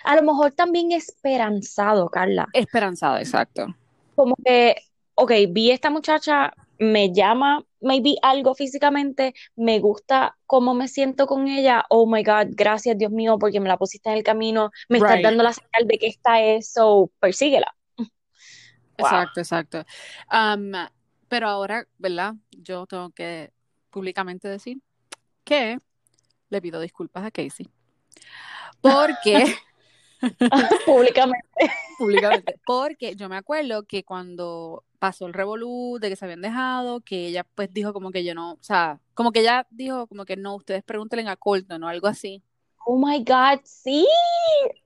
A 0.03 0.15
lo 0.15 0.23
mejor 0.23 0.51
también 0.51 0.91
esperanzado, 0.91 2.09
Carla. 2.09 2.47
esperanzado, 2.51 3.17
exacto. 3.17 3.67
como 4.15 4.35
que, 4.43 4.75
ok, 5.13 5.31
vi 5.49 5.71
esta 5.71 5.89
muchacha, 5.89 6.53
me 6.77 7.13
llama 7.13 7.63
maybe 7.81 8.15
algo 8.21 8.55
físicamente, 8.55 9.33
me 9.55 9.79
gusta 9.79 10.37
cómo 10.45 10.73
me 10.73 10.87
siento 10.87 11.27
con 11.27 11.47
ella, 11.47 11.85
oh 11.89 12.07
my 12.07 12.23
God, 12.23 12.47
gracias 12.49 12.97
Dios 12.97 13.11
mío 13.11 13.37
porque 13.39 13.59
me 13.59 13.69
la 13.69 13.77
pusiste 13.77 14.09
en 14.09 14.17
el 14.17 14.23
camino, 14.23 14.71
me 14.89 14.97
estás 14.97 15.21
dando 15.21 15.43
la 15.43 15.53
señal 15.53 15.87
de 15.87 15.97
que 15.97 16.07
esta 16.07 16.41
es, 16.41 16.71
so 16.71 17.11
persíguela. 17.19 17.73
Wow. 18.97 19.07
Exacto, 19.07 19.39
exacto. 19.41 19.85
Pero 21.27 21.49
ahora, 21.49 21.85
¿verdad? 21.97 22.35
Yo 22.51 22.85
tengo 22.85 23.09
que 23.09 23.51
públicamente 23.89 24.47
decir 24.47 24.77
que 25.43 25.79
le 26.49 26.61
pido 26.61 26.79
disculpas 26.79 27.25
a 27.25 27.31
Casey. 27.31 27.67
Porque, 28.79 29.33
Públicamente. 30.85 31.49
públicamente, 31.97 32.59
porque 32.65 33.15
yo 33.15 33.29
me 33.29 33.37
acuerdo 33.37 33.83
que 33.87 34.03
cuando 34.03 34.83
pasó 34.99 35.27
el 35.27 35.33
revolú 35.33 35.97
de 35.99 36.09
que 36.09 36.15
se 36.15 36.25
habían 36.25 36.41
dejado, 36.41 37.01
que 37.01 37.27
ella 37.27 37.43
pues 37.55 37.71
dijo 37.73 37.93
como 37.93 38.11
que 38.11 38.23
yo 38.23 38.35
no, 38.35 38.53
o 38.53 38.59
sea, 38.63 38.99
como 39.13 39.31
que 39.31 39.41
ella 39.41 39.67
dijo 39.69 40.07
como 40.07 40.25
que 40.25 40.35
no, 40.37 40.55
ustedes 40.55 40.83
pregúntenle 40.83 41.29
a 41.29 41.35
Colton 41.37 41.83
o 41.83 41.87
algo 41.87 42.07
así. 42.07 42.43
Oh 42.87 42.97
my 42.97 43.23
God, 43.23 43.61
sí. 43.65 44.05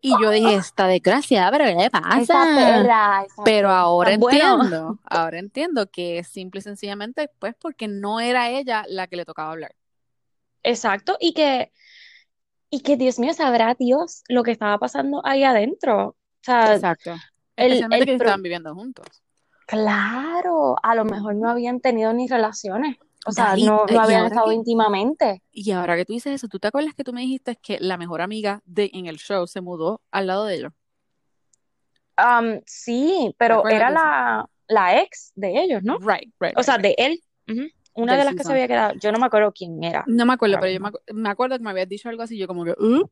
Y 0.01 0.17
yo 0.21 0.29
dije, 0.31 0.55
esta 0.55 0.87
desgraciada, 0.87 1.51
pero 1.51 1.65
¿qué 1.65 1.75
le 1.75 1.89
Esa 2.11 2.33
pasa? 2.33 2.45
perra, 2.53 3.23
esa 3.25 3.43
Pero 3.43 3.69
perra. 3.69 3.71
ahora 3.71 4.13
Bueno, 4.17 4.59
entiendo, 4.59 4.99
ahora 5.05 5.39
entiendo 5.39 5.89
que 5.91 6.19
es 6.19 6.27
simple 6.27 6.59
y 6.59 6.63
sencillamente 6.63 7.29
pues 7.39 7.55
porque 7.55 7.87
no 7.87 8.19
era 8.19 8.49
ella 8.49 8.83
la 8.87 9.07
que 9.07 9.15
le 9.17 9.25
tocaba 9.25 9.51
hablar. 9.51 9.75
exacto, 10.63 11.17
y 11.19 11.33
que, 11.33 11.71
y 12.69 12.82
que 12.82 12.97
Dios 12.97 13.19
mío, 13.19 13.34
sabrá 13.34 13.75
Dios 13.77 14.23
lo 14.27 14.43
que 14.43 14.51
estaba 14.51 14.77
pasando 14.77 15.21
ahí 15.25 15.43
adentro. 15.43 16.10
O 16.10 16.15
sea, 16.41 16.75
Exacto. 16.75 17.12
el, 17.55 17.71
Especialmente 17.73 18.05
que 18.05 18.12
el 18.12 18.17
pro- 18.17 18.25
estaban 18.27 18.43
viviendo 18.43 18.73
juntos. 18.75 19.05
Claro, 19.65 20.75
a 20.82 20.95
lo 20.95 21.05
mejor 21.05 21.36
no 21.36 21.49
habían 21.49 21.79
tenido 21.79 22.12
ni 22.13 22.27
relaciones, 22.27 22.97
o 23.25 23.32
sea, 23.32 23.55
no, 23.55 23.84
habían 23.84 24.25
estado 24.25 24.47
que, 24.47 24.55
íntimamente. 24.55 25.43
y 25.51 25.71
ahora 25.71 25.95
que 25.95 26.05
tú 26.05 26.13
dices 26.13 26.34
eso, 26.34 26.47
¿tú 26.47 26.58
te 26.58 26.67
acuerdas 26.69 26.95
que 26.95 27.03
tú 27.03 27.13
me 27.13 27.21
dijiste 27.21 27.55
que 27.55 27.77
la 27.79 27.97
mejor 27.97 28.21
amiga 28.21 28.62
de 28.65 28.89
en 28.93 29.05
el 29.05 29.17
show 29.17 29.45
se 29.45 29.62
mudó 29.62 30.01
al 30.10 30.25
lado 30.27 30.45
de 30.45 30.55
ellos? 30.55 30.73
Am, 32.15 32.62
sí, 32.65 33.27
¿Te 33.29 33.36
pero 33.38 33.67
era 33.67 33.89
la, 33.91 34.49
la 34.67 35.01
ex 35.01 35.32
de 35.36 35.62
ellos, 35.62 35.84
¿no? 35.84 35.99
Right, 35.99 36.34
right, 36.39 36.53
O 36.55 36.60
right, 36.60 36.63
sea, 36.63 36.77
right. 36.77 36.86
de 36.86 36.95
él. 36.97 37.23
Una 37.93 38.15
de 38.17 38.23
las 38.23 38.36
que 38.36 38.43
se 38.43 38.52
había 38.52 38.67
quedado, 38.67 38.93
yo 38.99 39.12
no 39.12 39.19
me 39.19 39.25
acuerdo 39.25 39.52
quién 39.52 39.84
era 39.84 40.04
No 40.08 40.25
me 40.25 40.34
acuerdo, 40.34 40.56
ahora 40.56 40.67
pero 40.67 40.73
yo 40.73 40.80
me, 40.80 40.89
acu- 40.89 41.13
me 41.13 41.30
acuerdo 41.30 41.58
que 41.58 41.63
me 41.63 41.69
habías 41.71 41.89
dicho 41.89 42.08
algo 42.10 42.23
así, 42.23 42.38
yo 42.38 42.47
como 42.47 42.63
que, 42.63 42.71
"Uh", 42.71 43.10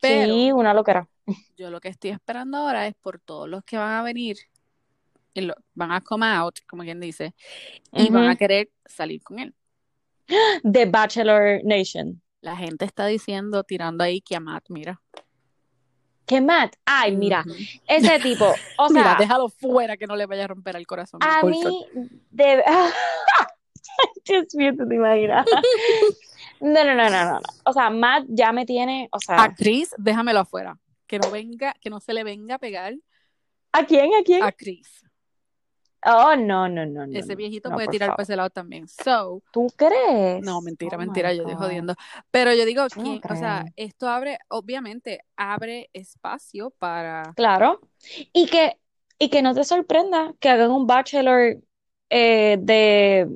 pero 0.00 0.34
Sí, 0.34 0.52
una 0.52 0.74
loquera. 0.74 1.08
yo 1.56 1.70
lo 1.70 1.80
que 1.80 1.88
estoy 1.88 2.10
esperando 2.10 2.58
ahora 2.58 2.86
es 2.86 2.94
por 2.94 3.18
todos 3.20 3.48
los 3.48 3.62
que 3.64 3.76
van 3.78 3.94
a 3.94 4.02
venir, 4.02 4.36
y 5.34 5.42
lo- 5.42 5.54
van 5.74 5.92
a 5.92 6.00
come 6.00 6.26
out, 6.26 6.58
como 6.68 6.82
quien 6.82 7.00
dice, 7.00 7.34
y 7.92 8.10
van 8.10 8.28
a 8.28 8.36
querer 8.36 8.70
salir 8.84 9.22
con 9.22 9.38
él. 9.38 9.54
The 10.70 10.86
Bachelor 10.86 11.60
Nation. 11.64 12.20
La 12.40 12.56
gente 12.56 12.84
está 12.84 13.06
diciendo, 13.06 13.62
tirando 13.64 14.02
ahí 14.04 14.20
que 14.20 14.34
a 14.36 14.40
Matt, 14.40 14.64
mira. 14.68 15.00
¿Qué 16.26 16.40
Matt? 16.40 16.76
Ay, 16.84 17.16
mira, 17.16 17.44
ese 17.86 18.18
tipo, 18.20 18.56
o 18.76 18.88
Mira, 18.88 19.02
sea, 19.10 19.14
déjalo 19.16 19.48
fuera 19.48 19.96
que 19.96 20.06
no 20.06 20.16
le 20.16 20.26
vaya 20.26 20.44
a 20.44 20.48
romper 20.48 20.76
el 20.76 20.86
corazón 20.86 21.20
a 21.22 21.42
mí, 21.44 21.86
de... 22.30 22.62
Dios 24.24 24.54
mío, 24.54 24.72
¿tú 24.76 24.88
te 24.88 24.94
imaginas? 24.94 25.46
No, 26.60 26.84
no, 26.84 26.94
no, 26.94 27.10
no, 27.10 27.24
no. 27.24 27.40
O 27.64 27.72
sea, 27.72 27.90
Matt 27.90 28.24
ya 28.28 28.52
me 28.52 28.64
tiene, 28.64 29.08
o 29.12 29.18
sea, 29.18 29.52
Chris, 29.56 29.94
déjamelo 29.98 30.40
afuera. 30.40 30.78
Que 31.06 31.18
no 31.18 31.30
venga, 31.30 31.74
que 31.80 31.90
no 31.90 32.00
se 32.00 32.14
le 32.14 32.24
venga 32.24 32.54
a 32.54 32.58
pegar 32.58 32.94
¿a 33.72 33.84
quién? 33.84 34.14
¿A 34.14 34.22
quién? 34.22 34.42
a 34.42 34.52
Chris. 34.52 35.02
Oh, 36.04 36.34
no, 36.36 36.68
no, 36.68 36.84
no, 36.84 37.06
no. 37.06 37.18
Ese 37.18 37.36
viejito 37.36 37.68
no, 37.68 37.76
puede 37.76 37.86
por 37.86 37.92
tirar 37.92 38.08
para 38.08 38.16
favor. 38.16 38.22
ese 38.22 38.36
lado 38.36 38.50
también. 38.50 38.88
So, 38.88 39.42
¿Tú 39.52 39.68
crees? 39.76 40.42
no, 40.42 40.60
mentira, 40.60 40.96
Oh 40.96 41.00
mentira, 41.00 41.32
yo 41.32 41.42
estoy 41.42 41.54
jodiendo. 41.54 41.94
Pero 42.30 42.52
yo 42.54 42.64
digo. 42.64 42.84
O 42.84 43.36
sea, 43.36 43.64
esto 43.76 44.08
abre, 44.08 44.38
obviamente, 44.48 45.24
abre 45.36 45.90
espacio 45.92 46.70
para. 46.70 47.32
Claro. 47.36 47.80
Y 48.32 48.46
que, 48.46 48.78
y 49.18 49.30
que 49.30 49.42
no 49.42 49.54
te 49.54 49.62
sorprenda 49.62 50.34
que 50.40 50.48
hagan 50.48 50.72
un 50.72 50.88
bachelor 50.88 51.58
eh, 52.10 52.58
de, 52.60 53.28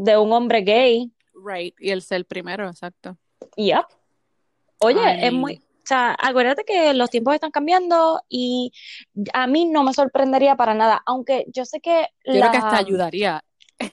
de 0.00 0.16
un 0.16 0.32
hombre 0.32 0.62
gay. 0.62 1.12
Right, 1.34 1.74
y 1.78 1.90
el 1.90 2.02
ser 2.02 2.24
primero, 2.26 2.68
exacto. 2.68 3.16
Yep. 3.56 3.84
Oye, 4.78 5.26
es 5.26 5.32
muy, 5.32 5.56
o 5.56 5.86
sea, 5.86 6.16
acuérdate 6.18 6.64
que 6.64 6.94
los 6.94 7.10
tiempos 7.10 7.34
están 7.34 7.50
cambiando 7.50 8.22
y 8.28 8.72
a 9.32 9.46
mí 9.46 9.66
no 9.66 9.82
me 9.82 9.92
sorprendería 9.92 10.56
para 10.56 10.74
nada, 10.74 11.02
aunque 11.04 11.46
yo 11.48 11.64
sé 11.64 11.80
que 11.80 12.06
yo 12.24 12.40
creo 12.40 12.50
que 12.50 12.56
hasta 12.56 12.78
ayudaría. 12.78 13.42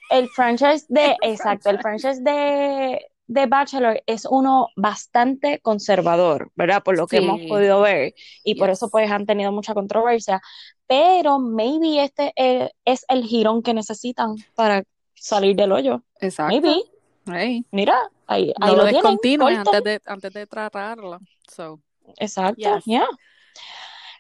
el 0.10 0.30
franchise 0.30 0.86
de, 0.88 1.18
El 1.22 1.32
exacto, 1.34 1.70
el 1.70 1.80
franchise. 1.80 2.22
de, 2.22 3.06
de 3.28 3.46
Bachelor 3.48 4.02
es 4.06 4.26
uno 4.30 4.70
bastante 4.76 5.60
conservador, 5.60 6.52
¿verdad? 6.56 6.84
Por 6.84 6.98
lo 6.98 7.08
que 7.08 7.18
hemos 7.18 7.42
podido 7.42 7.82
ver 7.82 8.14
y 8.44 8.56
por 8.56 8.70
eso 8.70 8.90
pues 8.90 9.12
han 9.12 9.26
tenido 9.26 9.52
mucha 9.52 9.74
controversia, 9.74 10.42
pero 10.88 11.40
maybe 11.40 12.04
este 12.04 12.32
eh, 12.38 12.72
es 12.86 13.06
el 13.10 13.24
girón 13.24 13.62
que 13.62 13.74
necesitan 13.74 14.36
para 14.56 14.84
salir 15.20 15.56
del 15.56 15.72
hoyo. 15.72 16.04
exacto. 16.20 16.54
Maybe, 16.54 16.84
Hey, 17.30 17.66
mira, 17.72 18.10
ahí, 18.28 18.54
lo 18.62 18.76
lo 18.76 18.88
tienen, 18.88 19.20
antes 19.58 19.84
de, 19.84 20.02
antes 20.06 20.32
de 20.34 20.48
tratarlo. 20.48 21.20
So, 21.52 21.82
Exacto, 22.18 22.56
yes. 22.76 22.86
yeah. 22.86 23.08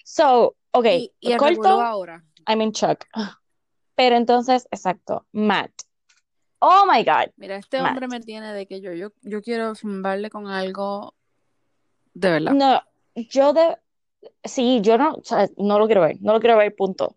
So, 0.03 0.55
ok, 0.71 0.85
Y, 0.85 1.13
y 1.21 1.31
el 1.31 1.37
corto, 1.37 1.81
ahora. 1.81 2.23
I'm 2.47 2.61
in 2.61 2.71
shock. 2.71 3.05
Pero 3.95 4.15
entonces, 4.17 4.67
exacto, 4.71 5.25
Matt. 5.31 5.71
Oh 6.59 6.85
my 6.91 7.03
God, 7.03 7.31
Mira, 7.37 7.55
este 7.57 7.81
Matt. 7.81 7.91
hombre 7.91 8.07
me 8.07 8.19
tiene 8.19 8.51
de 8.51 8.65
que 8.65 8.81
yo, 8.81 8.91
yo, 8.91 9.09
yo 9.21 9.41
quiero 9.41 9.75
zumbarle 9.75 10.29
con 10.29 10.47
algo 10.47 11.13
de 12.13 12.31
verdad. 12.31 12.51
No, 12.53 12.81
yo 13.15 13.53
de, 13.53 13.77
sí, 14.43 14.79
yo 14.81 14.97
no, 14.97 15.13
o 15.13 15.23
sea, 15.23 15.47
no 15.57 15.77
lo 15.79 15.85
quiero 15.85 16.01
ver, 16.01 16.17
no 16.19 16.33
lo 16.33 16.39
quiero 16.39 16.57
ver, 16.57 16.75
punto. 16.75 17.15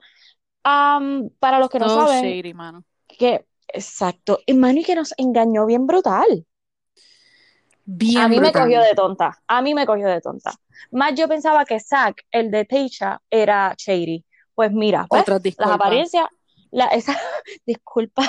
Am, 0.62 1.30
para 1.38 1.58
los 1.58 1.70
que 1.70 1.78
no 1.78 1.88
So 1.88 2.06
saben, 2.06 2.22
shady, 2.22 2.54
mano. 2.54 2.84
que, 3.08 3.46
exacto, 3.72 4.40
y 4.46 4.54
Manny 4.54 4.85
que 4.85 4.94
nos 4.94 5.14
engañó 5.16 5.66
bien 5.66 5.87
brutal. 5.87 6.46
A 6.92 7.92
Bien 7.92 8.30
mí 8.30 8.38
me 8.38 8.52
cogió 8.52 8.80
de 8.80 8.94
tonta, 8.94 9.38
a 9.48 9.62
mí 9.62 9.74
me 9.74 9.85
cogió 9.85 10.06
de 10.09 10.20
tonta. 10.20 10.52
Más 10.92 11.14
yo 11.14 11.28
pensaba 11.28 11.64
que 11.64 11.80
Zach, 11.80 12.16
el 12.30 12.50
de 12.50 12.64
Teisha, 12.64 13.20
era 13.30 13.74
shady. 13.76 14.24
Pues 14.54 14.72
mira, 14.72 15.06
pues, 15.09 15.22
Otras 15.22 15.42
las 15.59 15.70
apariencias, 15.70 16.26
la, 16.70 16.87
esa, 16.87 17.18
disculpa, 17.66 18.22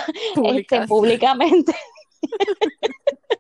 este, 0.44 0.88
públicamente. 0.88 1.76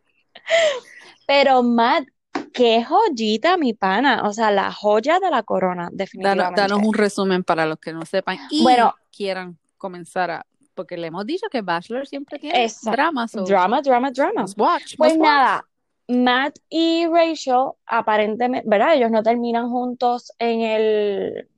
Pero 1.28 1.64
Matt, 1.64 2.08
qué 2.54 2.84
joyita, 2.84 3.58
mi 3.58 3.74
pana. 3.74 4.24
O 4.28 4.34
sea, 4.34 4.52
la 4.52 4.72
joya 4.72 5.20
de 5.20 5.30
la 5.32 5.44
corona, 5.44 5.84
Danos, 5.84 5.98
definitivamente. 5.98 6.62
danos 6.62 6.80
un 6.84 6.94
resumen 6.94 7.44
para 7.44 7.66
los 7.66 7.78
que 7.80 7.94
no 7.94 8.06
sepan 8.06 8.38
y 8.50 8.64
Bueno, 8.64 8.94
quieran 9.16 9.58
comenzar 9.78 10.32
a. 10.32 10.46
Porque 10.74 10.98
le 10.98 11.08
hemos 11.08 11.26
dicho 11.26 11.48
que 11.52 11.62
Bachelor 11.62 12.08
siempre 12.08 12.40
tiene 12.40 12.64
esa, 12.64 12.92
drama, 12.92 13.28
so 13.28 13.44
drama, 13.44 13.82
drama, 13.82 14.12
drama. 14.12 14.46
watch, 14.58 14.96
Pues 14.98 15.14
watch. 15.14 15.22
nada, 15.22 15.66
Matt 16.08 16.60
y 16.70 17.06
Rachel, 17.08 17.72
aparentemente, 17.86 18.68
¿verdad? 18.70 18.96
Ellos 18.96 19.12
no 19.12 19.24
terminan 19.24 19.70
juntos 19.70 20.32
en 20.40 20.62
el, 20.62 21.50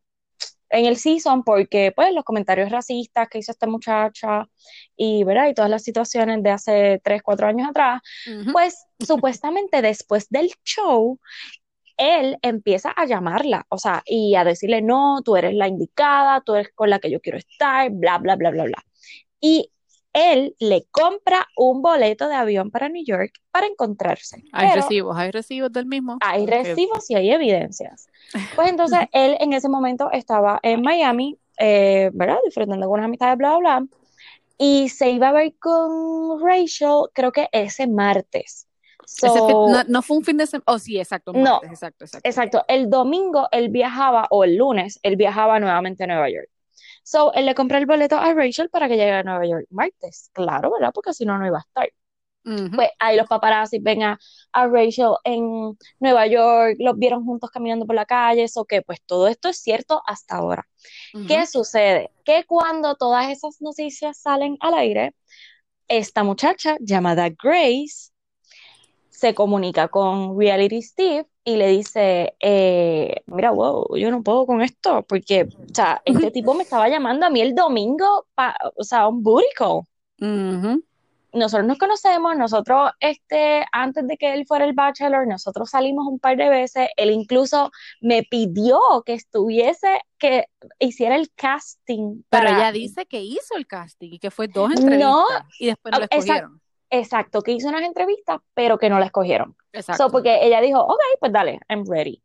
en 0.69 0.85
el 0.85 0.97
season 0.97 1.43
porque, 1.43 1.91
pues, 1.95 2.13
los 2.13 2.23
comentarios 2.23 2.71
racistas 2.71 3.27
que 3.29 3.39
hizo 3.39 3.51
esta 3.51 3.67
muchacha 3.67 4.47
y, 4.95 5.23
¿verdad? 5.23 5.47
Y 5.49 5.53
todas 5.53 5.71
las 5.71 5.83
situaciones 5.83 6.41
de 6.43 6.49
hace 6.51 7.01
3, 7.03 7.21
4 7.23 7.47
años 7.47 7.69
atrás, 7.69 8.01
pues, 8.51 8.85
supuestamente 8.99 9.81
después 9.81 10.27
del 10.29 10.51
show, 10.63 11.19
él 11.97 12.37
empieza 12.41 12.91
a 12.91 13.05
llamarla, 13.05 13.65
o 13.69 13.77
sea, 13.77 14.01
y 14.05 14.35
a 14.35 14.43
decirle, 14.43 14.81
no, 14.81 15.21
tú 15.23 15.35
eres 15.35 15.53
la 15.53 15.67
indicada, 15.67 16.41
tú 16.41 16.55
eres 16.55 16.69
con 16.73 16.89
la 16.89 16.97
que 16.99 17.11
yo 17.11 17.21
quiero 17.21 17.37
estar, 17.37 17.89
bla, 17.91 18.17
bla, 18.17 18.35
bla, 18.35 18.49
bla, 18.49 18.63
bla. 18.63 18.83
Y 19.45 19.69
él 20.13 20.55
le 20.59 20.85
compra 20.89 21.45
un 21.57 21.81
boleto 21.81 22.29
de 22.29 22.35
avión 22.35 22.71
para 22.71 22.87
New 22.87 23.03
York 23.05 23.33
para 23.51 23.67
encontrarse, 23.67 24.41
Hay 24.53 24.69
pero 24.69 24.81
recibos, 24.81 25.17
hay 25.17 25.31
recibos 25.31 25.71
del 25.73 25.85
mismo. 25.85 26.17
hay 26.21 26.45
recibos 26.45 27.09
y 27.09 27.15
hay 27.15 27.29
evidencias. 27.31 28.07
Pues 28.55 28.69
entonces 28.69 28.99
él 29.11 29.35
en 29.41 29.51
ese 29.51 29.67
momento 29.67 30.09
estaba 30.13 30.61
en 30.63 30.81
Miami, 30.81 31.37
eh, 31.59 32.09
¿verdad? 32.13 32.37
Disfrutando 32.45 32.85
con 32.87 32.93
unas 32.93 33.05
amistades, 33.07 33.37
bla, 33.37 33.57
bla, 33.57 33.79
bla, 33.79 33.87
y 34.57 34.87
se 34.87 35.09
iba 35.09 35.27
a 35.29 35.33
ver 35.33 35.55
con 35.59 36.39
Rachel, 36.41 37.09
creo 37.13 37.33
que 37.33 37.49
ese 37.51 37.85
martes. 37.87 38.67
ese 39.03 39.27
fin- 39.27 39.57
no, 39.89 40.01
fue 40.03 40.15
un 40.17 40.23
fin 40.23 40.37
de 40.37 40.47
semana. 40.47 40.63
Oh, 40.67 40.79
sí, 40.79 40.97
exacto, 40.99 41.31
un 41.31 41.43
no, 41.43 41.53
martes, 41.55 41.71
exacto, 41.71 42.05
exacto. 42.05 42.29
exacto. 42.29 42.65
El 42.69 42.89
domingo 42.89 43.49
él 43.51 43.67
viajaba, 43.69 44.27
o 44.29 44.45
el 44.45 44.55
lunes, 44.55 44.99
él 45.03 45.17
viajaba 45.17 45.59
nuevamente 45.59 46.05
a 46.05 46.07
Nueva 46.07 46.29
York. 46.29 46.47
So, 47.03 47.33
él 47.33 47.45
le 47.45 47.55
compró 47.55 47.77
el 47.77 47.85
boleto 47.85 48.17
a 48.17 48.33
Rachel 48.33 48.69
para 48.69 48.87
que 48.87 48.95
llegue 48.97 49.11
a 49.11 49.23
Nueva 49.23 49.45
York 49.45 49.67
martes. 49.69 50.29
Claro, 50.33 50.71
¿verdad? 50.71 50.91
Porque 50.93 51.13
si 51.13 51.25
no, 51.25 51.37
no 51.37 51.47
iba 51.47 51.57
a 51.57 51.61
estar. 51.61 51.89
Pues 52.75 52.89
ahí 52.99 53.17
los 53.17 53.27
paparazzi 53.27 53.79
ven 53.79 54.03
a, 54.03 54.19
a 54.51 54.67
Rachel 54.67 55.11
en 55.23 55.77
Nueva 55.99 56.27
York, 56.27 56.75
los 56.79 56.97
vieron 56.97 57.23
juntos 57.23 57.51
caminando 57.51 57.85
por 57.85 57.95
la 57.95 58.05
calle, 58.05 58.43
eso 58.43 58.65
que 58.65 58.81
pues 58.81 58.99
todo 59.05 59.27
esto 59.27 59.49
es 59.49 59.57
cierto 59.57 60.01
hasta 60.07 60.37
ahora. 60.37 60.67
¿Qué 61.27 61.45
sucede? 61.47 62.11
Que 62.25 62.45
cuando 62.45 62.95
todas 62.95 63.29
esas 63.29 63.61
noticias 63.61 64.17
salen 64.19 64.57
al 64.59 64.73
aire, 64.73 65.15
esta 65.87 66.23
muchacha 66.23 66.77
llamada 66.79 67.29
Grace 67.29 68.12
se 69.23 69.33
comunica 69.33 69.87
con 69.87 70.37
Reality 70.37 70.81
Steve 70.81 71.25
y 71.45 71.55
le 71.55 71.69
dice, 71.69 72.35
eh, 72.41 73.23
mira, 73.27 73.51
wow, 73.51 73.95
yo 73.95 74.11
no 74.11 74.21
puedo 74.21 74.45
con 74.45 74.61
esto, 74.61 75.03
porque, 75.07 75.43
o 75.43 75.73
sea, 75.73 76.01
este 76.03 76.29
tipo 76.31 76.53
me 76.53 76.63
estaba 76.63 76.89
llamando 76.89 77.25
a 77.25 77.29
mí 77.29 77.39
el 77.39 77.55
domingo, 77.55 78.25
pa- 78.35 78.57
o 78.75 78.83
sea, 78.83 79.07
un 79.07 79.23
booty 79.23 79.45
call. 79.55 79.83
Nosotros 81.31 81.65
nos 81.65 81.77
conocemos, 81.77 82.35
nosotros, 82.35 82.91
este, 82.99 83.63
antes 83.71 84.05
de 84.07 84.17
que 84.17 84.33
él 84.33 84.45
fuera 84.45 84.65
el 84.65 84.73
bachelor, 84.73 85.25
nosotros 85.25 85.69
salimos 85.69 86.05
un 86.05 86.19
par 86.19 86.35
de 86.35 86.49
veces, 86.49 86.89
él 86.97 87.09
incluso 87.09 87.71
me 88.01 88.23
pidió 88.23 88.77
que 89.05 89.13
estuviese, 89.13 90.01
que 90.17 90.47
hiciera 90.79 91.15
el 91.15 91.31
casting 91.33 92.23
Pero 92.29 92.43
para, 92.43 92.57
ella 92.57 92.71
dice 92.73 93.05
que 93.05 93.21
hizo 93.21 93.55
el 93.55 93.67
casting 93.67 94.09
y 94.11 94.19
que 94.19 94.31
fue 94.31 94.49
dos 94.49 94.69
no, 94.69 94.81
entrevistas 94.81 95.45
y 95.59 95.67
después 95.67 95.93
no 95.93 96.01
ah, 96.01 96.07
escogieron. 96.11 96.61
Exacto, 96.99 97.41
que 97.41 97.51
hizo 97.51 97.67
unas 97.67 97.83
entrevistas, 97.83 98.39
pero 98.53 98.77
que 98.77 98.89
no 98.89 98.99
la 98.99 99.05
escogieron. 99.05 99.55
So, 99.71 99.79
Exacto. 99.79 100.09
porque 100.11 100.39
ella 100.45 100.61
dijo, 100.61 100.79
ok, 100.79 101.01
pues 101.19 101.31
dale, 101.31 101.59
I'm 101.67 101.85
ready. 101.87 102.21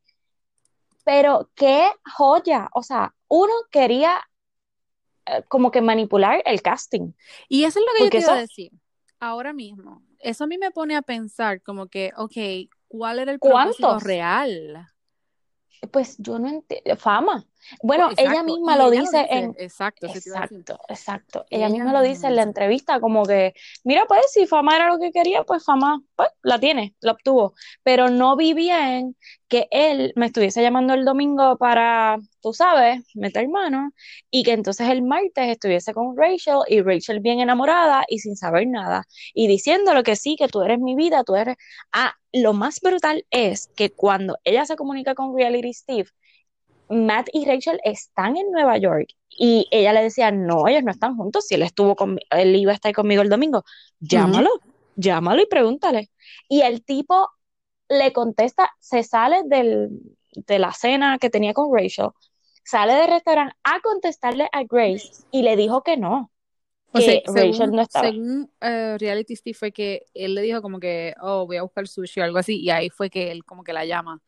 Pero 1.04 1.50
qué 1.54 1.90
joya, 2.16 2.68
o 2.74 2.82
sea, 2.82 3.14
uno 3.28 3.52
quería 3.70 4.20
eh, 5.26 5.42
como 5.48 5.70
que 5.70 5.80
manipular 5.80 6.42
el 6.44 6.60
casting, 6.60 7.12
Y 7.48 7.64
eso 7.64 7.78
es 7.78 7.84
lo 7.86 7.92
que 7.96 8.04
yo 8.04 8.10
te 8.10 8.18
iba 8.18 8.32
a 8.32 8.34
eso, 8.34 8.40
decir 8.42 8.72
ahora 9.20 9.52
mismo. 9.52 10.02
Eso 10.18 10.44
a 10.44 10.46
mí 10.46 10.58
me 10.58 10.70
pone 10.70 10.96
a 10.96 11.02
pensar 11.02 11.62
como 11.62 11.86
que, 11.88 12.12
ok, 12.16 12.70
¿cuál 12.88 13.20
era 13.20 13.32
el 13.32 13.38
propósito 13.38 13.88
¿cuántos? 13.88 14.02
real? 14.04 14.86
Pues 15.90 16.16
yo 16.18 16.38
no 16.38 16.48
entiendo, 16.48 16.96
fama. 16.96 17.47
Bueno, 17.82 18.10
ella 18.16 18.42
misma 18.42 18.76
lo 18.76 18.92
ella 18.92 19.00
lo 19.00 19.00
dice 19.02 19.26
en, 19.30 19.54
exacto, 19.58 20.06
exacto, 20.06 20.78
exacto, 20.88 21.44
ella 21.50 21.66
Ella 21.66 21.74
misma 21.74 21.92
lo 21.92 22.02
dice 22.02 22.26
en 22.26 22.36
la 22.36 22.42
entrevista, 22.42 23.00
como 23.00 23.24
que, 23.24 23.54
mira, 23.84 24.06
pues 24.06 24.30
si 24.32 24.46
fama 24.46 24.76
era 24.76 24.88
lo 24.88 24.98
que 24.98 25.10
quería, 25.10 25.44
pues 25.44 25.64
fama, 25.64 26.02
pues 26.16 26.28
la 26.42 26.58
tiene, 26.58 26.94
la 27.00 27.12
obtuvo, 27.12 27.54
pero 27.82 28.08
no 28.08 28.36
vi 28.36 28.54
bien 28.54 29.16
que 29.48 29.66
él 29.70 30.12
me 30.14 30.26
estuviese 30.26 30.60
llamando 30.60 30.92
el 30.92 31.04
domingo 31.04 31.56
para, 31.56 32.18
tú 32.42 32.52
sabes, 32.52 33.02
meter 33.14 33.48
mano, 33.48 33.92
y 34.30 34.42
que 34.42 34.52
entonces 34.52 34.88
el 34.88 35.02
martes 35.02 35.48
estuviese 35.48 35.94
con 35.94 36.16
Rachel, 36.16 36.58
y 36.68 36.82
Rachel 36.82 37.20
bien 37.20 37.40
enamorada 37.40 38.04
y 38.08 38.18
sin 38.18 38.36
saber 38.36 38.66
nada, 38.66 39.04
y 39.32 39.46
diciéndole 39.46 40.02
que 40.02 40.16
sí, 40.16 40.36
que 40.36 40.48
tú 40.48 40.62
eres 40.62 40.78
mi 40.78 40.94
vida, 40.94 41.24
tú 41.24 41.34
eres... 41.34 41.56
Ah, 41.92 42.14
lo 42.32 42.52
más 42.52 42.80
brutal 42.80 43.24
es 43.30 43.70
que 43.74 43.90
cuando 43.90 44.38
ella 44.44 44.66
se 44.66 44.76
comunica 44.76 45.14
con 45.14 45.34
Reality 45.34 45.72
Steve, 45.72 46.10
Matt 46.88 47.28
y 47.32 47.44
Rachel 47.44 47.80
están 47.84 48.36
en 48.36 48.50
Nueva 48.50 48.78
York 48.78 49.08
y 49.28 49.68
ella 49.70 49.92
le 49.92 50.02
decía, 50.02 50.30
no, 50.30 50.66
ellos 50.68 50.82
no 50.82 50.90
están 50.90 51.16
juntos, 51.16 51.46
si 51.46 51.54
él 51.54 51.62
estuvo 51.62 51.94
con, 51.94 52.18
él 52.30 52.56
iba 52.56 52.72
a 52.72 52.74
estar 52.74 52.92
conmigo 52.92 53.22
el 53.22 53.28
domingo, 53.28 53.64
llámalo, 54.00 54.50
llámalo 54.96 55.42
y 55.42 55.46
pregúntale. 55.46 56.10
Y 56.48 56.62
el 56.62 56.84
tipo 56.84 57.28
le 57.88 58.12
contesta, 58.12 58.70
se 58.80 59.02
sale 59.02 59.42
del, 59.46 59.90
de 60.32 60.58
la 60.58 60.72
cena 60.72 61.18
que 61.18 61.30
tenía 61.30 61.54
con 61.54 61.74
Rachel, 61.74 62.08
sale 62.64 62.94
del 62.94 63.10
restaurante 63.10 63.54
a 63.64 63.80
contestarle 63.80 64.48
a 64.52 64.64
Grace 64.64 65.24
y 65.30 65.42
le 65.42 65.56
dijo 65.56 65.82
que 65.82 65.96
no, 65.96 66.30
O 66.92 67.00
sea, 67.00 67.20
Rachel 67.26 67.54
según, 67.54 67.76
no 67.76 67.82
estaba. 67.82 68.08
según 68.08 68.50
eh, 68.60 68.96
Reality 68.98 69.36
Steve 69.36 69.54
fue 69.54 69.72
que 69.72 70.04
él 70.14 70.34
le 70.34 70.42
dijo 70.42 70.62
como 70.62 70.80
que, 70.80 71.14
oh, 71.20 71.46
voy 71.46 71.58
a 71.58 71.62
buscar 71.62 71.86
sushi 71.86 72.20
o 72.20 72.24
algo 72.24 72.38
así, 72.38 72.60
y 72.60 72.70
ahí 72.70 72.90
fue 72.90 73.08
que 73.08 73.30
él 73.30 73.44
como 73.44 73.62
que 73.62 73.72
la 73.72 73.84
llama 73.84 74.20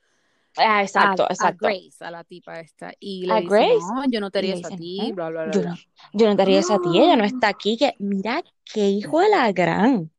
Ah, 0.57 0.79
a, 0.79 0.83
exacto, 0.83 1.25
a 1.25 1.33
exacto. 1.33 1.67
Grace, 1.67 2.05
a 2.05 2.11
la 2.11 2.25
tipa 2.25 2.61
esta, 2.61 2.93
y 2.99 3.27
le 3.27 3.33
A 3.33 3.41
dice, 3.41 3.55
Grace 3.55 3.95
no, 3.95 4.05
yo 4.09 4.21
no 4.21 4.31
te 4.31 4.39
haría 4.39 4.55
a 4.57 4.77
ti, 4.77 4.99
"No, 4.99 5.15
bla, 5.15 5.31
bla, 5.31 5.45
bla, 5.45 5.53
yo 5.55 5.63
no, 5.63 5.75
yo 6.13 6.27
no 6.27 6.37
te 6.37 6.43
haría 6.43 6.61
eso 6.61 6.75
a 6.75 6.79
ti, 6.79 7.01
ella 7.01 7.17
no 7.17 7.25
está 7.25 7.49
aquí, 7.49 7.77
que 7.77 7.95
mira 7.99 8.43
qué 8.65 8.89
hijo 8.89 9.21
de 9.21 9.29
la 9.29 9.53
gran. 9.53 10.11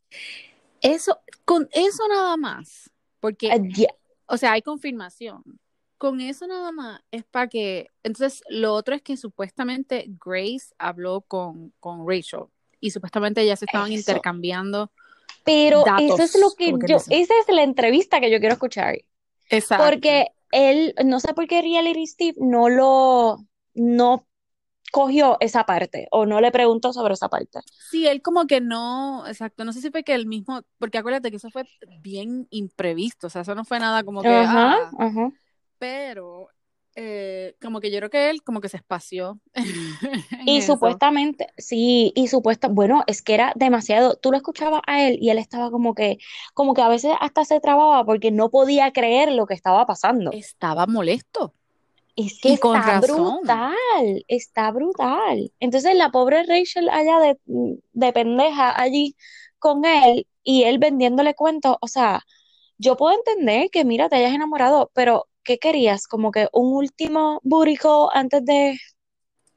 Eso, 0.82 1.20
con 1.46 1.70
eso 1.72 2.08
nada 2.08 2.38
más, 2.38 2.90
porque 3.20 3.52
Ah, 3.52 3.58
O 4.34 4.38
sea, 4.38 4.54
hay 4.54 4.62
confirmación. 4.62 5.44
Con 5.98 6.22
eso 6.22 6.48
nada 6.48 6.72
más 6.72 7.02
es 7.12 7.24
para 7.26 7.48
que. 7.48 7.88
Entonces, 8.02 8.42
lo 8.50 8.74
otro 8.74 8.96
es 8.96 9.02
que 9.02 9.18
supuestamente 9.18 10.06
Grace 10.26 10.74
habló 10.80 11.22
con, 11.22 11.74
con 11.80 12.08
Rachel 12.10 12.46
y 12.80 12.90
supuestamente 12.92 13.46
ya 13.46 13.56
se 13.56 13.66
estaban 13.66 13.92
Eso. 13.92 14.00
intercambiando 14.00 14.90
Pero 15.44 15.84
eso 16.00 16.24
es 16.24 16.40
lo 16.40 16.52
que 16.52 16.74
yo, 16.88 16.98
esa 16.98 17.34
es 17.40 17.54
la 17.54 17.64
entrevista 17.64 18.20
que 18.20 18.32
yo 18.32 18.40
quiero 18.40 18.54
escuchar. 18.54 18.98
Exacto. 19.52 19.86
Porque 19.86 20.28
él, 20.52 20.94
no 21.06 21.20
sé 21.20 21.34
por 21.34 21.48
qué 21.48 21.62
Reality 21.62 22.08
Steve 22.08 22.36
no 22.40 22.70
lo, 22.70 23.38
no 23.74 24.28
cogió 24.92 25.38
esa 25.40 25.66
parte 25.66 26.08
o 26.12 26.26
no 26.26 26.42
le 26.42 26.52
preguntó 26.52 26.94
sobre 26.94 27.14
esa 27.14 27.30
parte. 27.30 27.60
Sí, 27.90 28.08
él 28.08 28.22
como 28.22 28.46
que 28.46 28.62
no, 28.62 29.26
exacto, 29.28 29.64
no 29.66 29.74
sé 29.74 29.82
si 29.82 29.90
fue 29.90 30.04
que 30.04 30.14
el 30.14 30.28
mismo, 30.28 30.62
porque 30.78 30.98
acuérdate 30.98 31.32
que 31.32 31.38
eso 31.38 31.50
fue 31.50 31.64
bien 32.02 32.48
imprevisto, 32.52 33.28
o 33.28 33.30
sea, 33.30 33.42
eso 33.42 33.56
no 33.56 33.64
fue 33.66 33.80
nada 33.80 34.04
como 34.04 34.22
que, 34.22 34.28
Ajá, 34.28 34.76
ah, 34.76 34.92
ajá. 35.00 35.32
pero 35.80 36.50
eh, 36.96 37.56
como 37.62 37.80
que 37.82 37.92
yo 37.92 37.98
creo 38.00 38.10
que 38.10 38.30
él 38.30 38.44
como 38.44 38.62
que 38.62 38.70
se 38.70 38.78
espació 38.78 39.40
Y 40.46 40.62
eso. 40.80 41.02
supuestamente, 41.04 41.48
sí, 41.58 42.12
y 42.16 42.28
supuesta, 42.28 42.68
bueno, 42.68 43.04
es 43.08 43.22
que 43.22 43.34
era 43.36 43.54
demasiado, 43.56 44.16
tú 44.18 44.32
lo 44.32 44.38
escuchabas 44.38 44.82
a 44.88 45.08
él 45.08 45.18
y 45.22 45.30
él 45.30 45.38
estaba 45.38 45.70
como 45.72 45.94
que, 45.96 46.18
como 46.54 46.74
que 46.74 46.82
a 46.82 46.88
veces 46.90 47.14
hasta 47.20 47.46
se 47.46 47.60
trababa 47.60 48.04
porque 48.06 48.32
no 48.32 48.50
podía 48.50 48.92
creer 48.94 49.32
lo 49.32 49.46
que 49.46 49.54
estaba 49.54 49.86
pasando. 49.86 50.40
Estaba 50.44 50.88
molesto. 50.88 51.54
Es 52.16 52.40
que 52.40 52.50
Y 52.50 52.58
con 52.58 52.82
está 52.82 53.00
razón. 53.02 53.62
brutal, 53.62 54.26
está 54.28 54.72
brutal. 54.72 55.52
Entonces 55.60 55.96
la 55.96 56.10
pobre 56.12 56.44
Rachel 56.46 56.90
allá 56.90 57.20
de, 57.20 57.38
de 57.94 58.14
pendeja 58.14 58.80
allí 58.80 59.16
con 59.60 59.86
él 59.86 60.28
y 60.44 60.64
él 60.64 60.80
vendiéndole 60.80 61.36
cuentos, 61.36 61.78
o 61.82 61.88
sea, 61.88 62.22
yo 62.80 62.98
puedo 62.98 63.16
entender 63.18 63.70
que 63.72 63.86
mira, 63.86 64.10
te 64.10 64.18
hayas 64.18 64.34
enamorado, 64.36 64.92
pero 64.96 65.28
¿qué 65.44 65.58
querías? 65.58 66.08
Como 66.08 66.32
que 66.32 66.48
un 66.54 66.74
último 66.74 67.42
call 67.82 68.10
antes 68.14 68.46
de, 68.46 68.80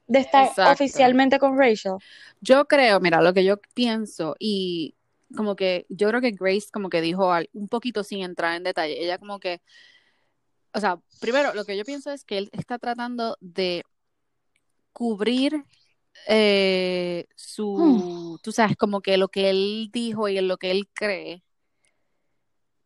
de 0.07 0.19
estar 0.19 0.47
Exacto. 0.47 0.73
oficialmente 0.73 1.39
con 1.39 1.57
Rachel. 1.57 1.93
Yo 2.41 2.65
creo, 2.65 2.99
mira, 2.99 3.21
lo 3.21 3.33
que 3.33 3.43
yo 3.43 3.57
pienso 3.73 4.35
y 4.39 4.95
como 5.35 5.55
que 5.55 5.85
yo 5.89 6.07
creo 6.09 6.21
que 6.21 6.31
Grace 6.31 6.67
como 6.71 6.89
que 6.89 7.01
dijo 7.01 7.31
al- 7.31 7.49
un 7.53 7.67
poquito 7.67 8.03
sin 8.03 8.21
entrar 8.23 8.55
en 8.55 8.63
detalle, 8.63 9.03
ella 9.03 9.17
como 9.17 9.39
que, 9.39 9.61
o 10.73 10.79
sea, 10.79 10.99
primero 11.19 11.53
lo 11.53 11.65
que 11.65 11.77
yo 11.77 11.83
pienso 11.85 12.11
es 12.11 12.23
que 12.23 12.37
él 12.37 12.49
está 12.51 12.77
tratando 12.77 13.37
de 13.41 13.83
cubrir 14.93 15.63
eh, 16.27 17.27
su, 17.35 18.39
tú 18.43 18.51
sabes, 18.53 18.77
como 18.77 19.01
que 19.01 19.17
lo 19.17 19.29
que 19.29 19.51
él 19.51 19.89
dijo 19.93 20.29
y 20.29 20.37
en 20.39 20.49
lo 20.49 20.57
que 20.57 20.71
él 20.71 20.89
cree 20.93 21.43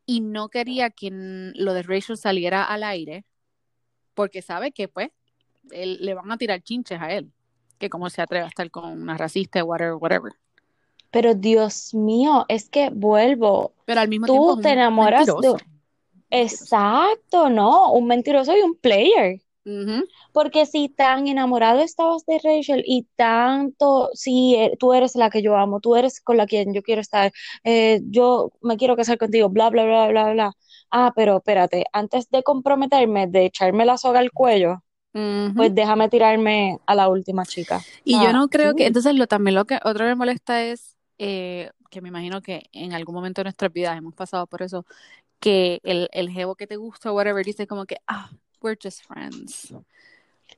y 0.09 0.21
no 0.21 0.49
quería 0.49 0.89
que 0.89 1.11
lo 1.11 1.75
de 1.75 1.83
Rachel 1.83 2.17
saliera 2.17 2.63
al 2.63 2.81
aire 2.81 3.25
porque 4.15 4.41
sabe 4.41 4.71
que 4.71 4.87
pues 4.87 5.11
él, 5.69 5.99
le 6.01 6.15
van 6.15 6.31
a 6.31 6.37
tirar 6.37 6.63
chinches 6.63 6.99
a 6.99 7.11
él, 7.11 7.31
que 7.77 7.91
como 7.91 8.09
se 8.09 8.23
atreve 8.23 8.45
a 8.45 8.47
estar 8.47 8.71
con 8.71 8.85
una 8.85 9.17
racista, 9.17 9.63
whatever, 9.63 9.93
whatever. 9.93 10.33
Pero 11.11 11.35
Dios 11.35 11.93
mío, 11.93 12.43
es 12.47 12.69
que 12.69 12.89
vuelvo. 12.89 13.73
Pero 13.85 14.01
al 14.01 14.07
mismo 14.07 14.25
tiempo 14.25 14.55
Tú 14.55 14.61
te 14.61 14.71
enamoras 14.71 15.27
de... 15.27 15.53
Exacto, 16.31 17.51
¿no? 17.51 17.91
Un 17.91 18.07
mentiroso 18.07 18.57
y 18.57 18.61
un 18.61 18.73
player. 18.73 19.39
Ujú. 19.69 20.05
Porque 20.33 20.65
si 20.65 20.89
tan 20.89 21.27
enamorado 21.27 21.79
estabas 21.81 22.25
de 22.25 22.39
Rachel 22.43 22.83
y 22.85 23.07
tanto, 23.15 24.09
si 24.13 24.55
eh, 24.55 24.75
tú 24.79 24.93
eres 24.93 25.15
la 25.15 25.29
que 25.29 25.41
yo 25.43 25.55
amo, 25.55 25.79
tú 25.79 25.95
eres 25.95 26.21
con 26.21 26.37
la 26.37 26.47
quien 26.47 26.73
yo 26.73 26.81
quiero 26.81 27.01
estar, 27.01 27.31
eh, 27.63 28.01
yo 28.05 28.51
me 28.61 28.77
quiero 28.77 28.95
casar 28.95 29.17
contigo, 29.17 29.49
bla, 29.49 29.69
bla, 29.69 29.83
bla, 29.85 30.07
bla, 30.07 30.31
bla. 30.33 30.53
Ah, 30.91 31.13
pero 31.15 31.37
espérate, 31.37 31.85
antes 31.93 32.29
de 32.31 32.41
comprometerme, 32.41 33.27
de 33.27 33.45
echarme 33.45 33.85
la 33.85 33.97
soga 33.97 34.19
al 34.19 34.31
cuello, 34.31 34.81
Ujú. 35.13 35.53
pues 35.55 35.75
déjame 35.75 36.09
tirarme 36.09 36.79
a 36.87 36.95
la 36.95 37.09
última 37.09 37.45
chica. 37.45 37.79
Y 38.03 38.19
O 38.19 38.23
yo 38.23 38.33
no 38.33 38.49
creo 38.49 38.73
que, 38.75 38.83
dude. 38.83 38.87
entonces 38.87 39.15
lo 39.15 39.27
también 39.27 39.55
lo 39.55 39.65
que 39.65 39.75
otra 39.83 40.05
vez 40.05 40.13
me 40.13 40.15
molesta 40.15 40.63
es 40.63 40.97
eh, 41.19 41.69
que 41.91 42.01
me 42.01 42.09
imagino 42.09 42.41
que 42.41 42.69
en 42.71 42.93
algún 42.93 43.15
momento 43.15 43.41
de 43.41 43.45
nuestras 43.45 43.71
vidas 43.71 43.97
hemos 43.97 44.15
pasado 44.15 44.47
por 44.47 44.61
eso, 44.63 44.85
que 45.39 45.79
el, 45.83 46.09
el 46.13 46.29
jevo 46.29 46.55
que 46.55 46.67
te 46.67 46.77
gusta 46.77 47.11
whatever 47.13 47.45
dice 47.45 47.67
como 47.67 47.85
que, 47.85 47.97
ah, 48.07 48.29
we're 48.61 48.77
just 48.81 49.03
friends. 49.03 49.71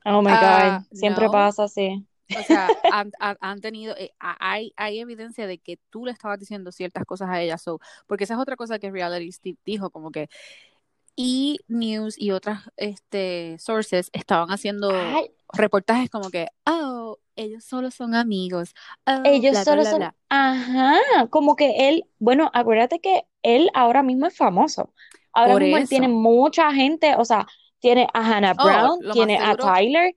Oh 0.05 0.21
my 0.21 0.31
Ah, 0.31 0.79
God, 0.81 0.97
siempre 0.97 1.25
no. 1.25 1.31
pasa 1.31 1.63
así. 1.63 2.05
O 2.33 2.43
sea, 2.43 2.69
han, 3.41 3.61
tenido, 3.61 3.95
eh, 3.97 4.11
hay, 4.19 4.73
hay 4.77 4.99
evidencia 4.99 5.47
de 5.47 5.57
que 5.57 5.77
tú 5.89 6.05
le 6.05 6.11
estabas 6.11 6.39
diciendo 6.39 6.71
ciertas 6.71 7.05
cosas 7.05 7.29
a 7.29 7.41
ella, 7.41 7.57
so, 7.57 7.79
porque 8.07 8.23
esa 8.23 8.35
es 8.35 8.39
otra 8.39 8.55
cosa 8.55 8.79
que 8.79 8.89
Reality 8.89 9.31
Steve 9.31 9.57
dijo, 9.65 9.89
como 9.89 10.11
que 10.11 10.29
E! 11.17 11.57
News 11.67 12.15
y 12.17 12.31
otras 12.31 12.61
este, 12.77 13.57
sources 13.59 14.09
estaban 14.13 14.49
haciendo 14.49 14.91
Ay, 14.91 15.31
reportajes 15.53 16.09
como 16.09 16.29
que, 16.29 16.47
oh, 16.65 17.19
ellos 17.35 17.63
solo 17.65 17.91
son 17.91 18.15
amigos, 18.15 18.73
oh, 19.05 19.21
ellos 19.25 19.51
bla, 19.51 19.63
bla, 19.63 19.63
solo 19.63 19.81
bla, 19.81 19.91
son, 19.91 20.15
ajá, 20.29 21.27
como 21.29 21.55
que 21.55 21.89
él, 21.89 22.05
bueno, 22.19 22.49
acuérdate 22.53 22.99
que 23.01 23.23
él 23.43 23.69
ahora 23.73 24.03
mismo 24.03 24.25
es 24.27 24.35
famoso. 24.37 24.93
Ahora 25.33 25.53
Por 25.53 25.61
mismo 25.61 25.77
él 25.77 25.87
tiene 25.89 26.07
mucha 26.07 26.71
gente, 26.73 27.15
o 27.17 27.25
sea, 27.25 27.47
tiene 27.81 28.07
a 28.13 28.19
Hannah 28.25 28.55
Oh, 28.57 28.63
Brown, 28.63 28.99
tiene 29.11 29.37
a. 29.37 29.55
Tyler, 29.57 30.15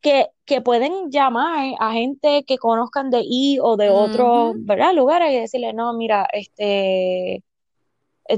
que, 0.00 0.28
que 0.46 0.62
pueden 0.62 1.10
llamar 1.10 1.74
a 1.78 1.92
gente 1.92 2.44
que 2.46 2.56
conozcan 2.56 3.10
de 3.10 3.20
I 3.22 3.58
o 3.60 3.76
de 3.76 3.90
otros, 3.90 4.50
Ujú. 4.50 4.64
¿verdad? 4.64 4.94
lugares 4.94 5.32
y 5.32 5.40
decirle, 5.40 5.74
no, 5.74 5.92
mira, 5.92 6.26
este, 6.32 7.42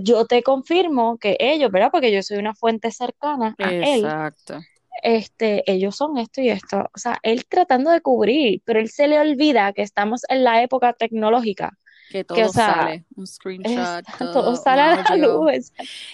yo 0.01 0.27
te 0.27 0.43
confirmo 0.43 1.19
que 1.19 1.37
ellos, 1.39 1.71
¿verdad? 1.71 1.91
Porque 1.93 2.13
yo 2.13 2.23
soy 2.23 2.39
una 2.39 2.55
fuente 2.55 2.91
cercana 2.91 3.55
a 3.59 3.71
él, 3.71 4.05
Exacto. 4.05 4.59
este, 5.03 5.63
ellos 5.71 5.95
son 5.97 6.19
esto 6.19 6.41
y 6.41 6.49
esto. 6.49 6.89
O 6.95 6.99
sea, 6.99 7.19
él 7.23 7.47
tratando 7.47 7.91
de 7.91 8.01
cubrir, 8.01 8.63
pero 8.65 8.81
él 8.81 8.89
se 8.89 9.07
le 9.07 9.21
olvida 9.21 9.73
que 9.73 9.83
estamos 9.83 10.23
en 10.29 10.45
la 10.45 10.63
época 10.63 10.95
tecnológica, 10.95 11.79
Que 12.13 12.25
que, 12.25 12.33
o 12.33 12.37
todo 12.37 12.53
sea, 12.53 12.75
sale, 12.75 13.05
un 13.17 13.27
screenshot, 13.27 14.05
todo 14.19 14.55
sale 14.57 14.83
a 14.83 15.03
la 15.03 15.17
luz. 15.17 15.73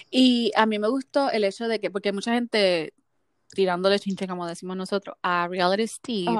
Y 0.09 0.51
a 0.55 0.65
mí 0.65 0.79
me 0.79 0.87
gustó 0.87 1.29
el 1.29 1.43
hecho 1.43 1.67
de 1.67 1.79
que, 1.79 1.91
porque 1.91 2.13
mucha 2.13 2.33
gente 2.33 2.93
tirándole 3.51 3.99
chinche, 3.99 4.27
como 4.27 4.47
decimos 4.47 4.77
nosotros, 4.77 5.17
a 5.21 5.47
Reality 5.47 5.87
Steve, 5.87 6.39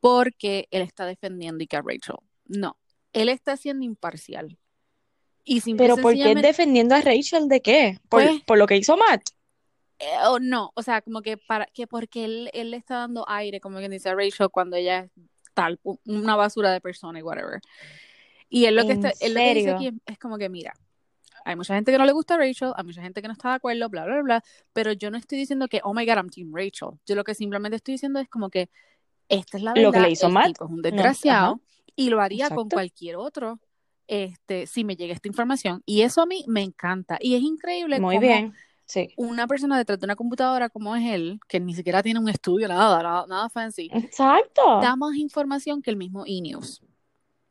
porque 0.00 0.68
él 0.70 0.82
está 0.82 1.06
defendiendo 1.06 1.64
y 1.64 1.66
que 1.66 1.76
a 1.76 1.82
Rachel. 1.82 2.16
No, 2.46 2.76
él 3.12 3.28
está 3.28 3.56
siendo 3.56 3.84
imparcial. 3.84 4.58
Y 5.44 5.60
Pero 5.74 5.96
¿por 5.96 6.12
qué 6.14 6.34
defendiendo 6.34 6.94
a 6.94 7.00
Rachel 7.00 7.48
de 7.48 7.62
qué? 7.62 7.98
¿Por, 8.08 8.22
pues, 8.22 8.42
por 8.42 8.58
lo 8.58 8.66
que 8.66 8.76
hizo 8.76 8.96
Matt? 8.96 9.22
eh, 9.98 10.16
o 10.26 10.38
no, 10.38 10.72
o 10.74 10.82
sea, 10.82 11.02
como 11.02 11.22
que 11.22 11.36
para 11.36 11.66
que 11.66 11.86
porque 11.86 12.24
él, 12.24 12.50
él 12.52 12.70
le 12.70 12.76
está 12.76 12.98
dando 12.98 13.28
aire, 13.28 13.60
como 13.60 13.78
quien 13.78 13.90
dice 13.90 14.08
a 14.08 14.14
Rachel, 14.14 14.48
cuando 14.50 14.76
ella 14.76 15.00
es 15.00 15.10
tal, 15.54 15.80
una 16.04 16.36
basura 16.36 16.70
de 16.70 16.80
persona 16.80 17.18
y 17.18 17.22
whatever. 17.22 17.60
Y 18.48 18.64
él 18.64 18.76
lo 18.76 18.86
que 18.86 18.92
¿En 18.92 19.04
está, 19.06 19.24
él 19.24 19.34
lo 19.34 19.40
que 19.40 19.54
dice 19.54 19.70
aquí 19.70 19.90
es, 20.06 20.18
como 20.18 20.38
que, 20.38 20.48
mira, 20.48 20.72
hay 21.44 21.56
mucha 21.56 21.74
gente 21.74 21.92
que 21.92 21.98
no 21.98 22.04
le 22.06 22.12
gusta 22.12 22.34
a 22.34 22.38
Rachel, 22.38 22.72
hay 22.76 22.84
mucha 22.84 23.02
gente 23.02 23.20
que 23.22 23.28
no 23.28 23.32
está 23.32 23.50
de 23.50 23.54
acuerdo, 23.56 23.88
bla, 23.88 24.04
bla, 24.04 24.22
bla, 24.22 24.44
pero 24.72 24.92
yo 24.92 25.10
no 25.10 25.18
estoy 25.18 25.38
diciendo 25.38 25.68
que, 25.68 25.80
oh 25.84 25.94
my 25.94 26.04
God, 26.06 26.16
I'm 26.16 26.30
Team 26.30 26.50
Rachel. 26.54 26.90
Yo 27.06 27.14
lo 27.14 27.24
que 27.24 27.34
simplemente 27.34 27.76
estoy 27.76 27.94
diciendo 27.94 28.18
es 28.20 28.28
como 28.28 28.50
que 28.50 28.70
esta 29.28 29.56
es 29.58 29.62
la 29.62 29.70
Lo 29.70 29.76
que 29.76 29.82
verdad, 29.98 30.02
le 30.02 30.10
hizo 30.12 30.26
el 30.26 30.32
Matt. 30.32 30.46
tipo 30.48 30.64
es 30.64 30.70
un 30.70 30.76
No, 30.76 30.82
desgraciado 30.82 31.60
y 31.94 32.08
lo 32.10 32.20
haría 32.20 32.48
con 32.48 32.58
exacto. 32.58 32.76
cualquier 32.76 33.16
otro, 33.16 33.60
este, 34.06 34.66
si 34.66 34.84
me 34.84 34.96
llega 34.96 35.12
esta 35.12 35.28
información. 35.28 35.82
Y 35.84 36.00
eso 36.02 36.22
a 36.22 36.26
mí 36.26 36.44
me 36.48 36.62
encanta. 36.62 37.18
Y 37.20 37.34
es 37.34 37.42
increíble 37.42 38.00
Muy 38.00 38.16
cómo 38.16 38.26
bien, 38.26 38.54
sí. 38.86 39.12
una 39.16 39.46
persona 39.46 39.76
detrás 39.76 39.98
de 40.00 40.06
una 40.06 40.16
computadora 40.16 40.70
como 40.70 40.96
es 40.96 41.04
él, 41.10 41.38
que 41.48 41.60
ni 41.60 41.74
siquiera 41.74 42.02
tiene 42.02 42.18
un 42.20 42.28
estudio, 42.30 42.68
nada, 42.68 43.02
nada, 43.02 43.26
nada 43.28 43.48
fancy, 43.50 43.90
Exacto. 43.92 44.80
da 44.80 44.96
más 44.96 45.14
información 45.16 45.82
que 45.82 45.90
el 45.90 45.96
mismo 45.96 46.24
E-News. 46.26 46.82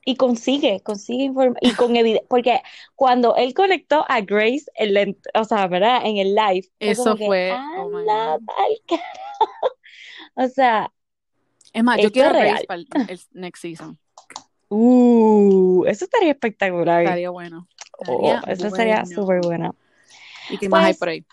Y 0.07 0.15
consigue, 0.15 0.79
consigue 0.79 1.25
información. 1.25 1.69
Y 1.69 1.75
con 1.75 1.97
evidencia, 1.97 2.25
porque 2.29 2.61
cuando 2.95 3.35
él 3.35 3.53
conectó 3.53 4.05
a 4.07 4.21
Grace, 4.21 4.63
ent- 4.79 5.19
o 5.33 5.43
sea, 5.43 5.67
¿verdad? 5.67 5.99
En 6.05 6.15
el 6.15 6.33
live, 6.33 6.61
fue 6.79 6.91
Eso 6.91 7.03
como 7.03 7.17
que, 7.17 7.25
fue, 7.25 7.51
oh 7.77 7.89
my 7.89 8.03
God. 8.05 8.41
O 10.35 10.47
sea, 10.47 10.93
Es 11.73 11.83
más, 11.83 11.99
yo 12.01 12.09
quiero 12.09 12.29
Grace 12.29 12.65
para 12.65 12.79
el, 12.79 12.87
el 13.09 13.19
next 13.33 13.61
season. 13.61 13.99
Uh, 14.69 15.83
eso 15.87 16.05
estaría 16.05 16.31
espectacular. 16.31 17.03
Estaría 17.03 17.29
bueno. 17.29 17.67
Oh, 18.07 18.33
eso 18.47 18.69
sería 18.69 19.05
súper 19.05 19.41
bueno. 19.41 19.47
bueno. 19.47 19.75
¿Y 20.49 20.57
qué 20.57 20.69
más 20.69 20.85
hay 20.85 20.93
Pues, 20.93 20.99
por 20.99 21.09
ahí? 21.09 21.25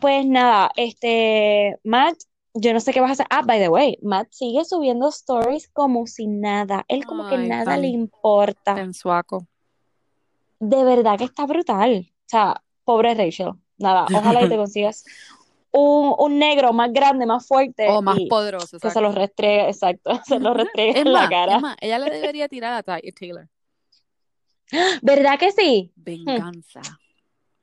pues 0.00 0.26
nada, 0.26 0.70
este, 0.76 1.76
Matt, 1.82 2.18
yo 2.54 2.72
no 2.72 2.80
sé 2.80 2.92
qué 2.92 3.00
vas 3.00 3.10
a 3.10 3.12
hacer. 3.12 3.26
Ah, 3.30 3.42
by 3.42 3.58
the 3.58 3.68
way, 3.68 3.98
Matt 4.02 4.28
sigue 4.32 4.64
subiendo 4.64 5.08
stories 5.08 5.68
como 5.68 6.06
si 6.06 6.26
nada. 6.26 6.84
Él 6.88 7.06
como 7.06 7.28
que 7.28 7.38
nada 7.38 7.76
le 7.76 7.88
importa. 7.88 8.74
tan 8.74 8.94
suaco. 8.94 9.46
De 10.58 10.84
verdad 10.84 11.16
que 11.18 11.24
está 11.24 11.46
brutal. 11.46 12.10
O 12.10 12.28
sea, 12.28 12.62
pobre 12.84 13.14
Rachel. 13.14 13.52
Nada, 13.78 14.06
ojalá 14.14 14.42
y 14.42 14.48
te 14.48 14.56
consigas 14.56 15.04
un, 15.72 16.14
un 16.18 16.38
negro 16.38 16.72
más 16.72 16.92
grande, 16.92 17.26
más 17.26 17.46
fuerte. 17.46 17.88
O 17.88 18.02
más 18.02 18.18
poderoso, 18.28 18.78
que 18.78 18.90
se 18.90 19.00
los 19.00 19.14
restriegue, 19.14 19.68
exacto, 19.68 20.20
se 20.26 20.38
los 20.38 20.56
restriegue 20.56 20.90
Es 21.00 21.06
en 21.06 21.12
la 21.12 21.28
cara. 21.28 21.58
más, 21.60 21.76
ella 21.80 21.98
le 21.98 22.10
debería 22.10 22.48
tirar 22.48 22.74
a 22.74 22.82
Taylor. 22.82 23.48
¿Verdad 25.02 25.38
que 25.38 25.52
sí? 25.52 25.92
Venganza. 25.96 26.80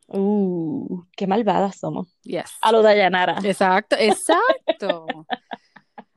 Uh, 0.08 1.04
qué 1.16 1.28
malvadas 1.28 1.78
somos. 1.78 2.08
Yes. 2.24 2.52
A 2.62 2.72
lo 2.72 2.82
Dayanara. 2.82 3.40
Exacto, 3.44 3.96
exacto. 4.00 5.06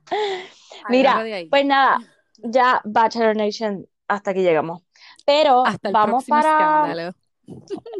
Mira. 0.89 1.23
Pues 1.49 1.65
nada, 1.65 1.99
ya 2.37 2.81
Bachelor 2.83 3.35
Nation, 3.35 3.85
hasta 4.07 4.31
aquí 4.31 4.41
llegamos. 4.41 4.81
Pero 5.25 5.65
Hasta 5.65 5.89
el 5.89 5.93
vamos 5.93 6.25
próximo 6.25 6.35
para 6.41 6.49
escándalo. 6.87 7.13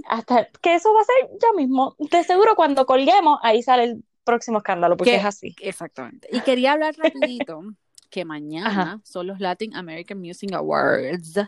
hasta 0.08 0.48
que 0.62 0.76
eso 0.76 0.94
va 0.94 1.02
a 1.02 1.04
ser 1.04 1.30
ya 1.42 1.54
mismo. 1.56 1.96
De 2.00 2.24
seguro 2.24 2.56
cuando 2.56 2.86
colguemos, 2.86 3.40
ahí 3.44 3.62
sale 3.62 3.84
el 3.84 4.04
próximo 4.24 4.58
escándalo, 4.60 4.98
porque 4.98 5.12
¿Qué? 5.12 5.18
es 5.18 5.26
así. 5.26 5.56
Exactamente. 5.62 6.28
Y 6.32 6.42
quería 6.42 6.74
hablar 6.74 6.96
rapidito 6.98 7.62
que 8.10 8.26
mañana 8.26 8.68
Ajá. 8.70 9.02
son 9.04 9.28
los 9.28 9.40
Latin 9.40 9.76
American 9.76 10.20
Music 10.20 10.52
Awards. 10.54 11.40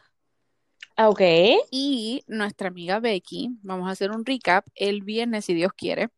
Ah, 0.96 1.10
Ok. 1.10 1.22
Y 1.72 2.24
nuestra 2.28 2.68
amiga 2.68 3.00
Becky, 3.00 3.50
vamos 3.64 3.88
a 3.90 3.92
hacer 3.92 4.12
un 4.12 4.26
recap 4.26 4.66
el 4.76 5.02
viernes, 5.02 5.46
si 5.46 5.54
Dios 5.54 5.74
quiere. 5.74 6.10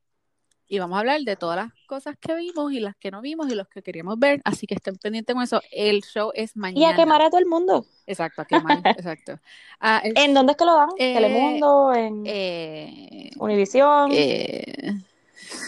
Y 0.68 0.80
vamos 0.80 0.98
a 0.98 1.02
hablar 1.02 1.22
de 1.22 1.36
todas 1.36 1.58
las 1.58 1.72
cosas 1.88 2.16
que 2.20 2.34
vimos 2.34 2.74
y 2.74 2.80
las 2.80 2.96
que 2.96 3.12
no 3.12 3.22
vimos 3.22 3.48
y 3.52 3.56
los 3.56 3.68
que 3.68 3.84
queríamos 3.84 4.18
ver. 4.18 4.42
Así 4.44 4.66
que 4.66 4.74
estén 4.74 4.96
pendientes 4.96 5.34
con 5.36 5.44
eso. 5.44 5.62
El 5.72 6.02
show 6.02 6.32
es 6.34 6.58
mañana. 6.58 6.80
Y 6.90 6.92
a 6.92 6.96
quemar 6.96 7.22
a 7.22 7.30
todo 7.30 7.40
el 7.40 7.46
mundo. 7.46 7.86
Exacto, 8.08 8.42
a 8.42 8.46
quemar. 8.46 8.80
exacto. 8.98 9.40
Ah, 9.80 10.02
el- 10.04 10.18
¿En 10.18 10.34
dónde 10.34 10.54
es 10.54 10.58
que 10.58 10.66
lo 10.66 10.74
dan? 10.76 10.90
Eh, 10.98 11.14
Telemundo, 11.14 11.94
en 11.94 12.24
eh, 12.26 13.30
Univisión, 13.38 14.10
eh, 14.12 14.94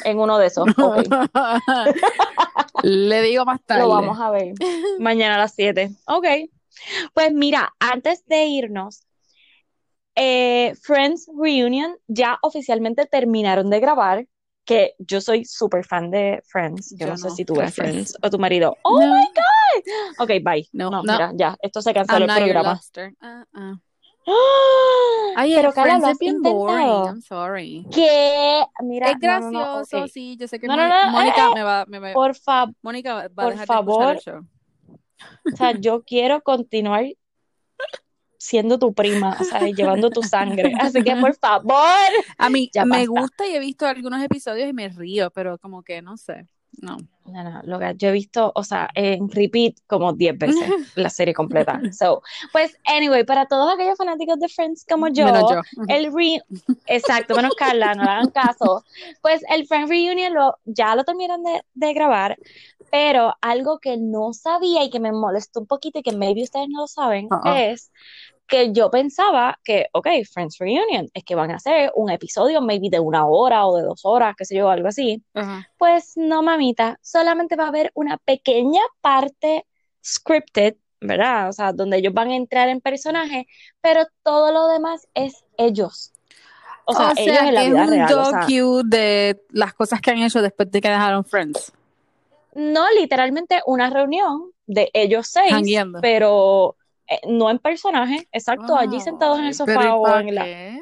en 0.04 0.20
uno 0.20 0.40
de 0.40 0.48
esos. 0.48 0.68
Ok. 0.78 1.08
Le 2.84 3.22
digo 3.22 3.46
más 3.46 3.62
tarde. 3.64 3.84
Lo 3.84 3.90
vamos 3.90 4.20
a 4.20 4.32
ver 4.32 4.54
mañana 5.00 5.36
a 5.36 5.40
las 5.40 5.54
7. 5.54 5.92
Ok. 6.08 6.26
Pues 7.14 7.34
mira, 7.34 7.74
antes 7.80 8.26
de 8.28 8.46
irnos, 8.46 9.04
eh, 10.16 10.74
Friends 10.82 11.28
Reunion 11.38 11.96
ya 12.08 12.40
oficialmente 12.42 13.06
terminaron 13.06 13.70
de 13.70 13.80
grabar, 13.80 14.26
que 14.66 14.96
yo 15.00 15.22
soy 15.22 15.46
súper 15.46 15.86
fan 15.86 16.12
de 16.12 16.42
Friends. 16.46 16.92
Yo, 16.92 17.06
Yo 17.06 17.08
no 17.08 17.18
sé 17.18 17.28
no, 17.30 17.36
si 17.36 17.46
tú 17.46 17.56
ves. 17.56 17.74
Friends 17.74 18.18
o 18.22 18.30
tu 18.30 18.38
marido. 18.38 18.76
¡Oh, 18.84 19.00
No. 19.00 19.16
my 19.16 19.26
God! 19.28 19.84
Ok, 20.20 20.30
bye. 20.44 20.68
No, 20.74 20.90
No, 20.90 21.04
no. 21.04 21.14
mira, 21.14 21.32
ya, 21.36 21.56
esto 21.62 21.82
se 21.82 21.92
I'm 21.92 21.96
canceló 21.96 22.18
el 22.20 22.28
not 22.28 22.38
your 22.40 22.44
programa. 22.46 22.82
Ah, 23.22 23.46
ah. 23.54 23.74
¡Ah! 24.28 25.34
Ay, 25.38 25.54
Pero 25.56 25.70
el 25.70 25.74
Carla, 25.74 26.00
¿lo 26.00 26.08
has 26.08 26.22
intentado? 26.22 27.06
I'm 27.08 27.22
sorry. 27.22 27.86
¿Qué? 27.94 28.66
Mira, 28.84 29.12
es 29.12 29.18
no, 29.22 29.40
no, 29.40 29.52
no, 29.52 29.60
gracioso, 29.60 30.04
ok. 30.04 30.10
sí. 30.12 30.36
Yo 30.38 30.48
sé 30.50 30.60
que 30.60 30.68
Mónica 30.68 31.08
eh, 31.52 31.54
me 31.54 31.64
va, 31.64 31.86
me 31.88 32.00
va- 32.00 32.14
Por 32.14 32.36
favor. 32.36 32.74
Mónica 32.82 33.14
va 33.14 33.22
a 33.24 33.30
por 33.30 33.52
dejar 33.52 33.68
favor. 33.68 34.16
de 34.16 34.20
escuchar 34.20 34.38
el 34.38 34.42
show. 34.44 34.57
O 35.52 35.56
sea, 35.56 35.72
yo 35.72 36.04
quiero 36.04 36.42
continuar 36.42 37.06
siendo 38.40 38.78
tu 38.78 38.94
prima, 38.94 39.36
o 39.40 39.44
sea, 39.44 39.62
llevando 39.68 40.10
tu 40.10 40.22
sangre. 40.24 40.74
Así 40.80 41.04
que, 41.04 41.16
por 41.16 41.36
favor. 41.36 41.76
A 42.38 42.50
mí 42.50 42.70
Ya 42.74 42.86
me 42.86 43.08
basta. 43.08 43.10
gusta 43.22 43.48
y 43.48 43.56
he 43.56 43.60
visto 43.60 43.88
algunos 43.88 44.22
episodios 44.24 44.70
y 44.70 44.74
me 44.74 44.90
río, 44.90 45.32
pero 45.32 45.58
como 45.58 45.82
que 45.84 46.02
no 46.02 46.18
sé. 46.18 46.48
No. 46.80 46.98
No, 47.26 47.44
no, 47.44 47.62
lo 47.64 47.80
que 47.80 47.94
yo 47.98 48.10
he 48.10 48.12
visto, 48.14 48.52
o 48.56 48.64
sea, 48.64 48.88
en 48.94 49.30
repeat 49.30 49.74
como 49.88 50.14
10 50.14 50.38
veces 50.38 50.56
la 50.96 51.10
serie 51.10 51.34
completa. 51.34 51.82
So, 51.92 52.22
pues, 52.54 52.78
anyway, 52.86 53.26
para 53.26 53.48
todos 53.48 53.74
aquellos 53.74 53.98
fanáticos 53.98 54.40
de 54.40 54.48
Friends 54.48 54.86
como 54.88 55.08
yo, 55.10 55.26
Menos 55.26 55.52
yo. 55.52 55.62
el 55.90 56.14
re... 56.14 56.42
Exacto, 56.86 57.36
menos 57.36 57.54
Carla, 57.56 57.96
no 57.96 58.04
le 58.04 58.10
hagan 58.12 58.30
caso. 58.30 58.86
Pues 59.22 59.42
el 59.50 59.66
Friends 59.68 59.90
Reunion 59.90 60.34
lo, 60.34 60.58
ya 60.66 60.96
lo 60.96 61.04
terminaron 61.04 61.44
de, 61.44 61.64
de 61.74 61.94
grabar, 61.94 62.38
pero 62.92 63.36
algo 63.42 63.80
que 63.80 63.98
no 63.98 64.34
sabía 64.34 64.84
y 64.84 64.90
que 64.90 65.00
me 65.00 65.12
molestó 65.12 65.60
un 65.60 65.68
poquito 65.68 66.00
y 66.00 66.04
que 66.04 66.16
maybe 66.16 66.44
ustedes 66.44 66.68
no 66.70 66.82
lo 66.82 66.88
saben 66.88 67.28
es 67.46 67.92
que 68.48 68.72
yo 68.72 68.90
pensaba 68.90 69.60
que, 69.64 69.88
ok, 69.92 70.08
Friends 70.32 70.58
Reunion, 70.58 71.10
es 71.14 71.24
que 71.24 71.36
van 71.36 71.52
a 71.52 71.56
hacer 71.56 71.92
un 71.96 72.10
episodio 72.10 72.62
maybe 72.62 72.90
de 72.90 73.00
una 73.00 73.26
hora 73.28 73.68
o 73.68 73.76
de 73.76 73.84
dos 73.84 74.02
horas, 74.06 74.36
qué 74.38 74.46
sé 74.46 74.56
yo, 74.56 74.70
algo 74.70 74.88
así. 74.88 75.22
Pues 75.78 76.14
no, 76.16 76.42
mamita, 76.42 76.98
solamente 77.02 77.56
va 77.56 77.66
a 77.66 77.68
haber 77.68 77.92
una 77.94 78.18
pequeña 78.18 78.82
parte 79.02 79.66
scripted, 80.04 80.76
¿verdad? 81.02 81.50
O 81.50 81.54
sea, 81.54 81.74
donde 81.74 81.98
ellos 81.98 82.14
van 82.14 82.32
a 82.32 82.36
entrar 82.36 82.70
en 82.70 82.80
personaje, 82.80 83.48
pero 83.82 84.04
todo 84.24 84.52
lo 84.52 84.68
demás 84.68 85.08
es 85.14 85.44
ellos. 85.58 86.14
O 86.86 86.94
sea, 86.94 87.12
ellos 87.18 87.38
en 87.42 87.54
la 87.54 87.62
que 87.62 87.70
vida 87.70 87.84
es 87.84 87.90
un 87.90 87.94
real. 87.94 88.14
o 88.14 88.26
sea, 88.30 88.40
docu 88.40 88.82
de 88.86 89.44
las 89.50 89.74
cosas 89.74 90.00
que 90.00 90.12
han 90.12 90.20
hecho 90.20 90.42
después 90.42 90.72
de 90.72 90.80
que 90.80 90.88
dejaron 90.88 91.26
Friends. 91.26 91.74
No 92.58 92.92
literalmente 92.92 93.62
una 93.66 93.90
reunión 93.90 94.52
de 94.66 94.90
ellos 94.94 95.28
seis, 95.28 95.54
pero 96.02 96.76
eh, 97.08 97.20
no 97.28 97.50
en 97.50 97.60
personaje, 97.60 98.28
exacto, 98.32 98.76
allí 98.76 99.00
sentados 99.00 99.40
en 99.40 99.46
el 99.46 99.54
sofá 99.54 99.74
pero 99.74 99.84
¿y 99.84 99.90
o 99.90 100.18
en 100.20 100.36
la... 100.36 100.44
qué? 100.44 100.82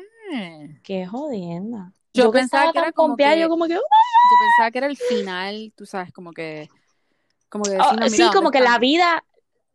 Qué 0.84 1.06
jodienda. 1.06 1.92
Yo 2.14 2.32
pensaba 2.32 2.72
que 2.72 2.78
era 2.80 2.86
tan 2.88 2.94
como 2.94 3.16
que- 3.18 3.40
yo 3.40 3.50
como 3.50 3.66
que... 3.68 3.74
Yo 3.74 3.80
pensaba 3.80 4.72
que 4.72 4.78
era 4.80 4.88
el 4.88 4.98
final, 4.98 5.74
tú 5.76 5.86
sabes, 5.86 6.12
como 6.12 6.32
que. 6.32 6.70
Como 7.50 7.66
que 7.66 7.78
Oh, 7.78 7.94
no, 7.94 8.10
sí, 8.10 8.18
como 8.30 8.34
¿dónde 8.46 8.58
que 8.58 8.64
la 8.64 8.80
vida, 8.80 9.24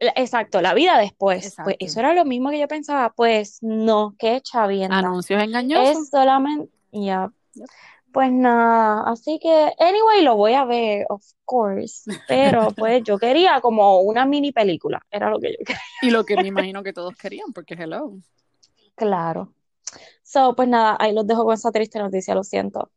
exacto, 0.00 0.60
la 0.60 0.74
vida 0.74 0.98
después. 0.98 1.56
Pues 1.62 1.76
eso 1.78 2.00
era 2.00 2.14
lo 2.14 2.24
mismo 2.24 2.50
que 2.50 2.58
yo 2.58 2.66
pensaba. 2.66 3.12
Pues 3.12 3.58
no, 3.62 4.14
qué 4.18 4.40
chavienda. 4.40 4.98
Anuncios 4.98 5.42
engañosos. 5.42 5.98
Es 5.98 6.10
solamente, 6.10 6.68
ya. 6.92 7.30
Pues 8.12 8.32
nada, 8.32 9.04
así 9.06 9.38
que, 9.40 9.72
anyway, 9.78 10.22
lo 10.22 10.34
voy 10.36 10.54
a 10.54 10.64
ver, 10.64 11.06
of 11.08 11.22
course. 11.44 12.10
Pero 12.26 12.68
pues 12.76 13.02
yo 13.04 13.18
quería 13.18 13.60
como 13.60 14.00
una 14.00 14.26
mini 14.26 14.50
película, 14.52 15.00
era 15.10 15.30
lo 15.30 15.38
que 15.38 15.52
yo 15.52 15.58
quería. 15.64 15.80
Y 16.02 16.10
lo 16.10 16.24
que 16.24 16.36
me 16.36 16.48
imagino 16.48 16.82
que 16.82 16.92
todos 16.92 17.14
querían, 17.16 17.52
porque 17.52 17.74
hello. 17.74 18.14
Claro. 18.96 19.52
So, 20.22 20.54
pues 20.54 20.68
nada, 20.68 20.96
ahí 21.00 21.12
los 21.12 21.26
dejo 21.26 21.44
con 21.44 21.54
esa 21.54 21.72
triste 21.72 21.98
noticia, 21.98 22.34
lo 22.34 22.44
siento. 22.44 22.90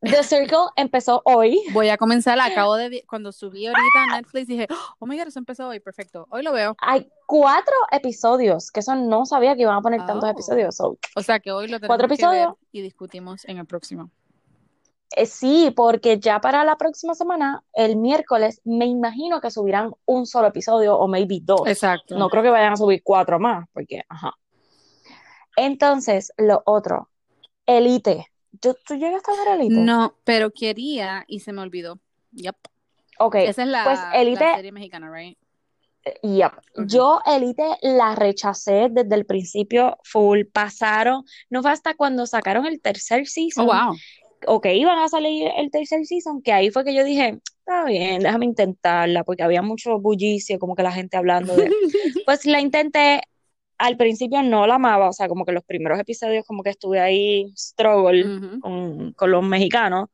The 0.00 0.22
Circle 0.22 0.68
empezó 0.76 1.20
hoy. 1.26 1.60
Voy 1.74 1.90
a 1.90 1.98
comenzar, 1.98 2.40
acabo 2.40 2.76
de 2.76 3.04
cuando 3.06 3.32
subí 3.32 3.66
ahorita 3.66 3.82
a 4.12 4.16
Netflix 4.16 4.46
dije, 4.46 4.66
oh 4.98 5.04
my 5.06 5.18
god, 5.18 5.28
eso 5.28 5.38
empezó 5.38 5.68
hoy, 5.68 5.80
perfecto. 5.80 6.26
Hoy 6.30 6.42
lo 6.42 6.52
veo. 6.52 6.74
Hay 6.80 7.10
cuatro 7.26 7.74
episodios, 7.92 8.70
que 8.70 8.80
eso 8.80 8.94
no 8.94 9.26
sabía 9.26 9.54
que 9.56 9.62
iban 9.62 9.76
a 9.76 9.82
poner 9.82 10.06
tantos 10.06 10.24
Oh. 10.24 10.32
episodios. 10.32 10.76
So, 10.76 10.96
O 11.16 11.22
sea 11.22 11.38
que 11.40 11.52
hoy 11.52 11.68
lo 11.68 11.78
Cuatro 11.80 12.08
tenemos 12.08 12.18
que 12.18 12.26
ver 12.26 12.36
episodios. 12.44 12.54
y 12.72 12.80
discutimos 12.80 13.44
en 13.44 13.58
el 13.58 13.66
próximo. 13.66 14.10
Eh, 15.16 15.26
sí, 15.26 15.72
porque 15.74 16.20
ya 16.20 16.40
para 16.40 16.64
la 16.64 16.76
próxima 16.76 17.14
semana, 17.14 17.64
el 17.72 17.96
miércoles, 17.96 18.60
me 18.64 18.86
imagino 18.86 19.40
que 19.40 19.50
subirán 19.50 19.92
un 20.04 20.26
solo 20.26 20.48
episodio 20.48 20.96
o 20.96 21.08
maybe 21.08 21.40
dos. 21.42 21.66
Exacto. 21.66 22.16
No 22.16 22.28
creo 22.28 22.42
que 22.42 22.50
vayan 22.50 22.72
a 22.74 22.76
subir 22.76 23.02
cuatro 23.02 23.40
más, 23.40 23.66
porque, 23.72 24.02
ajá. 24.08 24.32
Entonces, 25.56 26.32
lo 26.38 26.62
otro, 26.64 27.10
Elite. 27.66 28.26
¿Tú, 28.60 28.76
tú 28.86 28.94
llegaste 28.94 29.30
a 29.30 29.44
ver 29.44 29.60
Elite? 29.60 29.74
No, 29.74 30.14
pero 30.24 30.50
quería 30.50 31.24
y 31.26 31.40
se 31.40 31.52
me 31.52 31.62
olvidó. 31.62 31.98
Yep. 32.32 32.56
Ok, 33.18 33.34
Esa 33.36 33.62
es 33.62 33.68
la, 33.68 33.84
pues 33.84 33.98
la 33.98 34.12
Elite, 34.20 34.54
serie 34.54 34.72
mexicana, 34.72 35.10
right? 35.12 35.38
yep. 36.22 36.52
Ok. 36.76 36.86
Yo 36.86 37.20
Elite 37.26 37.76
la 37.82 38.14
rechacé 38.14 38.88
desde 38.90 39.14
el 39.14 39.26
principio, 39.26 39.98
full, 40.04 40.44
pasaron, 40.50 41.24
no 41.50 41.62
fue 41.62 41.70
hasta 41.70 41.94
cuando 41.94 42.26
sacaron 42.26 42.64
el 42.66 42.80
tercer 42.80 43.22
Oh, 43.22 43.26
season, 43.26 43.66
wow. 43.66 43.96
O 44.46 44.60
que 44.60 44.74
iban 44.76 44.98
a 44.98 45.08
salir 45.08 45.48
el 45.56 45.70
tercer 45.70 46.04
season, 46.06 46.42
que 46.42 46.52
ahí 46.52 46.70
fue 46.70 46.84
que 46.84 46.94
yo 46.94 47.04
dije, 47.04 47.38
está 47.58 47.84
bien, 47.84 48.22
déjame 48.22 48.46
intentarla, 48.46 49.24
porque 49.24 49.42
había 49.42 49.62
mucho 49.62 49.98
bullicio, 50.00 50.58
como 50.58 50.74
que 50.74 50.82
la 50.82 50.92
gente 50.92 51.16
hablando 51.16 51.56
de... 51.56 51.68
Pues 52.24 52.46
la 52.46 52.60
intenté, 52.60 53.22
al 53.78 53.96
principio 53.96 54.42
no 54.42 54.66
la 54.66 54.76
amaba, 54.76 55.08
o 55.08 55.12
sea, 55.12 55.28
como 55.28 55.44
que 55.44 55.52
los 55.52 55.64
primeros 55.64 55.98
episodios 55.98 56.44
como 56.46 56.62
que 56.62 56.70
estuve 56.70 57.00
ahí 57.00 57.52
struggle 57.56 58.24
Ujú. 58.26 58.60
con, 58.60 59.12
con 59.14 59.30
los 59.30 59.42
mexicanos, 59.42 60.08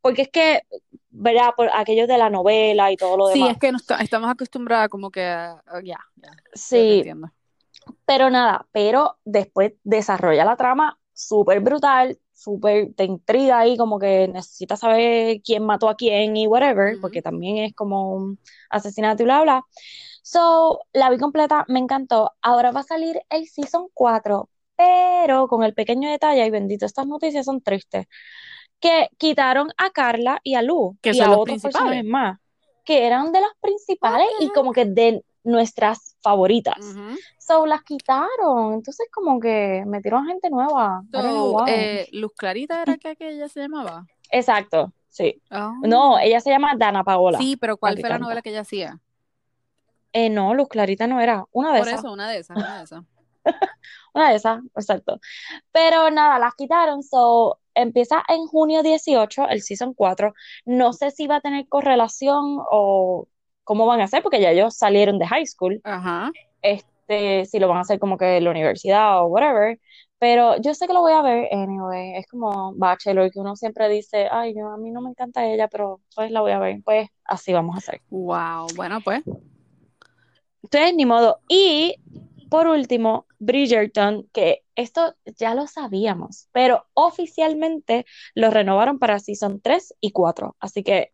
porque 0.00 0.22
es 0.22 0.28
que, 0.28 0.62
¿verdad? 1.10 1.50
Por 1.56 1.70
aquello 1.72 2.06
de 2.06 2.18
la 2.18 2.30
novela 2.30 2.90
y 2.90 2.96
todo 2.96 3.16
lo 3.16 3.28
Sí, 3.28 3.40
demás. 3.40 3.52
es 3.52 3.58
que 3.58 3.70
no 3.72 3.78
está- 3.78 3.96
estamos 3.98 4.30
acostumbradas 4.30 4.88
como 4.88 5.10
que 5.10 5.20
ya, 5.20 5.98
yo 6.16 6.28
te 6.28 6.40
Sí, 6.54 7.04
pero 8.04 8.30
nada, 8.30 8.66
pero 8.72 9.18
después 9.24 9.72
desarrolla 9.84 10.44
la 10.44 10.56
trama 10.56 10.98
súper 11.12 11.60
brutal, 11.60 12.18
súper, 12.42 12.92
te 12.94 13.04
intriga 13.04 13.58
ahí, 13.58 13.76
como 13.76 13.98
que 13.98 14.28
necesitas 14.28 14.80
saber 14.80 15.40
quién 15.42 15.64
mató 15.64 15.88
a 15.88 15.96
quién 15.96 16.36
y 16.36 16.46
whatever, 16.46 16.96
porque 17.00 17.22
también 17.22 17.58
es 17.58 17.74
como 17.74 18.12
un 18.14 18.38
asesinato 18.70 19.22
y 19.22 19.26
bla, 19.26 19.42
bla. 19.42 19.64
So, 20.22 20.80
la 20.92 21.10
vi 21.10 21.18
completa, 21.18 21.64
me 21.68 21.78
encantó. 21.78 22.32
Ahora 22.42 22.70
va 22.70 22.80
a 22.80 22.84
salir 22.84 23.20
el 23.30 23.46
season 23.48 23.88
4, 23.94 24.48
pero 24.76 25.48
con 25.48 25.62
el 25.62 25.74
pequeño 25.74 26.10
detalle, 26.10 26.44
y 26.46 26.50
bendito, 26.50 26.86
estas 26.86 27.06
noticias 27.06 27.44
son 27.44 27.60
tristes, 27.60 28.06
que 28.80 29.08
quitaron 29.18 29.70
a 29.76 29.90
Carla 29.90 30.40
y 30.42 30.54
a 30.54 30.62
Lu 30.62 30.96
Que 31.00 31.10
y 31.10 31.14
son 31.14 31.26
a 31.26 31.30
los 31.30 31.38
otros 31.38 31.62
personajes 31.62 32.04
más, 32.04 32.38
que 32.84 33.06
eran 33.06 33.32
de 33.32 33.40
las 33.40 33.52
principales 33.60 34.28
y 34.40 34.48
como 34.48 34.72
que 34.72 34.84
de 34.84 35.24
nuestras 35.44 36.11
favoritas. 36.22 36.78
So, 37.38 37.66
las 37.66 37.82
quitaron. 37.82 38.74
Entonces, 38.74 39.08
como 39.12 39.40
que 39.40 39.84
metieron 39.86 40.26
gente 40.26 40.48
nueva. 40.50 41.02
Know 41.10 41.64
eh, 41.66 42.08
Luz 42.12 42.32
Clarita 42.36 42.82
era 42.82 42.96
que 42.96 43.08
aquella 43.08 43.48
se 43.48 43.60
llamaba. 43.60 44.06
Exacto. 44.30 44.92
Sí. 45.08 45.42
Oh. 45.50 45.74
No, 45.82 46.18
ella 46.18 46.40
se 46.40 46.50
llama 46.50 46.74
Dana 46.76 47.04
Paola. 47.04 47.38
Sí, 47.38 47.56
pero 47.56 47.76
¿cuál 47.76 47.96
que 47.96 48.00
fue 48.00 48.10
la 48.10 48.18
novela 48.18 48.40
que 48.40 48.50
ella 48.50 48.62
hacía? 48.62 48.98
Eh, 50.12 50.30
no, 50.30 50.54
Luz 50.54 50.68
Clarita 50.68 51.06
no 51.06 51.20
era. 51.20 51.44
Una 51.52 51.72
de 51.72 51.78
Por 51.80 51.88
esas. 51.88 52.00
eso, 52.00 52.12
una 52.12 52.30
de 52.30 52.38
esas, 52.38 52.56
una 52.56 52.78
de 52.78 52.84
esas. 52.84 53.04
Una 54.14 54.28
de 54.30 54.36
esas, 54.36 54.60
exacto. 54.76 55.20
Pero 55.72 56.10
nada, 56.10 56.38
las 56.38 56.54
quitaron. 56.54 57.02
So, 57.02 57.58
empieza 57.74 58.22
en 58.28 58.46
junio 58.46 58.82
18, 58.82 59.48
el 59.48 59.62
season 59.62 59.94
4. 59.94 60.34
No 60.66 60.92
sé 60.92 61.10
si 61.10 61.26
va 61.26 61.36
a 61.36 61.40
tener 61.40 61.66
correlación 61.68 62.58
o 62.70 63.26
cómo 63.64 63.86
van 63.86 64.00
a 64.00 64.04
hacer, 64.04 64.22
porque 64.22 64.40
ya 64.40 64.50
ellos 64.50 64.76
salieron 64.76 65.18
de 65.18 65.26
high 65.26 65.46
school. 65.46 65.80
Ajá. 65.84 66.32
Este, 66.62 67.44
si 67.46 67.58
lo 67.58 67.68
van 67.68 67.78
a 67.78 67.82
hacer 67.82 67.98
como 67.98 68.16
que 68.16 68.36
en 68.36 68.44
la 68.44 68.50
universidad 68.50 69.22
o 69.22 69.26
whatever. 69.26 69.78
Pero 70.18 70.56
yo 70.60 70.72
sé 70.72 70.86
que 70.86 70.92
lo 70.92 71.00
voy 71.00 71.12
a 71.12 71.22
ver 71.22 71.48
anyway. 71.52 72.14
Es 72.16 72.26
como 72.28 72.74
Bachelor, 72.76 73.30
que 73.32 73.40
uno 73.40 73.56
siempre 73.56 73.88
dice, 73.88 74.28
ay, 74.30 74.54
yo, 74.56 74.68
a 74.68 74.76
mí 74.76 74.92
no 74.92 75.00
me 75.00 75.10
encanta 75.10 75.44
ella, 75.44 75.66
pero 75.66 76.00
pues 76.14 76.30
la 76.30 76.40
voy 76.40 76.52
a 76.52 76.60
ver. 76.60 76.80
Pues 76.84 77.08
así 77.24 77.52
vamos 77.52 77.74
a 77.74 77.78
hacer. 77.78 78.00
Wow. 78.08 78.68
Bueno, 78.76 79.00
pues. 79.00 79.22
Entonces, 80.62 80.94
ni 80.94 81.06
modo. 81.06 81.40
Y 81.48 81.96
por 82.48 82.68
último, 82.68 83.26
Bridgerton, 83.40 84.28
que 84.32 84.62
esto 84.76 85.14
ya 85.38 85.54
lo 85.54 85.66
sabíamos, 85.66 86.48
pero 86.52 86.86
oficialmente 86.94 88.06
lo 88.34 88.50
renovaron 88.50 88.98
para 88.98 89.18
Season 89.18 89.60
3 89.60 89.94
y 90.00 90.12
4. 90.12 90.54
Así 90.60 90.84
que 90.84 91.12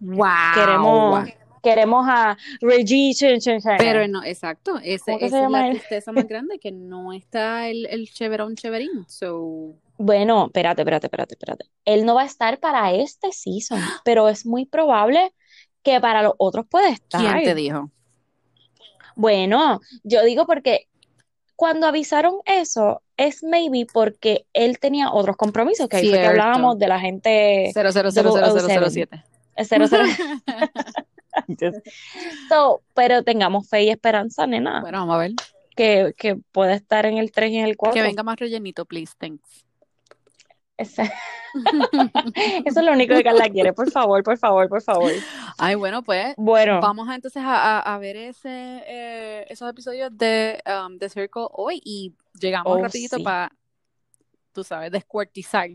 Wow. 0.00 0.24
queremos, 0.54 1.28
queremos 1.62 2.06
a 2.08 2.36
Reggie. 2.60 3.14
Pero 3.78 4.06
no, 4.08 4.24
exacto, 4.24 4.78
ese, 4.82 5.16
esa 5.20 5.44
es 5.44 5.50
la 5.50 5.70
tristeza 5.70 6.12
más 6.12 6.26
grande 6.26 6.58
que 6.58 6.72
no 6.72 7.12
está 7.12 7.68
el, 7.68 7.86
el 7.86 8.08
cheverón 8.10 8.56
cheverín. 8.56 9.04
So... 9.08 9.74
Bueno, 9.96 10.46
espérate, 10.46 10.82
espérate, 10.82 11.06
espérate, 11.06 11.34
espérate. 11.34 11.64
Él 11.84 12.04
no 12.04 12.14
va 12.14 12.22
a 12.22 12.26
estar 12.26 12.58
para 12.58 12.92
este 12.92 13.32
season, 13.32 13.80
pero 14.04 14.28
es 14.28 14.46
muy 14.46 14.64
probable 14.66 15.32
que 15.82 16.00
para 16.00 16.22
los 16.22 16.34
otros 16.38 16.66
puede 16.68 16.90
estar. 16.90 17.20
¿Quién 17.20 17.44
te 17.44 17.54
dijo? 17.54 17.90
Bueno, 19.16 19.80
yo 20.04 20.22
digo 20.22 20.46
porque 20.46 20.86
cuando 21.56 21.88
avisaron 21.88 22.36
eso, 22.44 23.02
es 23.16 23.42
maybe 23.42 23.84
porque 23.92 24.46
él 24.52 24.78
tenía 24.78 25.10
otros 25.12 25.36
compromisos, 25.36 25.88
que 25.88 25.96
ahí 25.96 26.08
fue 26.08 26.20
que 26.20 26.26
hablábamos 26.26 26.78
de 26.78 26.86
la 26.86 27.00
gente 27.00 27.72
000007. 27.74 29.24
Just, 31.48 31.78
pero 32.94 33.22
tengamos 33.22 33.68
fe 33.68 33.84
y 33.84 33.90
esperanza, 33.90 34.46
nena. 34.46 34.80
Bueno, 34.80 34.98
vamos 34.98 35.14
a 35.14 35.18
ver. 35.18 35.32
Que, 35.76 36.14
que 36.16 36.36
pueda 36.36 36.74
estar 36.74 37.06
en 37.06 37.18
el 37.18 37.30
3 37.30 37.52
y 37.52 37.58
en 37.58 37.66
el 37.66 37.76
4. 37.76 37.94
Que 37.94 38.02
venga 38.02 38.22
más 38.22 38.36
rellenito, 38.38 38.84
please, 38.84 39.12
thanks. 39.16 39.64
Eso 40.78 41.02
es 42.64 42.76
lo 42.76 42.92
único 42.92 43.14
que 43.16 43.24
Carla 43.24 43.48
quiere, 43.48 43.72
por 43.72 43.90
favor, 43.90 44.22
por 44.22 44.38
favor, 44.38 44.68
por 44.68 44.80
favor. 44.80 45.10
Ay, 45.58 45.74
bueno, 45.74 46.04
pues 46.04 46.34
bueno. 46.36 46.80
vamos 46.80 47.08
entonces 47.12 47.42
a, 47.44 47.80
a 47.80 47.98
ver 47.98 48.16
ese, 48.16 48.84
eh, 48.86 49.44
esos 49.48 49.68
episodios 49.68 50.16
de 50.16 50.62
um, 50.66 50.98
The 50.98 51.08
Circle 51.08 51.48
hoy 51.50 51.80
y 51.84 52.14
llegamos 52.40 52.78
oh, 52.78 52.80
rapidito 52.80 53.20
para, 53.24 53.50
tú 54.52 54.62
sabes, 54.62 54.92
descuartizar. 54.92 55.68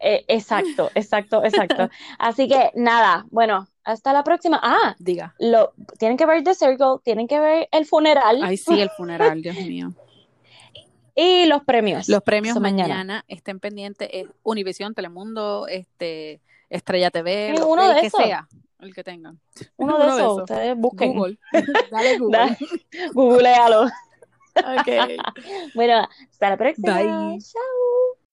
Eh, 0.00 0.24
exacto, 0.26 0.90
exacto, 0.94 1.44
exacto. 1.44 1.88
Así 2.18 2.48
que 2.48 2.72
nada, 2.74 3.26
bueno, 3.30 3.68
hasta 3.84 4.12
la 4.12 4.24
próxima. 4.24 4.58
Ah, 4.62 4.94
Diga. 4.98 5.34
lo, 5.38 5.72
tienen 5.98 6.16
que 6.16 6.26
ver 6.26 6.42
The 6.42 6.54
Circle, 6.54 6.96
tienen 7.02 7.26
que 7.28 7.38
ver 7.40 7.68
el 7.72 7.86
funeral 7.86 8.40
Ay, 8.42 8.56
sí, 8.56 8.80
el 8.80 8.90
funeral, 8.90 9.40
Dios 9.42 9.56
mío. 9.56 9.92
y 11.14 11.46
los 11.46 11.62
premios. 11.64 12.08
Los 12.08 12.22
premios 12.22 12.58
mañana. 12.60 12.88
mañana. 12.94 13.24
estén 13.28 13.60
pendientes, 13.60 14.08
es 14.12 14.26
Univisión, 14.42 14.94
Telemundo, 14.94 15.66
este, 15.68 16.40
Estrella 16.70 17.10
TV, 17.10 17.54
uno 17.66 17.88
el 17.88 17.94
de 17.94 18.00
que 18.00 18.06
esos. 18.08 18.22
sea, 18.24 18.48
el 18.80 18.94
que 18.94 19.04
tengan. 19.04 19.38
Uno 19.76 19.98
de 19.98 20.08
esos, 20.08 20.38
ustedes 20.42 20.76
busquen, 20.76 21.12
Google. 21.14 21.38
Dale 21.90 22.18
Google. 22.18 22.56
Googlealo. 23.12 23.84
Ok. 24.56 24.88
Bueno, 25.74 26.08
hasta 26.30 26.50
la 26.50 26.56
próxima. 26.56 26.94
Bye. 26.96 27.38
Chao. 27.40 28.23